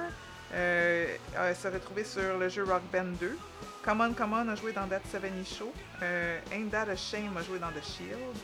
euh, 0.54 1.16
a- 1.36 1.54
s'est 1.54 1.68
retrouvé 1.70 2.04
sur 2.04 2.38
le 2.38 2.48
jeu 2.48 2.64
Rock 2.64 2.82
Band 2.92 3.12
2. 3.20 3.38
Come 3.84 4.00
On 4.00 4.12
Come 4.14 4.32
On 4.32 4.48
a 4.48 4.54
joué 4.56 4.72
dans 4.72 4.86
That 4.88 5.00
70 5.10 5.56
Show. 5.58 5.72
Euh, 6.02 6.38
Ain't 6.52 6.70
That 6.70 6.90
a 6.90 6.96
Shame 6.96 7.36
a 7.36 7.42
joué 7.42 7.58
dans 7.58 7.70
The 7.70 7.82
Shield. 7.84 8.36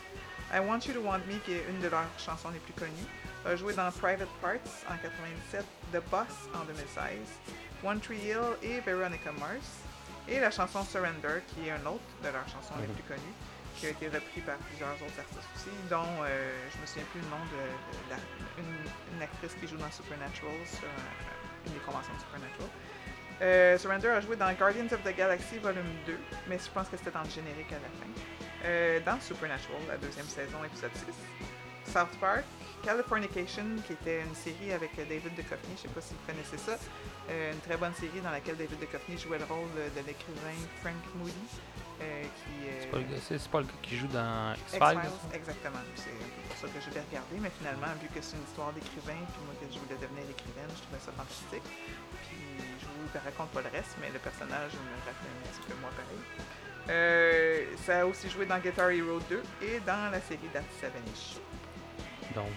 I 0.55 0.59
Want 0.61 0.81
You 0.87 0.95
to 0.95 1.01
Want 1.01 1.21
Me, 1.27 1.39
qui 1.45 1.53
est 1.55 1.65
une 1.69 1.81
de 1.81 1.89
leurs 1.89 2.05
chansons 2.19 2.51
les 2.51 2.59
plus 2.61 2.75
connues, 2.75 3.09
a 3.47 3.57
joué 3.57 3.73
dans 3.73 3.91
Private 3.91 4.29
Parts 4.43 4.59
en 4.91 4.97
97, 4.99 5.65
The 5.93 6.03
Boss 6.11 6.29
en 6.55 6.65
2016, 6.67 7.19
One 7.83 7.99
Tree 8.01 8.19
Hill 8.19 8.57
et 8.63 8.81
Veronica 8.81 9.33
Mars. 9.33 9.81
Et 10.29 10.39
la 10.39 10.51
chanson 10.53 10.85
Surrender, 10.85 11.41
qui 11.49 11.67
est 11.69 11.73
un 11.73 11.85
autre 11.87 12.05
de 12.23 12.29
leurs 12.29 12.47
chansons 12.47 12.75
les 12.81 12.87
Mhm. 12.87 12.95
plus 12.95 13.03
connues, 13.05 13.35
qui 13.77 13.87
a 13.87 13.91
été 13.91 14.07
repris 14.07 14.43
par 14.47 14.57
plusieurs 14.71 14.93
autres 15.03 15.19
artistes 15.19 15.49
aussi, 15.57 15.73
dont 15.91 16.07
euh, 16.23 16.53
je 16.71 16.79
me 16.81 16.87
souviens 16.87 17.09
plus 17.11 17.21
le 17.21 17.27
nom 17.27 17.43
de, 17.51 17.59
de 17.59 18.11
la- 18.13 18.63
une, 18.63 19.17
une 19.17 19.23
actrice 19.23 19.55
qui 19.59 19.67
joue 19.67 19.79
dans 19.79 19.91
Supernatural, 19.91 20.53
sur 20.69 20.85
euh, 20.85 21.42
une 21.67 21.73
des 21.75 21.81
conventions 21.81 22.15
de 22.15 22.21
Supernatural. 22.21 22.69
Euh, 23.43 23.79
Surrender 23.79 24.09
a 24.09 24.21
joué 24.21 24.37
dans 24.37 24.53
Guardians 24.53 24.87
of 24.93 25.03
the 25.03 25.17
Galaxy 25.17 25.59
Volume 25.59 25.91
2, 26.07 26.17
mais 26.49 26.59
je 26.59 26.71
pense 26.71 26.89
que 26.89 26.97
c'était 26.97 27.11
dans 27.11 27.23
le 27.23 27.31
générique 27.31 27.73
à 27.73 27.81
la 27.83 27.91
fin. 27.99 28.11
Euh, 28.65 29.01
dans 29.05 29.21
Supernatural, 29.21 29.81
la 29.89 29.97
deuxième 29.97 30.27
saison, 30.27 30.63
épisode 30.65 30.95
6. 30.95 31.93
South 31.93 32.17
Park, 32.21 32.45
Californication, 32.85 33.65
qui 33.87 33.95
était 33.95 34.23
une 34.23 34.35
série 34.35 34.73
avec 34.73 34.95
David 34.97 35.35
Duchovny, 35.35 35.75
je 35.77 35.83
sais 35.83 35.89
pas 35.89 36.01
si 36.01 36.15
vous 36.15 36.27
connaissez 36.27 36.57
ça. 36.57 36.79
Euh, 37.31 37.53
une 37.53 37.61
très 37.61 37.77
bonne 37.77 37.95
série 37.95 38.21
dans 38.23 38.31
laquelle 38.31 38.57
David 38.57 38.79
Duchovny 38.79 39.19
jouait 39.19 39.39
le 39.39 39.45
rôle 39.45 39.75
de 39.75 40.01
l'écrivain 40.07 40.55
Frank 40.81 41.03
Moody, 41.17 41.35
euh, 42.03 42.23
qui... 42.23 42.69
euh, 42.69 42.81
C'est 42.83 42.91
pas, 43.51 43.61
le 43.61 43.65
gars- 43.67 43.73
qui 43.83 43.97
joue 43.97 44.09
dans 44.09 44.55
X-Files? 44.55 44.99
Exactement. 45.35 45.79
C'est 45.97 46.11
pour 46.49 46.57
ça 46.59 46.67
que 46.69 46.81
je 46.85 46.91
l'ai 46.91 47.01
regardé, 47.07 47.37
mais 47.39 47.51
finalement, 47.59 47.93
vu 48.03 48.09
que 48.09 48.21
c'est 48.21 48.37
une 48.37 48.43
histoire 48.45 48.73
d'écrivain, 48.73 49.19
puis 49.31 49.41
moi 49.47 49.55
que 49.61 49.67
je 49.73 49.79
voulais 49.79 49.97
devenir 50.01 50.25
écrivaine, 50.29 50.69
je 50.75 50.83
trouvais 50.83 51.01
ça 51.03 51.13
fantastique. 51.15 51.63
Puis 52.27 52.43
je 52.81 52.87
vous 52.87 53.07
raconte 53.25 53.51
pas 53.55 53.63
le 53.63 53.71
reste, 53.71 53.97
mais 54.01 54.11
le 54.11 54.19
personnage 54.19 54.73
me 54.75 54.93
rappelait 55.07 55.31
un 55.33 55.49
petit 55.49 55.65
peu 55.69 55.75
moi 55.81 55.91
pareil. 55.97 56.23
Euh, 56.91 57.65
ça 57.87 58.01
a 58.01 58.07
aussi 58.07 58.29
joué 58.29 58.45
dans 58.47 58.59
Guitar 58.59 58.91
Hero 58.91 59.21
2 59.31 59.43
et 59.63 59.81
dans 59.87 60.11
la 60.11 60.21
série 60.21 60.51
That 60.53 60.67
70 60.81 61.39
Show. 61.39 61.41
Donc, 62.35 62.51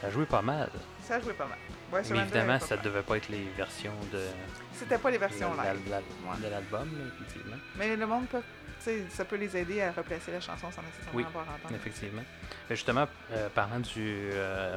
ça 0.00 0.06
a 0.06 0.10
joué 0.10 0.26
pas 0.26 0.42
mal. 0.42 0.70
Ça 1.02 1.16
a 1.16 1.20
joué 1.20 1.32
pas 1.32 1.46
mal. 1.46 1.58
Ouais, 1.92 2.02
Mais 2.10 2.18
évidemment, 2.18 2.58
ça 2.58 2.74
mal. 2.76 2.84
devait 2.84 3.02
pas 3.02 3.16
être 3.16 3.28
les 3.28 3.44
versions 3.56 3.92
de, 4.12 4.20
C'était 4.72 4.98
pas 4.98 5.10
les 5.10 5.18
versions 5.18 5.50
de 5.52 5.56
live. 5.56 6.42
de 6.42 6.48
l'album, 6.50 6.88
effectivement. 7.14 7.56
Mais 7.76 7.94
le 7.96 8.06
monde 8.06 8.26
peut. 8.26 8.42
Ça 9.10 9.24
peut 9.24 9.36
les 9.36 9.56
aider 9.56 9.80
à 9.82 9.90
replacer 9.90 10.30
la 10.30 10.40
chanson 10.40 10.70
sans 10.70 10.82
nécessairement 10.82 11.12
Oui, 11.14 11.24
avoir 11.24 11.44
entendu. 11.48 11.74
Effectivement. 11.74 12.22
Mais 12.70 12.76
justement, 12.76 13.06
euh, 13.32 13.48
parlant 13.48 13.80
du, 13.80 13.90
euh, 14.32 14.76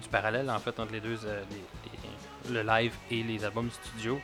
du 0.00 0.08
parallèle 0.08 0.48
en 0.48 0.58
fait 0.60 0.78
entre 0.78 0.92
les 0.92 1.00
deux, 1.00 1.18
euh, 1.24 1.42
les- 1.50 2.52
les- 2.52 2.62
le 2.62 2.68
live 2.68 2.92
et 3.10 3.22
les 3.24 3.44
albums 3.44 3.68
studio, 3.70 4.20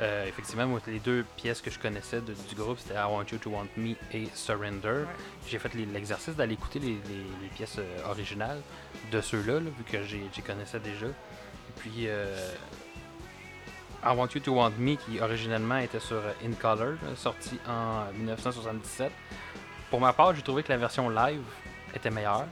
euh, 0.00 0.26
effectivement, 0.26 0.66
moi, 0.66 0.80
les 0.86 1.00
deux 1.00 1.24
pièces 1.36 1.60
que 1.60 1.70
je 1.70 1.78
connaissais 1.78 2.20
de- 2.20 2.34
du 2.48 2.54
groupe, 2.54 2.78
c'était 2.78 2.94
I 2.94 3.04
Want 3.08 3.24
You 3.32 3.38
to 3.38 3.50
Want 3.50 3.66
Me 3.76 3.94
et 4.12 4.28
Surrender. 4.34 4.88
Ouais. 4.88 5.04
J'ai 5.48 5.58
fait 5.58 5.74
l'exercice 5.74 6.36
d'aller 6.36 6.54
écouter 6.54 6.78
les, 6.78 6.88
les- 7.08 7.26
les 7.42 7.48
pièces 7.54 7.76
euh, 7.78 8.08
originales 8.08 8.60
de 9.10 9.20
ceux-là, 9.20 9.54
là, 9.54 9.70
vu 9.76 9.84
que 9.84 10.02
j'y 10.04 10.42
connaissais 10.42 10.80
déjà. 10.80 11.06
Et 11.06 11.12
puis, 11.76 12.04
euh, 12.06 12.36
I 14.04 14.14
Want 14.14 14.28
You 14.34 14.40
to 14.40 14.52
Want 14.54 14.72
Me, 14.78 14.94
qui 14.94 15.20
originellement 15.20 15.78
était 15.78 15.98
sur 16.00 16.16
euh, 16.16 16.32
In 16.44 16.52
Color, 16.52 16.94
sorti 17.16 17.58
en 17.68 18.04
1977. 18.12 19.10
Pour 19.90 20.00
ma 20.00 20.12
part, 20.12 20.34
j'ai 20.34 20.42
trouvé 20.42 20.62
que 20.62 20.68
la 20.70 20.76
version 20.78 21.08
live 21.10 21.42
était 21.94 22.10
meilleure. 22.10 22.44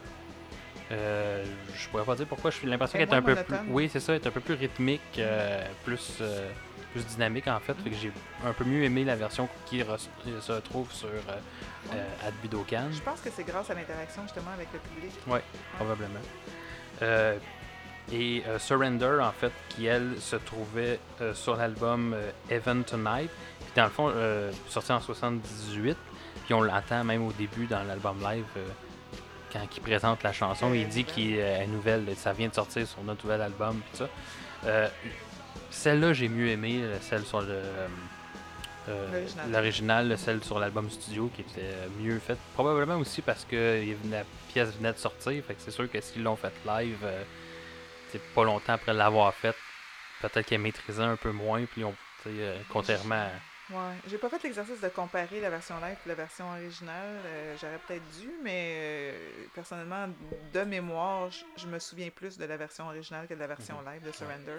Euh, 0.93 1.45
je 1.75 1.89
pourrais 1.89 2.05
pas 2.05 2.15
dire 2.15 2.27
pourquoi, 2.27 2.51
j'ai 2.51 2.67
l'impression 2.67 2.99
Elle 2.99 3.07
qu'elle 3.09 3.15
est 3.15 3.19
un 3.19 3.23
peu 3.23 3.35
plus. 3.37 3.57
Oui, 3.69 3.89
c'est 3.93 4.01
ça, 4.01 4.15
elle 4.15 4.23
est 4.23 4.27
un 4.27 4.31
peu 4.31 4.41
plus 4.41 4.55
rythmique, 4.55 5.01
euh, 5.19 5.65
plus, 5.85 6.19
euh, 6.21 6.49
plus 6.93 7.05
dynamique 7.07 7.47
en 7.49 7.61
fait. 7.61 7.75
Fait 7.75 7.91
que 7.91 7.97
j'ai 7.97 8.13
un 8.45 8.53
peu 8.53 8.65
mieux 8.65 8.83
aimé 8.85 9.05
la 9.05 9.17
version 9.17 9.49
qui 9.67 9.81
re- 9.83 9.99
se 10.41 10.53
retrouve 10.53 10.91
sur 10.93 11.09
euh, 11.09 11.93
euh. 11.95 12.05
Je 12.93 13.01
pense 13.01 13.21
que 13.21 13.31
c'est 13.35 13.45
grâce 13.45 13.71
à 13.71 13.75
l'interaction 13.75 14.23
justement 14.23 14.51
avec 14.55 14.69
le 14.73 14.79
public. 14.81 15.13
Oui, 15.27 15.39
probablement. 15.77 16.21
Euh, 17.03 17.37
et 18.13 18.43
euh, 18.47 18.59
Surrender, 18.59 19.19
en 19.21 19.33
fait, 19.33 19.53
qui 19.69 19.87
elle 19.87 20.15
se 20.21 20.37
trouvait 20.37 20.99
sur 21.35 21.57
l'album 21.57 22.15
Heaven 22.51 22.85
Tonight, 22.85 23.31
qui 23.61 23.73
dans 23.77 23.85
le 23.85 23.91
fond 23.91 24.13
sorti 24.69 24.93
en 24.93 25.01
78. 25.01 25.97
Puis 26.45 26.55
on 26.55 26.63
l'entend 26.63 27.03
même 27.03 27.27
au 27.27 27.33
début 27.33 27.67
dans 27.67 27.83
l'album 27.83 28.17
live, 28.23 28.45
quand 29.53 29.61
il 29.77 29.81
présente 29.83 30.23
la 30.23 30.33
chanson, 30.33 30.71
Ouais, 30.71 30.81
il 30.81 30.89
dit 30.89 30.99
ouais. 30.99 31.05
qu'il 31.05 31.37
est 31.39 31.67
nouvelle, 31.67 32.05
ça 32.17 32.33
vient 32.33 32.49
de 32.49 32.55
sortir 32.55 32.87
sur 32.87 33.03
notre 33.03 33.25
nouvel 33.25 33.43
album, 33.43 33.81
puis 33.89 33.99
ça. 33.99 34.09
Euh, 34.67 34.89
celle-là, 35.71 36.13
j'ai 36.13 36.29
mieux 36.29 36.49
aimé, 36.49 36.81
euh, 36.83 36.99
celle 37.01 37.25
sur 37.25 37.41
le. 37.41 37.63
euh, 38.89 39.13
L'original. 39.13 39.51
L'original, 39.51 40.19
celle 40.19 40.45
sur 40.45 40.59
l'album 40.59 40.89
studio 40.91 41.31
qui 41.35 41.41
était 41.43 41.75
mieux 41.99 42.19
faite. 42.19 42.39
Probablement 42.55 42.97
aussi 42.97 43.21
parce 43.23 43.45
que 43.45 43.85
la 44.11 44.23
pièce 44.49 44.71
venait 44.77 44.93
de 44.93 44.99
sortir. 44.99 45.43
Fait 45.45 45.55
que 45.55 45.61
c'est 45.63 45.71
sûr 45.73 45.91
que 45.91 46.01
s'ils 46.01 46.23
l'ont 46.23 46.37
fait 46.37 46.53
live, 46.65 46.99
euh, 47.03 47.23
c'est 48.13 48.23
pas 48.35 48.45
longtemps 48.45 48.75
après 48.75 48.95
l'avoir 48.95 49.35
faite, 49.35 49.57
peut-être 50.23 50.47
qu'elle 50.47 50.61
maîtrisait 50.61 51.03
un 51.03 51.17
peu 51.17 51.33
moins. 51.33 51.65
Puis 51.65 51.83
on, 51.85 51.95
euh, 52.29 52.57
contrairement 52.71 53.15
à. 53.17 53.31
Ouais, 53.69 53.95
j'ai 54.07 54.17
pas 54.19 54.29
fait 54.29 54.41
l'exercice 54.45 54.81
de 54.81 54.89
comparer 54.89 55.41
la 55.41 55.51
version 55.51 55.75
live 55.81 55.97
et 56.07 56.09
la 56.09 56.15
version 56.15 56.49
originale. 56.53 57.17
euh, 57.27 57.57
J'aurais 57.61 57.81
peut-être 57.85 58.09
dû, 58.21 58.31
mais 58.45 58.77
euh, 58.79 59.13
personnellement, 59.53 60.07
de 60.55 60.61
mémoire, 60.61 61.29
je- 61.33 61.43
je 61.57 61.67
me 61.67 61.81
souviens 61.81 62.11
plus 62.11 62.39
de 62.39 62.45
la 62.45 62.57
version 62.57 62.87
originale 62.87 63.27
que 63.27 63.35
de 63.35 63.41
la 63.41 63.49
version 63.49 63.75
Mhm. 63.85 63.93
live 63.93 64.03
de 64.05 64.13
Surrender. 64.13 64.59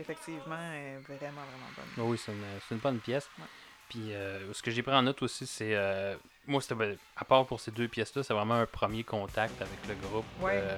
Effectivement, 0.00 0.56
est 0.74 0.96
vraiment, 1.06 1.42
vraiment 1.42 1.70
bonne. 1.96 2.06
Oui, 2.06 2.18
c'est 2.18 2.32
une, 2.32 2.42
c'est 2.68 2.74
une 2.74 2.80
bonne 2.80 2.98
pièce. 2.98 3.28
Ouais. 3.38 3.44
Puis 3.88 4.12
euh, 4.14 4.52
ce 4.52 4.62
que 4.62 4.70
j'ai 4.70 4.82
pris 4.82 4.94
en 4.94 5.02
note 5.02 5.20
aussi, 5.22 5.46
c'est. 5.46 5.74
euh, 5.74 6.16
moi, 6.46 6.60
c'était. 6.60 6.74
ben, 6.74 6.96
À 7.16 7.24
part 7.24 7.44
pour 7.46 7.60
ces 7.60 7.70
deux 7.70 7.88
pièces-là, 7.88 8.22
c'est 8.22 8.32
vraiment 8.34 8.54
un 8.54 8.66
premier 8.66 9.04
contact 9.04 9.60
avec 9.60 9.78
le 9.88 9.94
groupe 10.08 10.24
Ouais. 10.40 10.52
euh, 10.56 10.76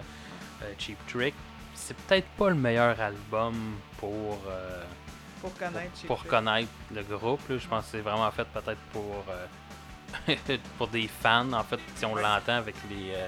euh, 0.63 0.73
Cheap 0.79 0.99
Trick. 1.07 1.35
C'est 1.75 1.97
peut-être 1.97 2.29
pas 2.39 2.49
le 2.51 2.55
meilleur 2.57 2.99
album 3.01 3.55
pour. 3.99 4.41
euh, 4.49 4.85
Pour 5.41 5.55
connaître 5.57 6.07
pour 6.07 6.25
connaître 6.25 6.69
le 6.95 7.03
groupe. 7.03 7.41
là. 7.49 7.59
Je 7.59 7.69
pense 7.69 7.85
que 7.87 7.91
c'est 7.93 8.01
vraiment 8.01 8.31
fait 8.31 8.45
peut-être 8.49 8.81
pour, 8.93 9.25
euh, 9.29 10.35
pour 10.79 10.89
des 10.89 11.07
fans. 11.09 11.53
En 11.53 11.65
fait, 11.65 11.81
si 11.97 12.05
on 12.05 12.15
Ouais. 12.15 12.23
l'entend 12.23 12.57
avec 12.57 12.75
les 12.91 13.13
euh, 13.15 13.27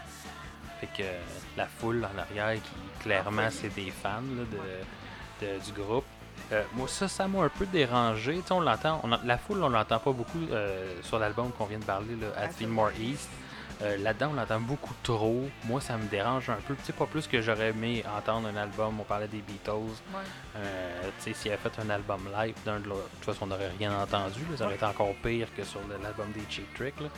avec 0.79 1.01
euh, 1.01 1.21
la 1.57 1.67
foule 1.67 2.05
en 2.05 2.19
arrière 2.19 2.55
qui 2.61 3.03
clairement 3.03 3.49
c'est 3.51 3.73
des 3.75 3.91
fans 3.91 4.21
là, 4.21 4.45
de, 4.45 4.59
de- 5.45 5.65
du 5.65 5.73
groupe. 5.73 6.05
Euh, 6.53 6.63
moi 6.75 6.89
ça, 6.89 7.09
ça 7.09 7.27
m'a 7.29 7.43
un 7.45 7.49
peu 7.49 7.65
dérangé. 7.67 8.35
Tu 8.37 8.49
sais, 8.49 8.53
on 8.53 8.61
l'entend, 8.61 9.01
on 9.03 9.09
la 9.25 9.39
foule 9.39 9.63
on 9.63 9.69
l'entend 9.69 9.99
pas 9.99 10.13
beaucoup 10.13 10.39
euh, 10.51 10.95
sur 11.03 11.19
l'album 11.19 11.51
qu'on 11.53 11.65
vient 11.67 11.79
de 11.79 11.85
parler, 11.85 12.17
là, 12.21 12.27
At 12.37 12.49
Fillmore 12.51 12.91
Fillmore 12.91 13.11
East. 13.13 13.29
Euh, 13.83 13.97
Là-dedans, 13.99 14.31
on 14.33 14.35
l'entend 14.35 14.61
beaucoup 14.61 14.95
trop. 15.03 15.49
Moi, 15.65 15.81
ça 15.81 15.97
me 15.97 16.07
dérange 16.09 16.49
un 16.49 16.59
peu. 16.67 16.77
Sais, 16.85 16.93
pas 16.93 17.07
plus 17.07 17.27
que 17.27 17.43
j'aurais 17.43 17.71
aimé 17.71 18.05
entendre 18.17 18.47
un 18.49 18.57
album. 18.57 19.01
On 19.01 19.03
parlait 19.03 19.27
des 19.27 19.41
Beatles. 19.43 19.73
Ouais. 19.73 20.21
Euh, 20.57 21.03
tu 21.19 21.25
sais, 21.25 21.33
s'il 21.35 21.51
avait 21.53 21.61
fait 21.61 21.81
un 21.83 21.91
album 21.91 22.21
live 22.41 22.55
d'un 22.65 22.79
de 22.79 22.89
l'autre, 22.89 23.03
de 23.11 23.17
toute 23.17 23.25
façon, 23.25 23.41
on 23.43 23.47
n'aurait 23.49 23.73
rien 23.77 23.93
entendu. 24.01 24.41
là. 24.51 24.57
ça 24.59 24.65
aurait 24.67 24.77
été 24.77 24.85
encore 24.85 25.13
pire 25.25 25.49
que 25.57 25.65
sur 25.65 25.81
l'album 26.03 26.31
des 26.33 26.45
Cheap 26.49 26.73
Trick. 26.75 27.01
là. 27.01 27.09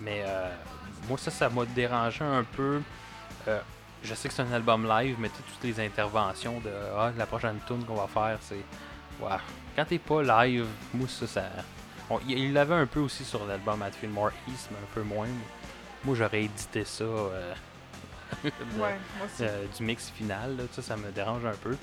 Mais 0.00 0.24
euh, 0.26 0.48
moi, 1.08 1.16
ça, 1.16 1.30
ça 1.30 1.48
m'a 1.48 1.64
dérangé 1.66 2.24
un 2.24 2.42
peu. 2.56 2.80
Je 4.02 4.14
sais 4.14 4.28
que 4.28 4.34
c'est 4.34 4.42
un 4.42 4.52
album 4.52 4.86
live, 4.88 5.16
mais 5.18 5.28
toutes 5.28 5.62
les 5.64 5.78
interventions 5.84 6.60
de 6.60 6.70
ah, 6.96 7.12
la 7.16 7.26
prochaine 7.26 7.58
tune 7.66 7.84
qu'on 7.84 7.94
va 7.96 8.06
faire, 8.06 8.38
c'est. 8.40 8.64
Ouais. 9.20 9.36
Quand 9.76 9.84
t'es 9.84 9.98
pas 9.98 10.22
live, 10.22 10.66
moi, 10.94 11.06
ça, 11.08 11.26
ça. 11.26 11.44
on- 12.08 12.18
il 12.26 12.38
il 12.38 12.52
l'avait 12.54 12.74
un 12.74 12.86
peu 12.86 13.00
aussi 13.00 13.24
sur 13.24 13.44
l'album 13.46 13.82
At 13.82 13.92
Fillmore 13.92 14.30
East, 14.48 14.68
mais 14.70 14.78
un 14.78 14.94
peu 14.94 15.02
moins. 15.02 15.28
Moi, 16.04 16.16
j'aurais 16.16 16.44
édité 16.44 16.84
ça. 16.84 17.04
euh, 17.04 17.52
de- 18.44 18.48
Ouais, 18.80 18.96
moi 19.18 19.26
aussi. 19.26 19.42
euh, 19.42 19.66
du 19.76 19.82
mix 19.82 20.08
final. 20.10 20.56
Là, 20.56 20.62
ça, 20.72 20.80
ça 20.82 20.96
me 20.96 21.10
dérange 21.10 21.44
un 21.44 21.56
peu. 21.62 21.76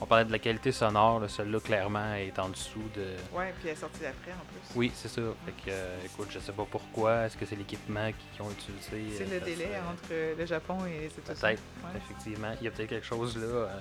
On 0.00 0.06
parlait 0.06 0.24
de 0.24 0.32
la 0.32 0.38
qualité 0.38 0.72
sonore. 0.72 1.20
là, 1.20 1.28
Celui-là, 1.28 1.60
clairement, 1.60 2.14
est 2.14 2.38
en 2.38 2.48
dessous 2.48 2.82
de. 2.94 3.02
Ouais, 3.36 3.52
puis 3.58 3.68
elle 3.68 3.70
est 3.70 3.74
sortie 3.76 4.04
après 4.04 4.32
en 4.32 4.44
plus. 4.46 4.74
Oui, 4.76 4.92
c'est 4.94 5.08
ça. 5.08 5.22
Fait 5.46 5.52
que, 5.52 5.70
euh, 5.70 5.96
écoute, 6.04 6.28
je 6.30 6.38
sais 6.40 6.52
pas 6.52 6.66
pourquoi. 6.70 7.24
Est-ce 7.26 7.36
que 7.36 7.46
c'est 7.46 7.56
l'équipement 7.56 8.10
qu'ils 8.10 8.42
ont 8.44 8.50
utilisé 8.50 9.16
C'est 9.16 9.32
euh, 9.32 9.38
le 9.38 9.44
délai 9.44 9.70
entre 9.88 10.36
le 10.38 10.46
Japon 10.46 10.78
et 10.86 11.00
les 11.00 11.06
États-Unis. 11.06 11.40
Peut-être, 11.40 11.62
Ouais. 11.84 11.90
effectivement. 12.04 12.52
Il 12.60 12.64
y 12.64 12.68
a 12.68 12.70
peut-être 12.70 12.88
quelque 12.90 13.06
chose 13.06 13.36
là. 13.36 13.44
euh, 13.44 13.78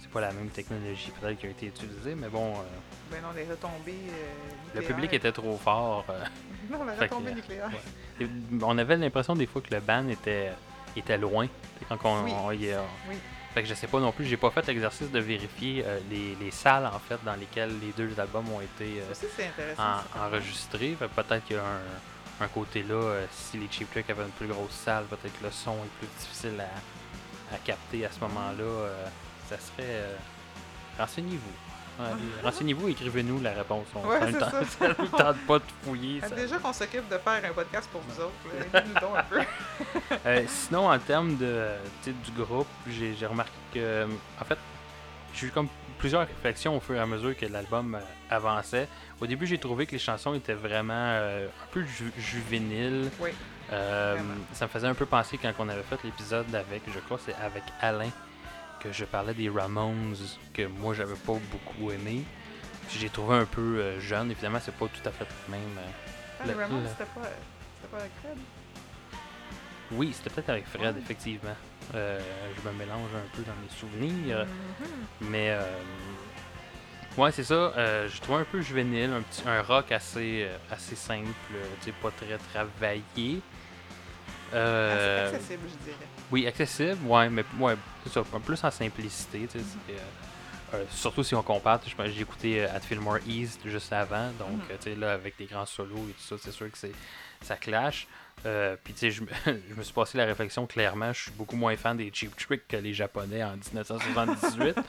c'est 0.00 0.10
pas 0.10 0.22
la 0.22 0.32
même 0.32 0.48
technologie 0.48 1.12
peut-être 1.20 1.38
qui 1.38 1.46
a 1.46 1.50
été 1.50 1.66
utilisée, 1.66 2.14
mais 2.14 2.28
bon, 2.28 2.52
euh, 2.54 2.62
Ben 3.12 3.20
non, 3.20 3.28
les 3.36 3.44
retombées. 3.44 3.94
le 4.74 4.80
public 4.80 5.12
était 5.12 5.30
trop 5.32 5.56
fort. 5.58 6.06
Non, 6.70 6.84
la 6.84 6.94
que, 6.94 7.00
retombée 7.02 7.34
nucléaire. 7.34 7.68
ouais. 8.20 8.28
On 8.62 8.78
avait 8.78 8.96
l'impression 8.96 9.34
des 9.34 9.46
fois 9.46 9.60
que 9.60 9.74
le 9.74 9.80
band 9.80 10.06
était, 10.08 10.52
était 10.96 11.18
loin. 11.18 11.48
Quand 11.88 11.98
on, 12.04 12.24
Oui. 12.24 12.32
on 12.44 12.50
y 12.52 12.68
Oui. 13.08 13.16
Fait 13.54 13.62
que 13.62 13.68
je 13.68 13.74
sais 13.74 13.88
pas 13.88 13.98
non 13.98 14.12
plus, 14.12 14.26
j'ai 14.26 14.36
pas 14.36 14.50
fait 14.50 14.64
l'exercice 14.68 15.10
de 15.10 15.18
vérifier 15.18 15.82
euh, 15.84 15.98
les, 16.08 16.36
les 16.36 16.50
salles 16.52 16.86
en 16.86 16.98
fait 17.00 17.18
dans 17.24 17.34
lesquelles 17.34 17.72
les 17.80 17.90
deux 17.92 18.18
albums 18.20 18.48
ont 18.52 18.60
été 18.60 19.00
euh, 19.00 19.12
Ça 19.12 19.26
aussi, 19.26 19.26
en- 19.78 20.26
enregistrés. 20.26 20.96
Peut-être 21.16 21.44
qu'il 21.44 21.56
y 21.56 21.58
a 21.58 21.62
un, 21.64 22.44
un 22.44 22.48
côté 22.48 22.82
là, 22.84 22.94
euh, 22.94 23.26
si 23.32 23.58
les 23.58 23.66
Cheap 23.70 23.90
Trick 23.90 24.08
avaient 24.08 24.22
une 24.22 24.30
plus 24.30 24.46
grosse 24.46 24.70
salle, 24.70 25.04
peut-être 25.06 25.36
que 25.40 25.44
le 25.44 25.50
son 25.50 25.72
est 25.72 25.98
plus 25.98 26.08
difficile 26.18 26.60
à, 26.60 27.54
à 27.54 27.58
capter 27.58 28.06
à 28.06 28.10
ce 28.12 28.20
moment-là. 28.20 28.88
ça 29.48 29.56
serait. 29.58 30.00
Renseignez-vous. 30.98 31.69
Ouais, 32.00 32.42
Renseignez-vous, 32.44 32.88
écrivez-nous 32.88 33.40
la 33.40 33.52
réponse. 33.52 33.86
On 33.94 34.06
Ouais, 34.08 34.18
c'est 34.78 34.94
tente, 35.10 35.36
pas 35.46 35.58
de 35.58 35.64
fouiller. 35.84 36.20
Ah, 36.22 36.28
ça- 36.28 36.34
Déjà 36.34 36.58
qu'on 36.58 36.72
s'occupe 36.72 37.08
de 37.08 37.18
faire 37.18 37.42
un 37.44 37.52
podcast 37.52 37.88
pour 37.92 38.00
vous 38.02 38.20
autres, 38.20 38.32
aidez-nous 38.74 38.94
donc 39.00 39.16
un 39.16 39.22
peu. 39.24 39.40
Euh, 40.26 40.44
sinon, 40.48 40.90
en 40.90 40.98
termes 40.98 41.36
de, 41.36 41.68
du 42.04 42.30
groupe, 42.42 42.68
j'ai 42.88 43.14
remarqué 43.26 43.52
que, 43.74 44.06
en 44.40 44.44
fait, 44.44 44.58
j'ai 45.34 45.46
eu 45.46 45.50
comme 45.50 45.68
plusieurs 45.98 46.26
réflexions 46.26 46.76
au 46.76 46.80
fur 46.80 46.94
et 46.96 46.98
à 47.00 47.06
mesure 47.06 47.36
que 47.36 47.46
l'album 47.46 47.94
euh, 47.94 47.98
avançait. 48.30 48.88
Au 49.20 49.26
début, 49.26 49.46
j'ai 49.46 49.58
trouvé 49.58 49.84
que 49.86 49.92
les 49.92 49.98
chansons 49.98 50.34
étaient 50.34 50.54
vraiment 50.54 50.94
euh, 50.96 51.46
un 51.46 51.66
peu 51.72 51.82
ju- 51.84 52.12
juvéniles. 52.18 53.10
Oui. 53.20 53.30
Euh, 53.72 54.16
ça 54.52 54.64
me 54.64 54.70
faisait 54.70 54.88
un 54.88 54.94
peu 54.94 55.06
penser 55.06 55.38
quand 55.38 55.52
on 55.60 55.68
avait 55.68 55.82
fait 55.82 55.98
l'épisode 56.02 56.52
avec, 56.54 56.82
je 56.92 56.98
crois, 57.00 57.18
c'est 57.24 57.34
avec 57.36 57.62
Alain 57.80 58.08
que 58.80 58.92
je 58.92 59.04
parlais 59.04 59.34
des 59.34 59.48
Ramones 59.48 60.16
que 60.52 60.66
moi 60.66 60.94
j'avais 60.94 61.14
pas 61.14 61.34
beaucoup 61.52 61.90
aimé. 61.92 62.22
J'ai 62.90 63.08
trouvé 63.08 63.36
un 63.36 63.44
peu 63.44 63.78
euh, 63.78 64.00
jeune. 64.00 64.30
Évidemment, 64.30 64.58
c'est 64.60 64.74
pas 64.74 64.86
tout 64.86 65.08
à 65.08 65.12
fait 65.12 65.26
le 65.48 65.52
même. 65.52 65.78
euh, 65.78 65.82
Ah, 66.40 66.46
Le- 66.46 66.52
le 66.54 66.58
Ramones, 66.58 66.82
le- 66.82 66.88
c'était 66.88 67.04
pas, 67.04 67.20
pas 67.90 67.98
avec 67.98 68.10
Fred? 68.22 68.38
Oui, 69.92 70.12
c'était 70.12 70.30
peut-être 70.30 70.50
avec 70.50 70.66
Fred, 70.66 70.96
effectivement. 70.98 71.54
Euh, 71.94 72.20
je 72.56 72.68
me 72.68 72.74
mélange 72.74 73.10
un 73.14 73.36
peu 73.36 73.42
dans 73.42 73.54
mes 73.62 73.68
souvenirs. 73.76 74.46
Mhm. 74.46 75.28
Mais, 75.30 75.56
ouais, 77.18 77.32
c'est 77.32 77.44
ça. 77.44 77.72
Je 77.76 78.20
trouve 78.20 78.36
un 78.36 78.44
peu 78.44 78.60
juvénile, 78.60 79.10
un, 79.12 79.22
petit, 79.22 79.42
un 79.46 79.62
rock 79.62 79.90
assez, 79.92 80.48
assez 80.70 80.94
simple, 80.96 81.26
pas 82.02 82.10
très 82.12 82.38
travaillé. 82.52 83.40
Assez 84.52 85.36
accessible, 85.36 85.62
je 85.68 85.84
dirais. 85.84 86.06
Oui, 86.30 86.46
accessible, 86.46 86.98
ouais, 87.06 87.28
mais 87.28 87.44
ouais, 87.58 87.74
c'est 88.04 88.12
ça, 88.12 88.22
un 88.34 88.40
plus 88.40 88.62
en 88.64 88.70
simplicité, 88.70 89.48
tu 89.50 89.58
sais. 89.58 89.64
euh, 89.90 89.94
euh, 90.74 90.84
surtout 90.90 91.24
si 91.24 91.34
on 91.34 91.42
compare, 91.42 91.80
j'ai 91.84 92.20
écouté 92.20 92.62
euh, 92.64 92.72
At 92.74 92.80
Fillmore 92.80 93.18
East 93.26 93.60
juste 93.64 93.92
avant, 93.92 94.28
donc, 94.38 94.60
tu 94.68 94.74
sais, 94.90 94.94
là, 94.94 95.12
avec 95.14 95.36
des 95.36 95.46
grands 95.46 95.66
solos 95.66 96.06
et 96.08 96.12
tout 96.12 96.22
ça, 96.22 96.36
c'est 96.40 96.52
sûr 96.52 96.70
que 96.70 96.78
ça 97.42 97.56
clash. 97.56 98.06
Euh, 98.46 98.76
Puis, 98.82 98.94
tu 98.94 99.00
sais, 99.00 99.10
je, 99.10 99.22
me- 99.22 99.28
je 99.46 99.74
me 99.74 99.82
suis 99.82 99.92
passé 99.92 100.16
la 100.16 100.24
réflexion, 100.24 100.66
clairement, 100.66 101.12
je 101.12 101.22
suis 101.22 101.30
beaucoup 101.32 101.56
moins 101.56 101.76
fan 101.76 101.96
des 101.96 102.10
Cheap 102.14 102.34
Trick 102.36 102.66
que 102.68 102.76
les 102.76 102.94
Japonais 102.94 103.42
en 103.44 103.52
1978. 103.56 104.76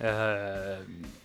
Euh, 0.00 0.78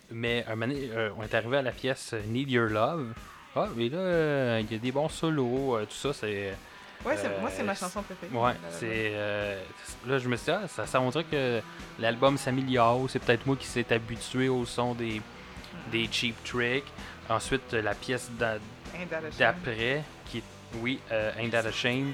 mais 0.10 0.44
un 0.48 0.60
euh, 0.64 1.12
on 1.16 1.22
est 1.22 1.36
arrivé 1.36 1.58
à 1.58 1.62
la 1.62 1.72
pièce 1.72 2.16
Need 2.28 2.50
Your 2.50 2.70
Love. 2.70 3.14
Ah, 3.56 3.68
mais 3.76 3.88
là, 3.88 3.98
euh, 4.00 4.62
il 4.64 4.72
y 4.72 4.76
a 4.76 4.80
des 4.80 4.92
bons 4.92 5.10
solos, 5.10 5.78
tout 5.86 5.96
ça, 5.96 6.12
c'est. 6.12 6.56
Ouais, 7.06 7.16
c'est, 7.18 7.28
Euh, 7.28 7.40
moi, 7.42 7.50
c'est 7.54 7.64
ma 7.64 7.76
chanson 7.76 8.02
préférée. 8.02 8.32
Ouais, 8.34 8.54
c'est. 8.70 9.12
euh, 9.14 9.62
là, 10.08 10.18
je 10.20 10.28
me 10.30 10.36
suis 10.38 10.46
dit, 10.46 10.52
ah, 10.52 10.68
ça, 10.68 10.86
ça 10.86 11.00
montrait 11.00 11.24
que 11.26 11.62
l'album 12.00 12.38
s'améliore. 12.38 13.10
C'est 13.10 13.20
peut-être 13.20 13.46
moi 13.46 13.56
qui 13.58 13.68
s'est 13.68 13.92
habitué 13.94 14.48
au 14.50 14.66
son 14.66 14.94
des, 14.94 15.22
des 15.92 16.08
Cheap 16.12 16.36
Trick. 16.44 16.84
Ensuite, 17.30 17.74
euh, 17.74 17.82
la 17.82 17.94
pièce 17.96 18.30
d'après, 19.38 20.04
qui 20.30 20.38
est, 20.40 20.44
oui, 20.82 21.00
euh, 21.12 21.32
Ain't 21.38 21.50
That 21.52 21.68
a 21.68 21.72
Shame, 21.72 22.14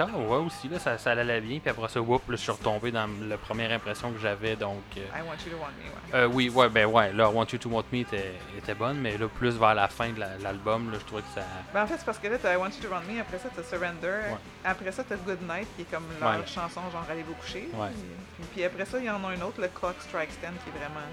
ah, 0.00 0.04
ouais, 0.06 0.36
aussi, 0.38 0.68
là, 0.68 0.78
ça, 0.78 0.96
ça 0.98 1.10
allait 1.12 1.40
bien. 1.40 1.58
Puis 1.58 1.70
après 1.70 1.88
ça, 1.88 2.00
whoop, 2.00 2.22
là, 2.28 2.36
je 2.36 2.42
suis 2.42 2.50
retombé 2.52 2.90
dans 2.90 3.08
la 3.22 3.36
première 3.36 3.70
impression 3.72 4.10
que 4.12 4.18
j'avais. 4.18 4.56
Donc, 4.56 4.82
euh, 4.96 5.00
I 5.14 5.22
want 5.22 5.34
you 5.44 5.52
to 5.52 5.58
want 5.58 5.68
me, 5.78 5.84
ouais. 5.84 6.14
euh, 6.24 6.26
oui, 6.26 6.48
ouais, 6.48 6.68
ben 6.68 6.86
ouais, 6.86 7.12
là, 7.12 7.28
Want 7.30 7.46
You 7.52 7.58
to 7.58 7.68
Want 7.68 7.84
Me 7.92 7.98
était, 8.00 8.32
était 8.56 8.74
bonne, 8.74 8.98
mais 8.98 9.16
là, 9.18 9.26
plus 9.28 9.56
vers 9.56 9.74
la 9.74 9.88
fin 9.88 10.10
de 10.10 10.20
la- 10.20 10.38
l'album, 10.38 10.90
là, 10.92 10.98
je 11.00 11.04
trouvais 11.04 11.22
que 11.22 11.34
ça. 11.34 11.46
Ben, 11.72 11.82
en 11.82 11.86
fait, 11.86 11.96
c'est 11.98 12.06
parce 12.06 12.18
que 12.18 12.28
là, 12.28 12.38
t'as 12.40 12.54
I 12.54 12.56
want 12.56 12.68
you 12.70 12.82
to 12.88 12.88
want 12.94 13.02
me, 13.12 13.20
après 13.20 13.38
ça, 13.38 13.48
t'as 13.54 13.62
Surrender, 13.62 14.06
Ouais. 14.30 14.38
après 14.64 14.92
ça, 14.92 15.04
t'as 15.04 15.16
Good 15.16 15.42
Night, 15.42 15.68
qui 15.76 15.82
est 15.82 15.90
comme 15.90 16.06
leur 16.20 16.30
Ouais. 16.40 16.46
chanson, 16.46 16.80
genre 16.92 17.04
Allez 17.10 17.22
vous 17.22 17.34
coucher. 17.34 17.68
Ouais. 17.74 17.88
Puis, 18.36 18.44
puis 18.54 18.64
après 18.64 18.84
ça, 18.84 18.98
il 18.98 19.04
y 19.04 19.10
en 19.10 19.22
a 19.24 19.28
un 19.28 19.40
autre, 19.42 19.60
le 19.60 19.68
Clock 19.68 19.96
Strikes 20.00 20.30
10, 20.30 20.38
qui 20.40 20.70
est 20.70 20.78
vraiment 20.78 21.04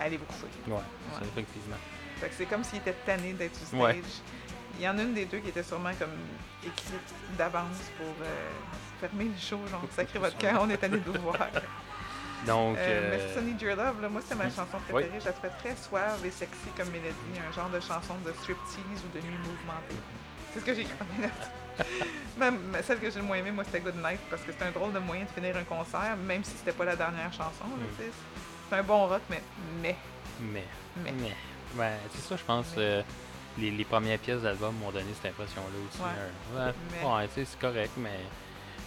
Allez 0.00 0.16
vous 0.16 0.26
coucher. 0.26 0.46
Ouais, 0.68 0.78
c'est 1.18 1.24
effectivement. 1.26 1.76
Fait 2.20 2.28
que 2.28 2.34
c'est 2.36 2.46
comme 2.46 2.62
s'il 2.64 2.78
était 2.78 2.94
tanné 3.04 3.32
d'être 3.32 3.56
sur 3.56 3.66
stage. 3.66 3.96
Il 4.78 4.84
y 4.84 4.88
en 4.88 4.96
a 4.98 5.02
une 5.02 5.14
des 5.14 5.24
deux 5.24 5.38
qui 5.38 5.48
était 5.48 5.62
sûrement 5.62 5.90
comme 5.98 6.10
écrite 6.64 6.92
d'avance 7.36 7.78
pour 7.96 8.06
euh, 8.24 8.50
fermer 9.00 9.24
le 9.24 9.38
show, 9.38 9.58
genre 9.70 9.82
sacré 9.94 10.18
votre 10.18 10.38
camp, 10.38 10.58
on 10.62 10.70
est 10.70 10.76
tanné 10.76 10.98
de 10.98 11.10
vous 11.10 11.20
voir. 11.20 11.36
Donc. 12.46 12.76
Euh, 12.78 13.16
mais 13.16 13.36
euh, 13.36 13.42
Need 13.42 13.60
Your 13.60 13.74
Love, 13.76 14.00
là, 14.00 14.08
moi 14.08 14.20
c'est 14.26 14.36
ma 14.36 14.44
chanson 14.44 14.78
Oui. 14.90 15.02
préférée. 15.02 15.18
Je 15.20 15.24
la 15.26 15.32
trouvais 15.32 15.50
très 15.58 15.74
suave 15.76 16.24
et 16.24 16.30
sexy 16.30 16.68
comme 16.76 16.88
mélodie, 16.90 17.14
un 17.48 17.52
genre 17.52 17.68
de 17.70 17.80
chanson 17.80 18.14
de 18.24 18.32
striptease 18.32 19.02
ou 19.04 19.16
de 19.18 19.20
nuit 19.24 19.36
mouvementée. 19.38 19.96
C'est 20.54 20.60
ce 20.60 20.64
que 20.64 20.74
j'ai 20.74 20.82
écrit 20.82 20.94
ma- 22.38 22.82
celle 22.82 22.98
que 23.00 23.10
j'ai 23.10 23.18
le 23.20 23.26
moins 23.26 23.36
aimée, 23.36 23.50
moi, 23.50 23.64
c'était 23.64 23.80
Good 23.80 23.96
Night, 23.96 24.20
parce 24.30 24.42
que 24.42 24.52
c'était 24.52 24.64
un 24.64 24.70
drôle 24.70 24.92
de 24.92 24.98
moyen 25.00 25.24
de 25.24 25.30
finir 25.30 25.56
un 25.56 25.64
concert, 25.64 26.16
même 26.16 26.44
si 26.44 26.52
c'était 26.56 26.72
pas 26.72 26.84
la 26.84 26.96
dernière 26.96 27.32
chanson. 27.32 27.66
Mm. 27.66 28.04
C'est 28.70 28.76
un 28.76 28.82
bon 28.82 29.06
rock, 29.08 29.22
mais. 29.30 29.42
Mais. 29.82 29.96
Mais, 30.40 30.64
Mais. 31.02 31.12
mais, 31.12 31.80
ouais, 31.80 31.92
c'est 32.14 32.22
ça, 32.22 32.36
je 32.36 32.44
pense. 32.44 32.66
Mais. 32.76 32.82
euh, 32.82 33.02
les, 33.58 33.70
les 33.70 33.84
premières 33.84 34.18
pièces 34.18 34.42
d'album 34.42 34.74
m'ont 34.76 34.90
donné 34.90 35.06
cette 35.14 35.30
impression-là 35.32 35.78
aussi. 35.88 36.00
Ouais. 36.02 36.60
un- 36.62 36.66
ouais, 36.66 36.72
Mais. 36.92 37.06
ouais, 37.08 37.28
tu 37.28 37.34
sais, 37.34 37.44
c'est 37.44 37.58
correct, 37.60 37.92
mais, 37.96 38.18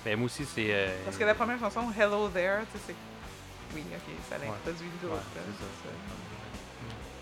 mais 0.06 0.16
moi 0.16 0.26
aussi, 0.26 0.46
c'est. 0.46 0.68
euh, 0.70 0.90
Parce 1.06 1.18
que 1.18 1.24
la 1.24 1.36
première 1.36 1.60
chanson, 1.60 1.82
Hello 1.98 2.30
There, 2.30 2.62
tu 2.72 2.78
sais, 2.78 2.84
c'est. 2.88 2.96
Oui, 3.76 3.84
ok, 3.94 4.14
ça 4.30 4.38
l'introduit 4.38 4.88
ouais, 5.04 5.10
ça. 5.34 5.42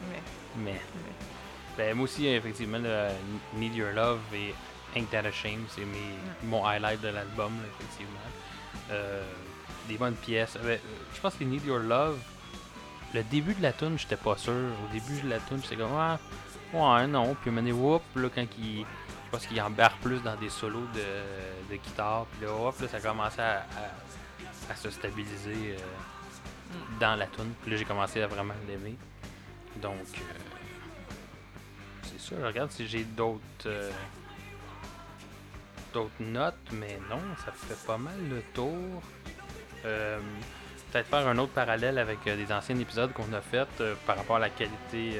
Mais. 0.10 0.18
Mais, 0.58 0.74
mais. 0.74 0.80
ben, 1.78 1.96
moi 1.96 2.06
aussi, 2.06 2.28
effectivement, 2.28 2.80
le 2.80 3.10
Need 3.56 3.76
Your 3.76 3.92
Love 3.94 4.20
et 4.34 4.54
Ain't 4.96 5.06
That 5.12 5.26
a 5.28 5.32
Shame, 5.32 5.66
c'est 5.70 5.86
mes, 5.86 6.16
mon 6.44 6.66
highlight 6.66 7.02
de 7.02 7.10
l'album, 7.10 7.54
effectivement. 7.68 8.20
Euh, 8.92 9.24
des 9.88 9.98
bonnes 9.98 10.16
pièces. 10.16 10.58
Ben, 10.64 10.70
euh, 10.72 10.78
je 11.14 11.20
pense 11.22 11.36
que 11.36 11.44
Need 11.44 11.66
Your 11.66 11.80
Love, 11.80 12.18
le 13.14 13.24
début 13.24 13.54
de 13.54 13.62
la 13.62 13.74
tune, 13.74 13.98
j'étais 14.00 14.16
pas 14.18 14.36
sûr. 14.38 14.54
Au 14.54 14.92
début 14.94 15.22
de 15.22 15.30
la 15.30 15.40
tune, 15.40 15.60
j'étais 15.62 15.76
comme, 15.76 15.96
ah, 15.96 16.18
ouais, 16.74 17.08
non. 17.08 17.36
Puis, 17.42 17.52
mener 17.52 17.72
whoop, 17.72 18.04
là, 18.16 18.30
quand 18.34 18.46
il. 18.60 18.86
Je 19.26 19.32
pense 19.32 19.46
qu'il 19.46 19.62
embarque 19.62 20.00
plus 20.02 20.20
dans 20.24 20.36
des 20.36 20.50
solos 20.50 20.88
de, 20.94 21.72
de 21.72 21.76
guitare. 21.76 22.26
Puis 22.32 22.48
là, 22.48 22.54
hop, 22.54 22.80
là, 22.82 22.88
ça 22.88 23.00
commençait 23.00 23.42
à, 23.42 23.58
à, 23.60 24.72
à 24.72 24.76
se 24.76 24.90
stabiliser 24.90 25.76
euh, 25.76 25.78
Mm. 26.70 27.00
dans 27.00 27.16
la 27.16 27.26
tune. 27.26 27.52
Puis 27.64 27.72
là, 27.72 27.78
j'ai 27.78 27.86
commencé 27.86 28.22
à 28.22 28.28
vraiment 28.28 28.54
l'aimer. 28.68 28.96
Donc, 29.82 29.94
euh, 30.16 30.22
c'est 32.04 32.20
ça. 32.20 32.36
Je 32.40 32.46
regarde 32.46 32.70
si 32.72 32.88
j'ai 32.88 33.04
d'autres 33.04 33.42
euh, 33.66 33.90
d'autres 35.94 36.12
notes, 36.22 36.54
mais 36.74 37.00
non, 37.10 37.20
ça 37.44 37.52
fait 37.52 37.88
pas 37.88 37.98
mal 37.98 38.18
le 38.30 38.42
tour. 38.54 39.02
Euh, 39.86 40.20
Peut-être 40.92 41.08
faire 41.08 41.28
un 41.28 41.38
autre 41.38 41.54
parallèle 41.54 42.00
avec 42.00 42.20
euh, 42.28 42.36
des 42.36 42.52
anciens 42.52 42.78
épisodes 42.80 43.14
qu'on 43.14 43.32
a 43.34 43.42
fait 43.42 43.68
euh, 43.80 43.94
par 44.08 44.18
rapport 44.18 44.36
à 44.38 44.40
la 44.40 44.50
qualité, 44.50 45.20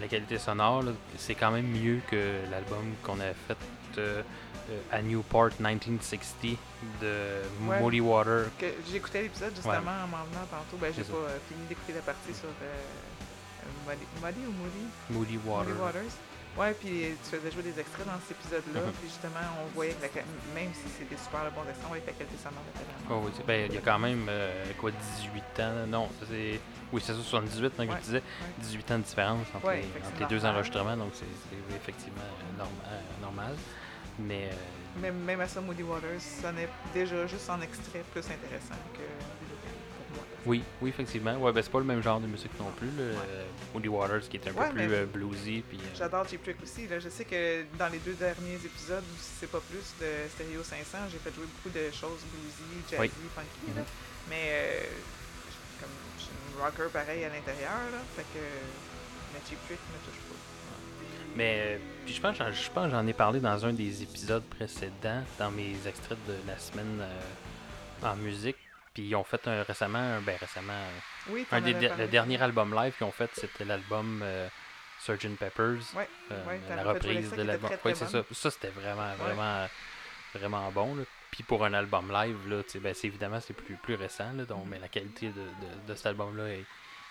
la 0.00 0.08
qualité 0.08 0.38
sonore. 0.38 0.84
C'est 1.16 1.34
quand 1.34 1.50
même 1.50 1.66
mieux 1.66 2.00
que 2.10 2.40
l'album 2.50 2.94
qu'on 3.02 3.20
avait 3.20 3.34
fait 3.46 3.56
euh, 3.98 4.22
à 4.90 5.02
Newport 5.02 5.50
1960 5.58 6.56
de 7.00 7.06
Ouais. 7.68 7.80
Moody 7.80 8.00
Water. 8.00 8.46
J'écoutais 8.90 9.22
l'épisode 9.22 9.54
justement 9.54 9.76
en 10.04 10.06
m'en 10.08 10.24
venant 10.30 10.46
tantôt. 10.50 10.76
Ben, 10.80 10.92
j'ai 10.96 11.02
pas 11.02 11.16
euh, 11.16 11.38
fini 11.48 11.66
d'écouter 11.68 11.92
la 11.94 12.00
partie 12.00 12.32
sur 12.34 12.48
euh, 12.48 13.88
Muddy, 13.88 14.04
Muddy 14.22 14.46
ou 14.46 14.52
Moody? 14.52 14.86
Moody 15.10 15.38
Water. 15.44 15.74
Moody 15.74 15.80
Waters. 15.82 16.12
Ouais, 16.58 16.74
puis 16.74 17.16
tu 17.24 17.30
faisais 17.36 17.50
jouer 17.50 17.62
des 17.62 17.80
extraits 17.80 18.06
dans 18.06 18.20
cet 18.28 18.36
épisode-là. 18.36 18.80
Mhm. 18.86 18.92
Puis 19.00 19.08
justement, 19.08 19.40
on 19.64 19.68
voyait 19.74 19.94
que 19.94 20.02
la, 20.18 20.22
même 20.54 20.70
si 20.74 20.84
c'est 20.98 21.08
des 21.08 21.16
super 21.16 21.40
bons 21.52 21.62
extraits, 21.64 21.84
on 21.86 21.88
voyait 21.88 22.02
que 22.02 22.10
la 22.10 22.16
qualité 22.18 22.36
sonore 22.36 22.60
était 22.74 22.84
vraiment. 22.84 23.22
Oh, 23.24 23.26
oui, 23.26 23.44
ben, 23.46 23.66
il 23.70 23.74
y 23.74 23.78
a 23.78 23.80
quand 23.80 23.98
même 23.98 24.26
euh, 24.28 24.64
quoi 24.78 24.90
18 24.90 25.60
ans. 25.64 25.86
Non, 25.88 26.08
ça, 26.20 26.26
c'est. 26.28 26.60
Oui, 26.92 27.00
c'est 27.02 27.14
ça, 27.14 27.18
78, 27.22 27.72
hein, 27.78 27.86
que 27.86 27.90
Ouais, 27.92 27.96
je 28.00 28.04
disais. 28.04 28.22
18 28.60 28.90
ans 28.90 28.98
de 28.98 29.04
différence 29.04 29.46
entre, 29.56 29.66
Ouais, 29.66 29.80
les, 29.80 30.06
entre 30.06 30.20
les 30.20 30.26
deux 30.26 30.36
normal. 30.36 30.54
enregistrements, 30.56 30.96
donc 30.98 31.12
c'est 31.14 31.74
effectivement 31.74 32.20
euh, 32.20 32.58
norma- 32.58 32.84
euh, 32.92 33.00
normal. 33.22 33.54
Mais 34.18 34.50
euh, 34.52 35.00
Même, 35.00 35.16
même 35.24 35.40
à 35.40 35.48
ça, 35.48 35.62
Moody 35.62 35.82
Waters 35.82 36.20
sonnait 36.20 36.68
déjà 36.92 37.26
juste 37.26 37.48
en 37.48 37.62
extrait 37.62 38.04
plus 38.12 38.20
intéressant 38.28 38.76
que. 38.92 39.00
Oui, 40.46 40.62
oui, 40.80 40.90
effectivement. 40.90 41.36
Ouais, 41.36 41.52
ben, 41.52 41.62
c'est 41.62 41.70
pas 41.70 41.78
le 41.78 41.84
même 41.84 42.02
genre 42.02 42.20
de 42.20 42.26
musique 42.26 42.50
non 42.58 42.70
plus. 42.76 42.88
Là. 42.88 43.14
Moody 43.74 43.88
Waters 43.88 44.28
qui 44.28 44.36
est 44.36 44.48
un 44.48 44.52
Ouais, 44.52 44.68
peu 44.68 44.74
plus 44.74 44.92
euh, 44.92 45.06
bluesy. 45.06 45.62
Puis, 45.68 45.78
euh, 45.78 45.96
J'adore 45.96 46.28
Cheap 46.28 46.42
Trick 46.42 46.56
aussi. 46.62 46.86
Là. 46.88 46.98
Je 46.98 47.08
sais 47.08 47.24
que 47.24 47.64
dans 47.78 47.88
les 47.88 47.98
deux 47.98 48.14
derniers 48.14 48.56
épisodes, 48.64 49.04
ou 49.04 49.16
si 49.18 49.30
c'est 49.40 49.50
pas 49.50 49.60
plus, 49.60 49.94
de 50.00 50.06
Stereo 50.30 50.62
500, 50.62 50.98
j'ai 51.10 51.18
fait 51.18 51.34
jouer 51.34 51.46
beaucoup 51.46 51.70
de 51.76 51.84
choses 51.90 52.20
bluesy, 52.32 52.82
jazzy, 52.90 53.00
Oui. 53.00 53.08
funky. 53.34 53.76
là. 53.76 53.80
Mhm. 53.82 53.86
Mais 54.30 54.42
euh, 54.50 54.82
comme 55.80 55.90
je 56.18 56.22
suis 56.24 56.32
une 56.32 56.62
rocker 56.62 56.90
pareil 56.92 57.24
à 57.24 57.28
l'intérieur, 57.28 57.80
là, 57.92 57.98
fait 58.16 58.22
que 58.34 58.44
mais 59.32 59.40
Cheap 59.48 59.58
Trick 59.66 59.78
me 59.78 60.10
touche 60.10 60.20
pas. 60.28 60.34
Mais 61.34 61.56
euh, 61.60 61.78
puis 62.04 62.14
je 62.14 62.20
pense, 62.20 62.36
je 62.36 62.70
pense 62.70 62.90
j'en 62.90 63.06
ai 63.06 63.12
parlé 63.14 63.40
dans 63.40 63.64
un 63.64 63.72
des 63.72 64.02
épisodes 64.02 64.42
précédents, 64.44 65.22
dans 65.38 65.50
mes 65.50 65.74
extraits 65.86 66.18
de 66.28 66.34
la 66.46 66.58
semaine 66.58 67.00
en 68.02 68.16
musique. 68.16 68.56
Puis 68.94 69.04
ils 69.04 69.14
ont 69.16 69.24
fait 69.24 69.46
un, 69.48 69.62
récemment, 69.62 69.98
un- 69.98 70.20
ben 70.20 70.36
récemment, 70.38 70.72
un- 70.74 71.32
Oui, 71.32 71.46
t'en 71.48 71.56
un 71.56 71.60
des, 71.62 71.72
le 71.72 72.08
dernier 72.08 72.40
album 72.42 72.74
live 72.74 72.92
qu'ils 72.96 73.06
ont 73.06 73.12
fait, 73.12 73.30
c'était 73.34 73.64
l'album 73.64 74.20
euh, 74.22 74.48
Sgt 75.00 75.36
Pepper's. 75.36 75.94
Ouais, 75.94 76.08
Euh, 76.30 76.44
ouais, 76.46 76.60
la 76.76 76.82
reprise 76.84 77.30
de 77.32 77.42
l'album. 77.42 77.70
Oui, 77.84 77.92
c'est 77.96 78.06
ça. 78.08 78.22
Ça, 78.32 78.50
c'était 78.50 78.68
vraiment, 78.68 79.14
vraiment, 79.14 79.66
vraiment 80.34 80.70
bon. 80.72 80.94
là. 80.96 81.04
Puis 81.30 81.42
pour 81.42 81.64
un 81.64 81.72
album 81.72 82.12
live, 82.12 82.36
là, 82.48 82.62
ben, 82.80 82.92
c'est 82.94 83.06
évidemment, 83.06 83.40
c'est 83.40 83.54
plus, 83.54 83.76
plus 83.76 83.94
récent. 83.94 84.30
Là, 84.34 84.44
donc, 84.44 84.64
Mhm. 84.64 84.70
mais 84.70 84.78
la 84.78 84.88
qualité 84.88 85.28
de, 85.28 85.32
de, 85.34 85.88
de 85.88 85.94
cet 85.94 86.06
album-là 86.06 86.48
est, 86.50 86.64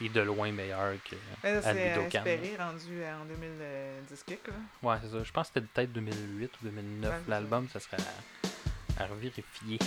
est 0.05 0.09
de 0.09 0.21
loin 0.21 0.51
meilleure 0.51 0.93
que 1.03 1.15
à 1.43 1.73
c'est 1.73 1.87
espéré, 2.05 2.55
rendu 2.59 3.03
en 3.03 3.25
2010 3.25 4.23
kick, 4.23 4.47
là. 4.47 4.53
Ouais, 4.83 4.97
c'est 5.03 5.09
ça. 5.09 5.23
Je 5.23 5.31
pense 5.31 5.47
que 5.49 5.53
c'était 5.55 5.65
peut-être 5.67 5.91
2008 5.93 6.51
ou 6.61 6.65
2009 6.65 7.09
Ouais, 7.11 7.17
c'est 7.17 7.25
ça. 7.25 7.39
l'album. 7.39 7.67
Ça 7.69 7.79
serait 7.79 7.97
à, 8.99 9.03
à 9.03 9.07
revérifier. 9.07 9.79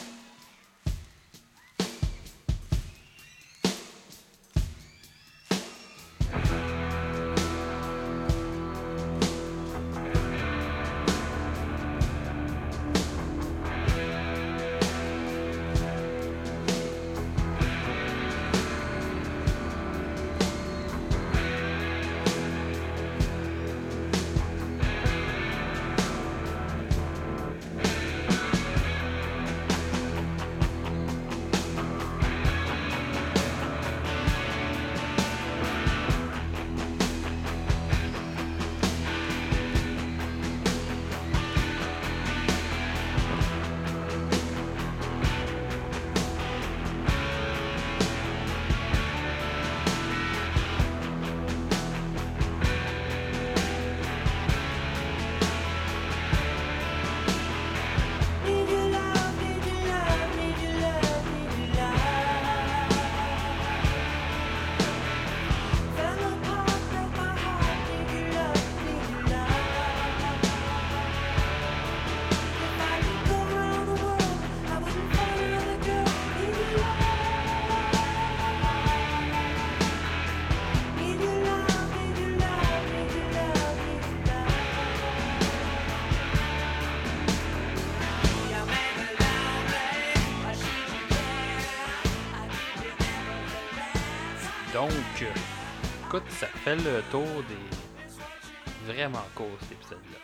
Fait 96.64 96.76
le 96.76 97.02
tour 97.10 97.26
des. 97.48 98.92
Vraiment 98.92 99.24
court 99.34 99.48
cet 99.60 99.72
épisode-là. 99.72 100.18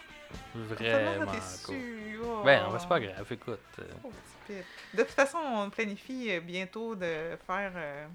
Vraiment 0.54 1.32
oh. 1.68 2.42
Ben, 2.44 2.62
non, 2.64 2.78
c'est 2.78 2.88
pas 2.88 3.00
grave, 3.00 3.26
écoute. 3.30 3.58
euh, 3.78 3.84
Oh. 4.04 4.10
De 4.94 5.02
toute 5.02 5.12
façon, 5.12 5.38
on 5.38 5.70
planifie 5.70 6.30
euh, 6.30 6.40
bientôt 6.40 6.94
de 6.96 7.38
faire 7.46 7.72
euh, 7.76 8.06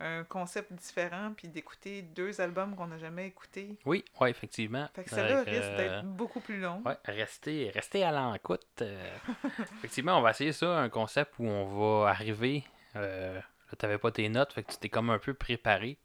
un 0.00 0.24
concept 0.24 0.72
différent 0.72 1.32
puis 1.36 1.48
d'écouter 1.48 2.02
deux 2.02 2.40
albums 2.40 2.74
qu'on 2.74 2.88
n'a 2.88 2.98
jamais 2.98 3.28
écoutés. 3.28 3.76
Oui, 3.86 4.04
ouais, 4.20 4.30
effectivement. 4.30 4.88
Fait 4.94 5.04
que 5.04 5.10
que, 5.10 5.14
risque 5.44 5.62
euh, 5.62 5.76
d'être 5.76 6.04
beaucoup 6.04 6.40
plus 6.40 6.60
long. 6.60 6.82
Ouais, 6.84 6.96
restez, 7.04 7.70
restez 7.70 8.02
à 8.04 8.10
l'encoute. 8.10 8.66
euh. 8.82 9.10
effectivement, 9.78 10.18
on 10.18 10.22
va 10.22 10.30
essayer 10.30 10.52
ça, 10.52 10.76
un 10.76 10.88
concept 10.88 11.34
où 11.38 11.46
on 11.46 12.02
va 12.02 12.10
arriver. 12.10 12.64
Là, 12.94 13.42
t'avais 13.78 13.98
pas 13.98 14.10
tes 14.10 14.28
notes, 14.28 14.52
fait 14.52 14.64
que 14.64 14.72
tu 14.72 14.78
t'es 14.78 14.88
comme 14.88 15.08
un 15.10 15.18
peu 15.20 15.32
préparé 15.34 15.96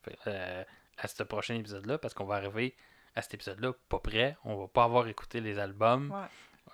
à 0.97 1.07
ce 1.07 1.23
prochain 1.23 1.55
épisode-là, 1.55 1.97
parce 1.97 2.13
qu'on 2.13 2.25
va 2.25 2.35
arriver 2.35 2.75
à 3.15 3.21
cet 3.21 3.33
épisode-là 3.35 3.73
pas 3.89 3.99
prêt. 3.99 4.37
On 4.45 4.55
va 4.57 4.67
pas 4.67 4.83
avoir 4.83 5.07
écouté 5.07 5.41
les 5.41 5.57
albums. 5.59 6.11
Ouais. 6.11 6.27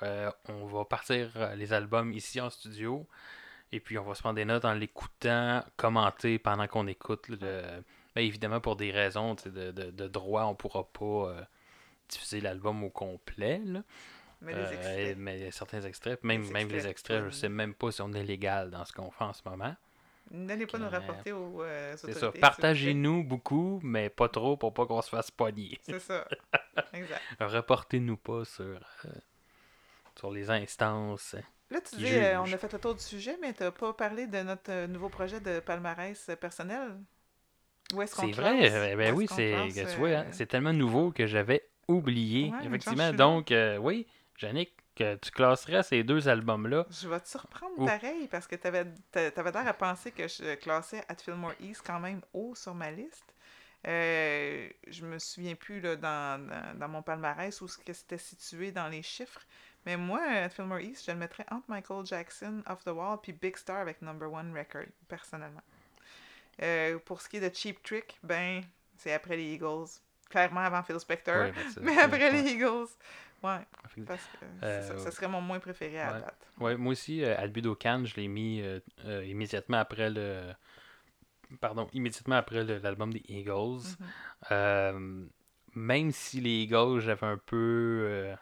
Euh, 0.08 0.32
on 0.48 0.66
va 0.66 0.86
partir 0.86 1.32
euh, 1.36 1.54
les 1.56 1.74
albums 1.74 2.14
ici 2.14 2.40
en 2.42 2.50
studio. 2.50 3.08
Et 3.72 3.80
puis 3.80 3.98
on 3.98 4.04
va 4.04 4.16
se 4.16 4.22
prendre 4.22 4.36
des 4.36 4.46
notes 4.46 4.66
en 4.66 4.74
l'écoutant, 4.74 5.64
commenter 5.78 6.40
pendant 6.40 6.68
qu'on 6.68 6.88
écoute. 6.88 7.28
le- 7.30 7.38
ben, 8.16 8.22
évidemment, 8.26 8.60
pour 8.60 8.76
des 8.76 8.92
raisons 8.92 9.36
de, 9.46 9.72
de, 9.72 9.92
de 9.92 10.08
droit, 10.08 10.44
on 10.44 10.56
pourra 10.56 10.84
pas 10.92 11.06
euh, 11.30 11.42
diffuser 12.10 12.42
l'album 12.42 12.84
au 12.84 12.90
complet. 12.90 13.62
là. 13.64 13.84
Mais 14.42 14.54
les 14.56 14.60
Euh, 14.62 14.72
extraits. 14.72 15.18
mais 15.18 15.52
certains 15.52 15.82
extraits, 15.84 16.24
même, 16.24 16.42
Les 16.42 16.50
même 16.52 16.68
les 16.70 16.74
extraits, 16.88 16.92
extraits, 16.92 17.24
je 17.26 17.30
sais 17.30 17.48
même 17.50 17.74
pas 17.76 17.92
si 17.92 18.02
on 18.02 18.12
est 18.14 18.24
légal 18.24 18.72
dans 18.72 18.84
ce 18.86 18.92
qu'on 18.92 19.12
fait 19.12 19.24
en 19.24 19.34
ce 19.34 19.42
moment. 19.48 19.76
N'allez 20.32 20.66
pas 20.66 20.78
nous 20.78 20.90
rapporter 20.90 21.32
aux 21.34 21.62
euh, 21.62 21.94
C'est 21.98 22.16
autorités. 22.16 22.40
ça. 22.40 22.42
Partagez-nous 22.42 23.24
beaucoup, 23.24 23.80
mais 23.84 24.10
pas 24.10 24.30
trop 24.30 24.56
pour 24.58 24.74
pas 24.74 24.86
qu'on 24.86 25.02
se 25.02 25.10
fasse 25.10 25.30
pogner. 25.30 25.78
C'est 25.84 26.00
ça. 26.00 26.26
Exact. 26.94 27.22
Reportez-nous 27.40 28.18
pas 28.18 28.46
sur, 28.46 28.64
euh, 28.64 29.10
sur 30.18 30.32
les 30.32 30.50
instances. 30.50 31.36
Là, 31.70 31.80
tu 31.82 31.96
dis, 31.96 32.16
euh, 32.16 32.42
on 32.42 32.52
a 32.52 32.58
fait 32.58 32.72
le 32.74 32.80
tour 32.80 32.96
du 32.96 33.02
sujet, 33.04 33.38
mais 33.42 33.54
tu 33.54 33.70
pas 33.72 33.94
parlé 33.94 34.28
de 34.28 34.42
notre 34.42 34.72
euh, 34.72 34.88
nouveau 34.88 35.10
projet 35.10 35.40
de 35.40 35.60
palmarès 35.60 36.30
personnel. 36.40 36.98
Où 37.94 38.02
est-ce 38.02 38.16
qu'on 38.16 38.28
C'est 38.28 38.32
vrai, 38.32 38.72
euh, 38.72 38.96
ben 38.96 39.14
oui, 39.14 39.28
c'est 39.30 39.54
hein, 39.54 40.26
c'est 40.32 40.46
tellement 40.46 40.74
nouveau 40.74 41.12
que 41.12 41.28
j'avais 41.28 41.68
oublié, 41.88 42.52
Ouais, 42.52 42.66
effectivement. 42.66 43.12
Donc, 43.14 43.52
euh, 43.52 43.78
oui, 43.78 44.08
Yannick, 44.42 44.74
que 44.96 45.16
tu 45.16 45.32
classerais 45.32 45.84
ces 45.84 46.04
deux 46.04 46.28
albums-là. 46.28 46.86
Je 46.90 47.08
vais 47.08 47.20
te 47.20 47.28
surprendre 47.28 47.74
Ouh. 47.78 47.86
pareil, 47.86 48.28
parce 48.28 48.48
que 48.48 48.56
tu 48.56 48.68
avais, 48.68 48.86
l'air 49.16 49.68
à 49.68 49.74
penser 49.74 50.12
que 50.12 50.28
je 50.28 50.56
classais 50.56 51.04
At 51.08 51.16
Fillmore 51.16 51.54
East 51.60 51.82
quand 51.86 52.00
même 52.00 52.22
haut 52.34 52.56
sur 52.56 52.74
ma 52.74 52.92
liste. 52.92 53.34
Euh, 53.88 54.70
je 54.88 55.06
me 55.06 55.18
souviens 55.18 55.56
plus 55.56 55.82
là, 55.82 55.96
dans, 55.96 56.48
dans, 56.48 56.78
dans 56.78 56.88
mon 56.88 57.02
palmarès 57.02 57.60
où 57.62 57.68
c'était 57.68 58.18
situé 58.18 58.72
dans 58.72 58.88
les 58.88 59.02
chiffres. 59.02 59.42
Mais 59.86 59.98
moi, 59.98 60.22
At 60.22 60.50
Fillmore 60.50 60.80
East, 60.80 61.06
je 61.06 61.12
le 61.12 61.18
mettrais 61.18 61.46
entre 61.50 61.66
Michael 61.68 62.06
Jackson, 62.06 62.62
Off 62.70 62.84
the 62.84 62.90
Wall, 62.90 63.18
puis 63.22 63.34
Big 63.34 63.58
Star 63.58 63.78
avec 63.78 64.02
Number 64.02 64.32
One 64.32 64.56
Record, 64.56 64.86
personnellement. 65.08 65.64
Euh, 66.62 67.00
pour 67.00 67.22
ce 67.22 67.30
qui 67.30 67.38
est 67.38 67.50
de 67.50 67.56
Cheap 67.56 67.82
Trick, 67.82 68.20
ben, 68.24 68.62
c'est 68.98 69.14
après 69.14 69.36
les 69.36 69.54
Eagles. 69.54 69.88
Clairement 70.30 70.62
avant 70.62 70.84
Phil 70.84 71.00
Spector. 71.00 71.46
Ouais, 71.46 71.52
ben, 71.52 71.82
mais 71.82 72.00
après 72.00 72.32
les 72.32 72.52
Eagles. 72.52 72.88
Ouais, 73.44 73.60
effectivement. 73.86 74.06
parce 74.08 74.28
que 74.40 74.66
Euh, 74.66 74.82
ça, 74.82 74.98
ça 75.00 75.12
serait 75.12 75.28
mon 75.28 75.42
moins 75.42 75.60
préféré 75.60 76.00
à 76.00 76.12
la 76.14 76.20
date. 76.22 76.48
Ouais, 76.60 76.78
moi 76.78 76.92
aussi, 76.92 77.24
euh, 77.24 77.36
Albedo 77.38 77.76
Can, 77.76 78.04
je 78.06 78.16
l'ai 78.16 78.28
mis 78.28 78.62
euh, 78.62 78.80
euh, 79.06 79.26
immédiatement 79.26 79.78
après 79.78 80.10
le. 80.10 80.54
Pardon, 81.60 81.88
immédiatement 81.94 82.36
après 82.36 82.64
l'album 82.64 83.12
des 83.12 83.24
Eagles. 83.28 83.82
Mhm. 84.00 84.08
Euh, 84.52 85.26
même 85.74 86.12
si 86.12 86.40
les 86.40 86.64
Eagles, 86.64 87.00
j'avais 87.00 87.28
un 87.28 87.38
peu. 87.38 88.34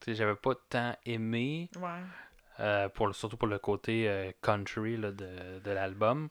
tu 0.00 0.06
sais, 0.10 0.14
j'avais 0.16 0.34
pas 0.34 0.54
tant 0.68 0.96
aimé. 1.06 1.70
Ouais. 1.78 2.88
pour 2.94 3.06
le- 3.06 3.12
surtout 3.12 3.36
pour 3.36 3.48
le 3.48 3.58
côté 3.58 4.32
country 4.42 4.96
là, 4.96 5.12
de, 5.12 5.60
de 5.60 5.70
l'album. 5.70 6.28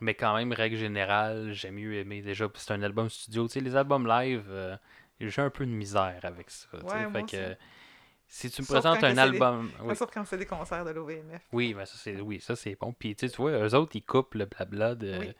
Mais 0.00 0.14
quand 0.14 0.34
même, 0.36 0.52
règle 0.52 0.76
générale, 0.76 1.52
j'ai 1.52 1.70
mieux 1.70 1.94
aimé. 1.94 2.22
Déjà, 2.22 2.48
c'est 2.54 2.72
un 2.72 2.82
album 2.82 3.08
studio. 3.10 3.46
Tu 3.48 3.54
sais, 3.54 3.60
les 3.60 3.76
albums 3.76 4.06
live, 4.06 4.78
j'ai 5.28 5.42
un 5.42 5.50
peu 5.50 5.66
de 5.66 5.70
misère 5.70 6.20
avec 6.22 6.50
ça. 6.50 6.68
tu 6.72 6.78
sais. 6.78 6.84
Ouais, 6.86 7.06
moi 7.08 7.20
fait 7.20 7.36
que, 7.36 7.56
si 8.28 8.50
tu 8.50 8.62
me 8.62 8.66
Sauf 8.66 8.74
présentes 8.76 9.02
un 9.04 9.18
album. 9.18 9.70
Oui, 9.82 9.96
Sauf 9.96 10.10
quand 10.12 10.24
c'est 10.24 10.38
des 10.38 10.46
concerts 10.46 10.84
de 10.84 10.90
l'OVMF. 10.90 11.42
oui, 11.52 11.74
mais 11.74 11.84
ça 11.86 11.94
c'est 11.96 12.20
oui, 12.20 12.40
ça 12.40 12.54
c'est 12.56 12.76
bon. 12.76 12.92
Puis 12.92 13.14
tu 13.16 13.26
vois, 13.28 13.52
eux 13.52 13.74
autres, 13.74 13.96
ils 13.96 14.02
coupent 14.04 14.34
le 14.34 14.46
blabla 14.46 14.94
de. 14.94 15.18
Oui. 15.18 15.32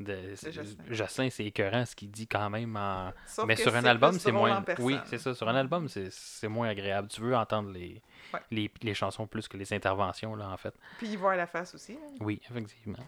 de 0.00 0.34
Jocelyn. 0.34 0.84
Jocelyn, 0.90 1.30
c'est 1.30 1.44
écœurant 1.44 1.84
ce 1.84 1.94
qu'il 1.96 2.10
dit 2.10 2.26
quand 2.28 2.48
même 2.50 2.76
en. 2.76 3.12
Mais 3.46 3.56
sur 3.56 3.74
un 3.74 3.84
album, 3.84 4.18
c'est 4.18 4.32
moins. 4.32 4.64
Oui, 4.78 4.98
c'est 5.06 5.18
ça. 5.18 5.34
Sur 5.34 5.48
un 5.48 5.54
album, 5.56 5.88
c'est 5.88 6.48
moins 6.48 6.68
agréable. 6.68 7.08
Tu 7.08 7.20
veux 7.20 7.36
entendre 7.36 7.70
les, 7.70 8.00
Ouais. 8.32 8.40
les, 8.50 8.70
les 8.82 8.94
chansons 8.94 9.26
plus 9.26 9.46
que 9.48 9.56
les 9.58 9.72
interventions, 9.74 10.34
là, 10.34 10.48
en 10.48 10.56
fait. 10.56 10.74
Puis 10.98 11.08
y 11.08 11.16
voir 11.16 11.36
la 11.36 11.46
face 11.46 11.74
aussi. 11.74 11.92
là. 11.94 12.00
Oui, 12.20 12.40
effectivement. 12.50 13.06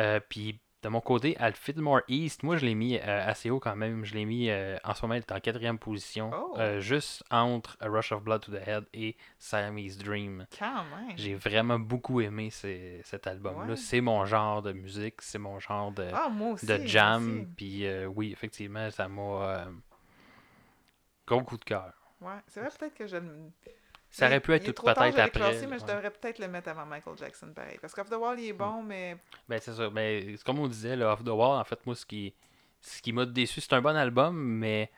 Euh, 0.00 0.18
puis 0.28 0.58
de 0.82 0.88
mon 0.88 1.00
côté, 1.02 1.36
à 1.38 1.52
Fillmore 1.52 2.00
East, 2.08 2.42
moi 2.42 2.56
je 2.56 2.64
l'ai 2.64 2.74
mis 2.74 2.96
euh, 2.98 3.26
assez 3.26 3.50
haut 3.50 3.60
quand 3.60 3.76
même. 3.76 4.04
Je 4.04 4.14
l'ai 4.14 4.24
mis 4.24 4.48
euh, 4.48 4.78
en 4.82 4.94
ce 4.94 5.02
moment, 5.02 5.14
il 5.14 5.18
est 5.18 5.32
en 5.32 5.38
quatrième 5.40 5.78
position, 5.78 6.30
Oh. 6.34 6.54
euh, 6.58 6.80
juste 6.80 7.22
entre 7.30 7.76
A 7.80 7.88
Rush 7.88 8.12
of 8.12 8.22
Blood 8.22 8.40
to 8.42 8.52
the 8.52 8.66
Head 8.66 8.84
et 8.94 9.14
Siamese 9.38 9.98
Dream. 9.98 10.46
J'ai 11.16 11.34
vraiment 11.34 11.78
beaucoup 11.78 12.20
aimé 12.22 12.48
ces- 12.50 13.02
cet 13.04 13.26
album-là. 13.26 13.66
Ouais. 13.70 13.76
C'est 13.76 14.00
mon 14.00 14.24
genre 14.24 14.62
de 14.62 14.72
musique, 14.72 15.20
c'est 15.20 15.38
mon 15.38 15.58
genre 15.58 15.92
de, 15.92 16.08
Ah, 16.14 16.28
moi 16.30 16.52
aussi. 16.54 16.64
de 16.66 16.78
jam. 16.86 17.46
Puis 17.56 17.84
oui, 18.06 18.32
effectivement, 18.32 18.90
ça 18.90 19.06
m'a. 19.08 19.66
gros 21.26 21.42
coup 21.42 21.58
de 21.58 21.64
cœur. 21.64 21.92
Ouais, 22.20 22.32
c'est 22.48 22.60
vrai, 22.60 22.70
peut-être 22.78 22.94
que 22.94 23.06
je. 23.06 23.16
Ça 24.10 24.26
Mais 24.26 24.32
aurait 24.32 24.40
pu 24.40 24.52
être 24.54 24.64
peut-être 24.72 25.00
après. 25.00 25.30
classé, 25.30 25.66
mais 25.68 25.78
je 25.78 25.84
devrais 25.84 26.10
peut-être 26.10 26.40
le 26.40 26.48
mettre 26.48 26.68
avant 26.68 26.84
Michael 26.84 27.16
Jackson, 27.16 27.52
pareil. 27.54 27.78
Parce 27.80 27.94
qu'Off 27.94 28.10
the 28.10 28.14
Wall, 28.14 28.40
il 28.40 28.48
est 28.48 28.52
bon, 28.52 28.82
mais. 28.82 29.16
Ben, 29.48 29.60
c'est 29.62 29.72
ça. 29.72 29.88
Ben, 29.88 30.36
c'est 30.36 30.44
comme 30.44 30.58
on 30.58 30.66
disait, 30.66 30.96
le 30.96 31.04
Off 31.04 31.22
the 31.22 31.28
Wall, 31.28 31.60
en 31.60 31.64
fait, 31.64 31.86
moi, 31.86 31.94
ce 31.94 32.04
qui, 32.04 32.34
ce 32.80 33.00
qui 33.00 33.12
m'a 33.12 33.24
déçu, 33.24 33.60
c'est 33.60 33.72
un 33.72 33.80
bon 33.80 33.96
album, 33.96 34.36
mais 34.36 34.90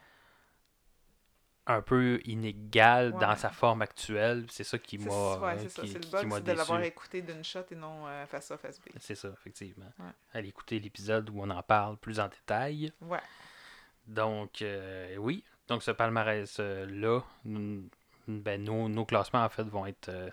un 1.67 1.83
peu 1.83 2.21
inégal 2.25 3.13
dans 3.13 3.37
sa 3.37 3.51
forme 3.51 3.83
actuelle. 3.83 4.47
C'est 4.49 4.65
ça 4.65 4.79
qui 4.79 4.99
m'a 4.99 5.05
ouais, 5.11 5.53
euh, 5.55 5.59
c'est 5.59 5.69
ça. 5.69 5.83
C'est 5.87 6.05
le 6.05 6.11
bug, 6.11 6.33
c'est 6.33 6.45
de 6.45 6.53
l'avoir 6.53 6.83
écouté 6.83 7.23
d'une 7.23 7.45
shot 7.45 7.61
et 7.71 7.75
non 7.75 8.07
euh, 8.07 8.27
face 8.27 8.51
A, 8.51 8.59
face 8.59 8.81
B. 8.81 8.85
C'est 8.99 9.15
ça, 9.15 9.29
effectivement. 9.29 9.93
Ouais. 9.99 10.11
Allez 10.33 10.49
écouter 10.49 10.81
l'épisode 10.81 11.31
où 11.31 11.41
on 11.41 11.51
en 11.51 11.63
parle 11.63 11.99
plus 11.99 12.19
en 12.19 12.29
détail. 12.29 12.93
Ouais. 13.03 13.21
Donc, 14.07 14.63
euh, 14.63 15.17
oui. 15.19 15.45
Donc, 15.69 15.83
ce 15.83 15.93
palmarès-là, 15.93 17.21
ben, 18.29 18.63
nos, 18.63 18.89
nos 18.89 19.05
classements, 19.05 19.45
en 19.45 19.49
fait, 19.49 19.65
vont 19.65 19.87
être, 19.87 20.09
euh, 20.09 20.31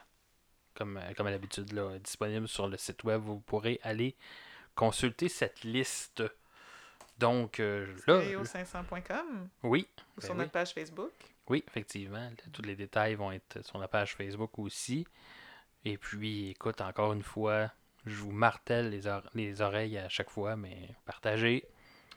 comme, 0.75 0.97
euh, 0.97 1.13
comme 1.15 1.27
à 1.27 1.31
l'habitude, 1.31 1.71
là, 1.73 1.97
disponibles 1.99 2.47
sur 2.47 2.67
le 2.67 2.77
site 2.77 3.03
web. 3.03 3.21
Vous 3.21 3.39
pourrez 3.39 3.79
aller 3.83 4.15
consulter 4.75 5.29
cette 5.29 5.63
liste. 5.63 6.23
Donc, 7.17 7.59
euh, 7.59 7.85
là, 8.07 8.21
Stéréo500.com 8.21 9.49
oui, 9.63 9.87
ou 10.17 10.21
Ben 10.21 10.25
sur 10.25 10.35
notre 10.35 10.51
page 10.51 10.73
Facebook? 10.73 11.11
oui, 11.47 11.63
effectivement. 11.67 12.29
Tous 12.53 12.61
les 12.61 12.75
détails 12.75 13.15
vont 13.15 13.31
être 13.31 13.65
sur 13.65 13.77
la 13.77 13.87
page 13.87 14.15
Facebook 14.15 14.57
aussi. 14.59 15.05
Et 15.83 15.97
puis, 15.97 16.51
écoute, 16.51 16.79
encore 16.81 17.13
une 17.13 17.23
fois, 17.23 17.71
je 18.05 18.15
vous 18.15 18.31
martèle 18.31 18.89
les 19.33 19.61
oreilles 19.61 19.97
à 19.97 20.07
chaque 20.09 20.29
fois, 20.29 20.55
mais 20.55 20.95
partagez 21.05 21.67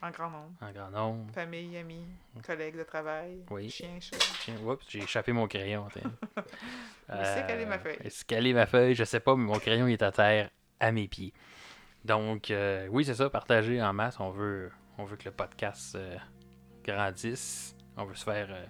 En 0.03 0.11
grand 0.11 0.31
nombre. 0.31 0.51
en 0.61 0.73
grand 0.73 0.91
nombre. 0.91 1.33
Famille, 1.33 1.77
amis, 1.77 2.05
collègues 2.45 2.77
de 2.77 2.83
travail, 2.83 3.45
Oui. 3.51 3.71
chien, 3.71 4.01
chat. 4.01 4.17
Oups, 4.65 4.85
j'ai 4.89 4.99
échappé 5.05 5.33
mon 5.33 5.47
crayon. 5.47 5.87
c'est 7.09 7.47
qu'elle 7.47 7.61
est 7.61 7.67
ma 7.67 7.79
feuille? 7.79 7.99
C'est 8.11 8.27
qu'elle 8.27 8.47
est 8.49 8.53
ma 8.53 8.67
feuille? 8.67 8.95
Je 8.97 9.05
sais 9.05 9.21
pas, 9.21 9.37
mais 9.37 9.45
mon 9.45 9.59
crayon 9.61 9.87
il 9.87 9.93
est 9.93 10.03
à 10.03 10.11
terre 10.11 10.51
à 10.81 10.91
mes 10.91 11.07
pieds. 11.07 11.33
Donc, 12.05 12.51
euh, 12.51 12.89
oui, 12.91 13.05
c'est 13.05 13.15
ça, 13.15 13.31
partager 13.31 13.81
en 13.81 13.93
masse. 13.93 14.19
On 14.19 14.31
veut, 14.31 14.73
on 14.99 15.05
veut 15.05 15.17
que 15.17 15.27
le 15.27 15.31
podcast 15.31 15.95
euh, 15.95 16.17
grandisse. 16.85 17.77
On 17.97 18.05
veut 18.05 18.17
se 18.17 18.25
faire 18.25 18.49
euh, 18.51 18.67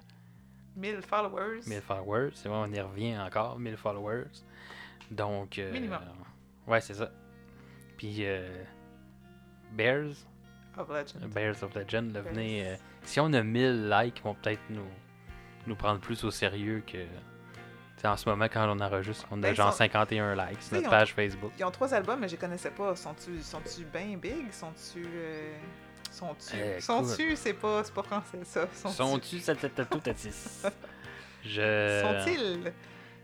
1000 0.76 1.00
followers. 1.00 1.60
1000 1.66 1.80
followers. 1.80 2.30
C'est 2.34 2.48
vrai, 2.50 2.58
on 2.58 2.70
y 2.72 2.80
revient 2.80 3.16
encore, 3.18 3.58
1000 3.58 3.76
followers. 3.78 4.26
Donc, 5.10 5.58
euh, 5.58 5.72
Minimum. 5.72 6.00
ouais, 6.66 6.80
c'est 6.82 6.94
ça. 6.94 7.10
Puis, 7.96 8.18
euh, 8.20 8.64
Bears, 9.72 10.12
Of 10.78 10.88
Legend. 10.88 11.32
Bears 11.34 11.62
of 11.62 11.74
Legend, 11.74 12.12
là, 12.14 12.20
venez, 12.22 12.66
euh, 12.66 12.76
si 13.02 13.20
on 13.20 13.32
a 13.32 13.42
1000 13.42 13.88
likes, 13.90 14.18
ils 14.18 14.22
vont 14.22 14.34
peut-être 14.34 14.60
nous, 14.70 14.86
nous 15.66 15.76
prendre 15.76 16.00
plus 16.00 16.22
au 16.24 16.30
sérieux 16.30 16.82
que. 16.86 16.98
En 18.04 18.16
ce 18.16 18.28
moment, 18.28 18.46
quand 18.52 18.66
on 18.68 18.80
enregistre, 18.80 19.26
on 19.30 19.38
a 19.38 19.42
Ben, 19.42 19.54
genre 19.54 19.70
sont- 19.70 19.78
51 19.78 20.34
likes 20.34 20.60
sur 20.60 20.74
notre 20.74 20.88
ont- 20.88 20.90
page 20.90 21.12
Facebook. 21.14 21.52
Ils 21.56 21.64
ont 21.64 21.70
trois 21.70 21.94
albums, 21.94 22.18
mais 22.18 22.26
je 22.26 22.32
les 22.32 22.38
connaissais 22.38 22.70
pas. 22.72 22.96
Sont-tu 22.96 23.40
sont-tu 23.40 23.84
bien 23.84 24.16
big? 24.16 24.50
Sont-tu. 24.50 25.04
euh, 25.06 25.52
Sont-tu. 26.10 26.56
Euh, 26.56 26.80
Sont-tu, 26.80 27.36
c'est 27.36 27.52
pas, 27.54 27.84
français 27.84 28.40
ça. 28.44 28.66
Sont-tu. 28.74 28.94
Sont-tu 28.96 29.38
ça 29.38 29.54
tout 29.54 29.70
à 30.04 30.12
10 30.12 30.66
Je. 31.44 32.00
Sont-ils? 32.02 32.72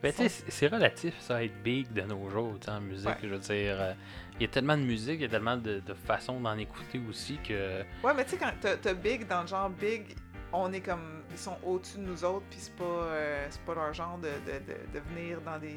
Ben, 0.03 0.13
tu 0.13 0.29
sais, 0.29 0.45
c'est- 0.49 0.69
relatif 0.69 1.19
ça, 1.21 1.43
être 1.43 1.61
big 1.63 1.93
de 1.93 2.03
nos 2.03 2.29
jours, 2.31 2.55
en 2.69 2.81
musique. 2.81 3.09
Ouais. 3.09 3.17
Je 3.23 3.29
veux 3.29 3.39
dire, 3.39 3.81
euh, 3.81 3.93
il 4.37 4.43
y 4.43 4.45
a 4.45 4.49
tellement 4.49 4.77
de 4.77 4.83
musique, 4.83 5.17
il 5.17 5.23
y 5.23 5.25
a 5.25 5.29
tellement 5.29 5.57
de, 5.57 5.81
de 5.81 5.95
façons 5.95 6.41
d'en 6.41 6.57
écouter 6.57 7.01
aussi 7.09 7.39
que. 7.39 7.81
Ouais, 8.05 8.15
mais 8.17 8.25
tu 8.25 8.31
sais, 8.31 8.37
quand 8.39 8.53
t'as 8.61 8.95
Big 8.95 9.27
dans 9.27 9.43
le 9.43 9.49
genre 9.49 9.71
Big, 9.71 10.15
on 10.53 10.73
est 10.73 10.81
comme. 10.81 11.23
Ils 11.31 11.39
sont 11.39 11.57
au-dessus 11.65 11.99
de 11.99 12.05
nous 12.05 12.25
autres, 12.25 12.47
puis 12.49 12.59
c'est 12.61 12.75
pas, 12.77 12.85
euh, 12.85 13.47
c'est 13.51 13.63
pas 13.63 13.75
leur 13.75 13.93
genre 13.93 14.19
de, 14.19 14.29
de, 14.29 14.59
de, 14.59 15.01
venir 15.15 15.41
dans 15.43 15.59
des, 15.59 15.77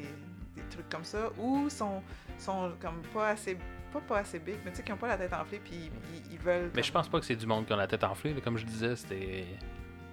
des 0.56 0.62
trucs 0.70 0.88
comme 0.88 1.04
ça. 1.04 1.30
Ou 1.38 1.68
sont, 1.68 2.02
sont 2.38 2.72
comme 2.80 3.02
pas 3.12 3.30
assez. 3.30 3.58
Pas 3.92 4.00
pas 4.00 4.18
assez 4.20 4.38
big, 4.38 4.54
mais 4.64 4.70
tu 4.70 4.78
sais, 4.78 4.82
qui 4.82 4.92
ont 4.92 4.96
pas 4.96 5.08
la 5.08 5.18
tête 5.18 5.34
enflée, 5.34 5.60
puis 5.62 5.90
ils, 6.30 6.38
veulent. 6.38 6.70
Mais 6.74 6.82
je 6.82 6.90
pense 6.90 7.08
pas 7.10 7.20
que 7.20 7.26
c'est 7.26 7.36
du 7.36 7.46
monde 7.46 7.66
qui 7.66 7.74
a 7.74 7.76
la 7.76 7.86
tête 7.86 8.02
enflée. 8.04 8.32
là. 8.32 8.40
Comme 8.40 8.56
je 8.56 8.64
disais, 8.64 8.96
c'était 8.96 9.44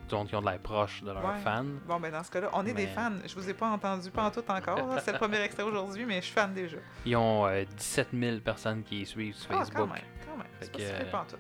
qui 0.10 0.36
ont 0.36 0.42
de 0.42 0.46
l'air 0.46 0.60
proche 0.60 1.02
de 1.04 1.12
leurs 1.12 1.24
Ouais. 1.24 1.40
fans. 1.44 1.64
Bon, 1.88 2.00
ben 2.00 2.12
dans 2.12 2.24
ce 2.24 2.32
cas-là, 2.32 2.50
on 2.54 2.66
est 2.66 2.74
des 2.74 2.88
fans. 2.88 3.12
Je 3.26 3.34
vous 3.36 3.50
ai 3.50 3.54
pas 3.54 3.68
entendu, 3.70 4.10
pas 4.12 4.24
en 4.26 4.32
tout 4.32 4.44
encore. 4.50 4.80
C'est 5.04 5.12
le 5.12 5.18
premier 5.18 5.40
extrait 5.42 5.64
aujourd'hui, 5.64 6.06
mais 6.06 6.16
je 6.18 6.26
suis 6.26 6.34
fan 6.34 6.54
déjà. 6.54 6.78
Ils 7.06 7.16
ont 7.16 7.46
euh, 7.48 7.64
17 7.78 8.10
000 8.14 8.40
personnes 8.40 8.84
qui 8.84 9.06
suivent 9.06 9.36
sur 9.36 9.50
Ah, 9.52 9.56
quand 9.60 9.66
Facebook. 9.66 9.94
même, 9.94 10.04
quand 10.26 10.38
même. 10.38 10.48
C'est 10.60 10.66
Fait 10.66 10.72
pas 10.72 10.78
que, 10.78 10.84
si 10.84 10.92
euh, 11.08 11.12
pas 11.12 11.20
en 11.22 11.26
tout. 11.26 11.38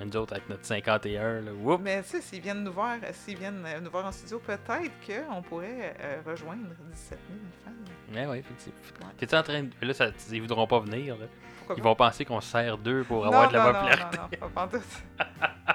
Nous 0.00 0.16
autres, 0.16 0.32
avec 0.32 0.48
notre 0.48 0.64
51, 0.66 1.40
là, 1.42 1.52
whoop! 1.52 1.80
Mais 1.80 2.02
tu 2.02 2.08
sais, 2.08 2.20
s'ils 2.20 2.40
viennent 2.40 2.64
nous 2.64 2.72
voir, 2.72 2.96
euh, 3.02 3.10
s'ils 3.12 3.38
viennent 3.38 3.62
euh, 3.64 3.80
nous 3.80 3.90
voir 3.92 4.04
en 4.06 4.10
studio, 4.10 4.40
peut-être 4.40 4.90
qu'on 5.06 5.40
pourrait 5.40 5.94
euh, 6.00 6.20
rejoindre 6.26 6.66
17 6.90 7.18
000 7.30 7.40
fans. 7.64 7.70
Ouais, 8.12 8.26
ouais, 8.26 8.38
effectivement. 8.40 9.06
Ouais. 9.06 9.12
T'es-tu 9.16 9.36
en 9.36 9.42
train 9.44 9.62
de. 9.62 9.70
Là, 9.80 9.94
ça, 9.94 10.06
ils 10.32 10.40
voudront 10.40 10.66
pas 10.66 10.80
venir, 10.80 11.16
là. 11.16 11.26
Pourquoi 11.58 11.76
Ils 11.78 11.82
vont 11.84 11.94
penser 11.94 12.24
qu'on 12.24 12.40
sert 12.40 12.76
d'eux 12.76 13.04
pour 13.06 13.20
Non, 13.24 13.28
avoir 13.30 13.48
de 13.48 13.54
la 13.54 13.60
non, 13.60 13.66
non, 13.72 13.72
popularité. 13.78 14.16
Non, 14.18 14.22
non, 14.32 14.48
pas 14.50 14.66
pantoute. 14.66 14.82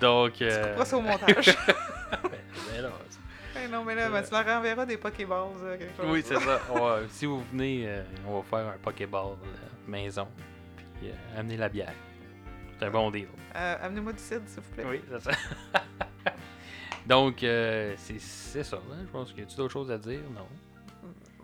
Donc. 0.00 0.32
Tu 0.34 0.44
Euh... 0.44 0.68
couperas 0.68 0.84
ça 0.84 0.96
au 0.96 1.00
montage? 1.02 1.46
ben, 1.46 2.30
ben 2.32 2.82
là, 2.82 2.90
c'est- 3.08 3.18
Eh 3.64 3.68
non, 3.68 3.84
mais 3.84 3.94
là, 3.94 4.10
ben, 4.10 4.22
tu 4.22 4.30
leur 4.30 4.44
renverras 4.44 4.86
des 4.86 4.96
Pokéballs, 4.96 5.48
euh, 5.62 5.78
quelque 5.78 5.96
chose. 5.96 6.06
oui, 6.10 6.22
c'est 6.24 6.34
ça. 6.38 6.60
Va- 6.74 7.00
si 7.08 7.26
vous 7.26 7.42
venez, 7.52 7.84
euh, 7.86 8.02
on 8.28 8.40
va 8.40 8.42
faire 8.42 8.68
un 8.74 8.78
Pokéball 8.82 9.32
euh, 9.32 9.46
maison. 9.86 10.28
Puis 11.00 11.10
amenez 11.36 11.56
la 11.56 11.68
bière. 11.68 11.92
C'est 12.78 12.84
un 12.86 12.90
bon 12.90 13.10
deal. 13.10 13.28
Amenez-moi 13.54 14.12
du 14.12 14.18
cidre, 14.18 14.42
s'il 14.46 14.60
vous 14.62 14.70
plaît. 14.74 14.84
Oui, 14.86 15.00
c'est 15.10 15.20
ça. 15.22 15.30
Donc, 17.06 17.36
c'est 17.40 17.96
c'est 18.18 18.64
ça. 18.64 18.76
hein. 18.76 18.96
Je 19.02 19.10
pense 19.10 19.30
qu'il 19.32 19.44
y 19.44 19.46
a 19.46 19.56
d'autres 19.56 19.72
choses 19.72 19.90
à 19.90 19.96
dire? 19.98 20.20
Non. 20.34 20.46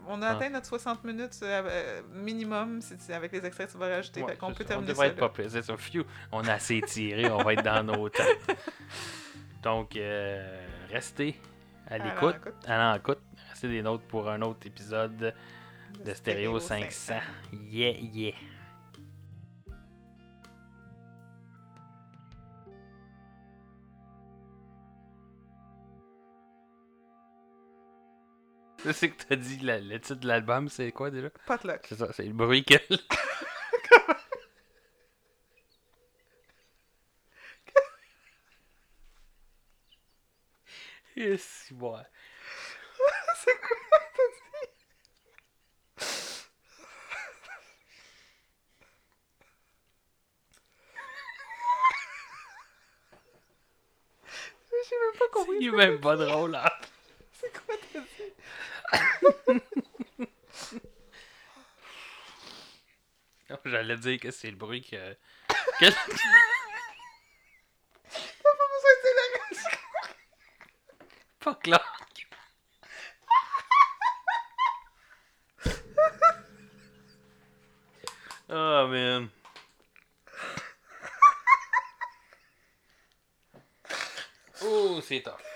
On 0.08 0.20
a 0.22 0.28
Ah. 0.28 0.36
atteint 0.36 0.50
notre 0.50 0.66
60 0.66 1.04
minutes 1.04 1.38
euh, 1.42 1.62
euh, 1.64 2.02
minimum 2.12 2.80
tu- 2.80 3.12
avec 3.12 3.32
les 3.32 3.44
extraits 3.46 3.68
que 3.68 3.72
tu 3.72 3.78
vas 3.78 3.88
rajouter. 3.88 4.22
Ouais, 4.22 4.36
c'est 4.50 4.54
peut 4.54 4.64
terminer 4.64 4.88
On 4.90 4.92
devrait 4.92 5.06
ça. 5.08 5.12
être 5.12 5.20
là. 5.20 5.28
pas. 5.28 5.34
C'est. 5.48 6.04
On 6.32 6.44
a 6.46 6.52
assez 6.54 6.80
tiré. 6.82 7.30
on 7.30 7.42
va 7.42 7.52
être 7.52 7.62
dans 7.64 7.82
nos 7.84 8.08
têtes. 8.08 8.56
Donc, 9.62 9.96
euh, 9.96 10.60
restez 10.90 11.40
à 11.88 11.98
l'écoute. 11.98 12.36
écoute, 12.36 12.54
À 12.66 12.94
l'écoute. 12.94 13.20
Restez 13.50 13.68
des 13.68 13.82
notes 13.82 14.02
pour 14.08 14.28
un 14.28 14.42
autre 14.42 14.66
épisode 14.66 15.32
de 16.04 16.14
Stéréo 16.14 16.58
500. 16.58 17.14
Yeah, 17.70 17.92
yeah. 17.92 18.32
Je 28.86 28.92
sais 28.92 29.10
que 29.10 29.22
t'as 29.24 29.36
dit 29.36 29.58
la- 29.58 29.80
le 29.80 30.00
titre 30.00 30.20
de 30.20 30.26
l'album, 30.28 30.68
c'est 30.68 30.92
quoi 30.92 31.10
déjà? 31.10 31.30
Potluck. 31.46 31.80
C'est 31.88 31.96
ça, 31.98 32.08
c'est 32.12 32.24
le 32.24 32.32
bruit 32.32 32.64
que. 32.64 32.74
Yes, 41.16 41.72
ouais. 41.72 42.02
c'est 43.44 43.58
quoi 43.60 43.76
t'as 44.16 44.66
dit? 44.66 44.72
J'ai 54.88 54.96
même 54.98 55.18
pas 55.18 55.28
compris. 55.32 55.56
Il 55.60 55.66
est 55.66 55.70
ce 55.70 55.72
que 55.72 55.76
même 55.76 56.00
pas 56.00 56.16
drôle, 56.16 56.54
hein. 56.56 56.70
C'est 57.42 57.52
quoi 57.52 57.74
t'as 57.92 58.00
dit? 59.58 60.80
J'allais 63.64 63.96
dire 63.96 64.20
que 64.20 64.30
c'est 64.30 64.50
le 64.50 64.56
bruit 64.56 64.82
que. 64.82 65.14
que... 65.78 65.86
T'as 65.86 65.90
pas 68.42 68.68
besoin 68.72 68.94
de 68.94 69.02
dire 69.02 69.14
la 69.18 69.24
raison. 69.48 69.70
Fuck 71.40 71.66
là. 71.66 71.82
Oh 78.54 78.86
man. 78.86 79.30
Oh, 84.62 85.00
c'est 85.00 85.22
tough. 85.22 85.51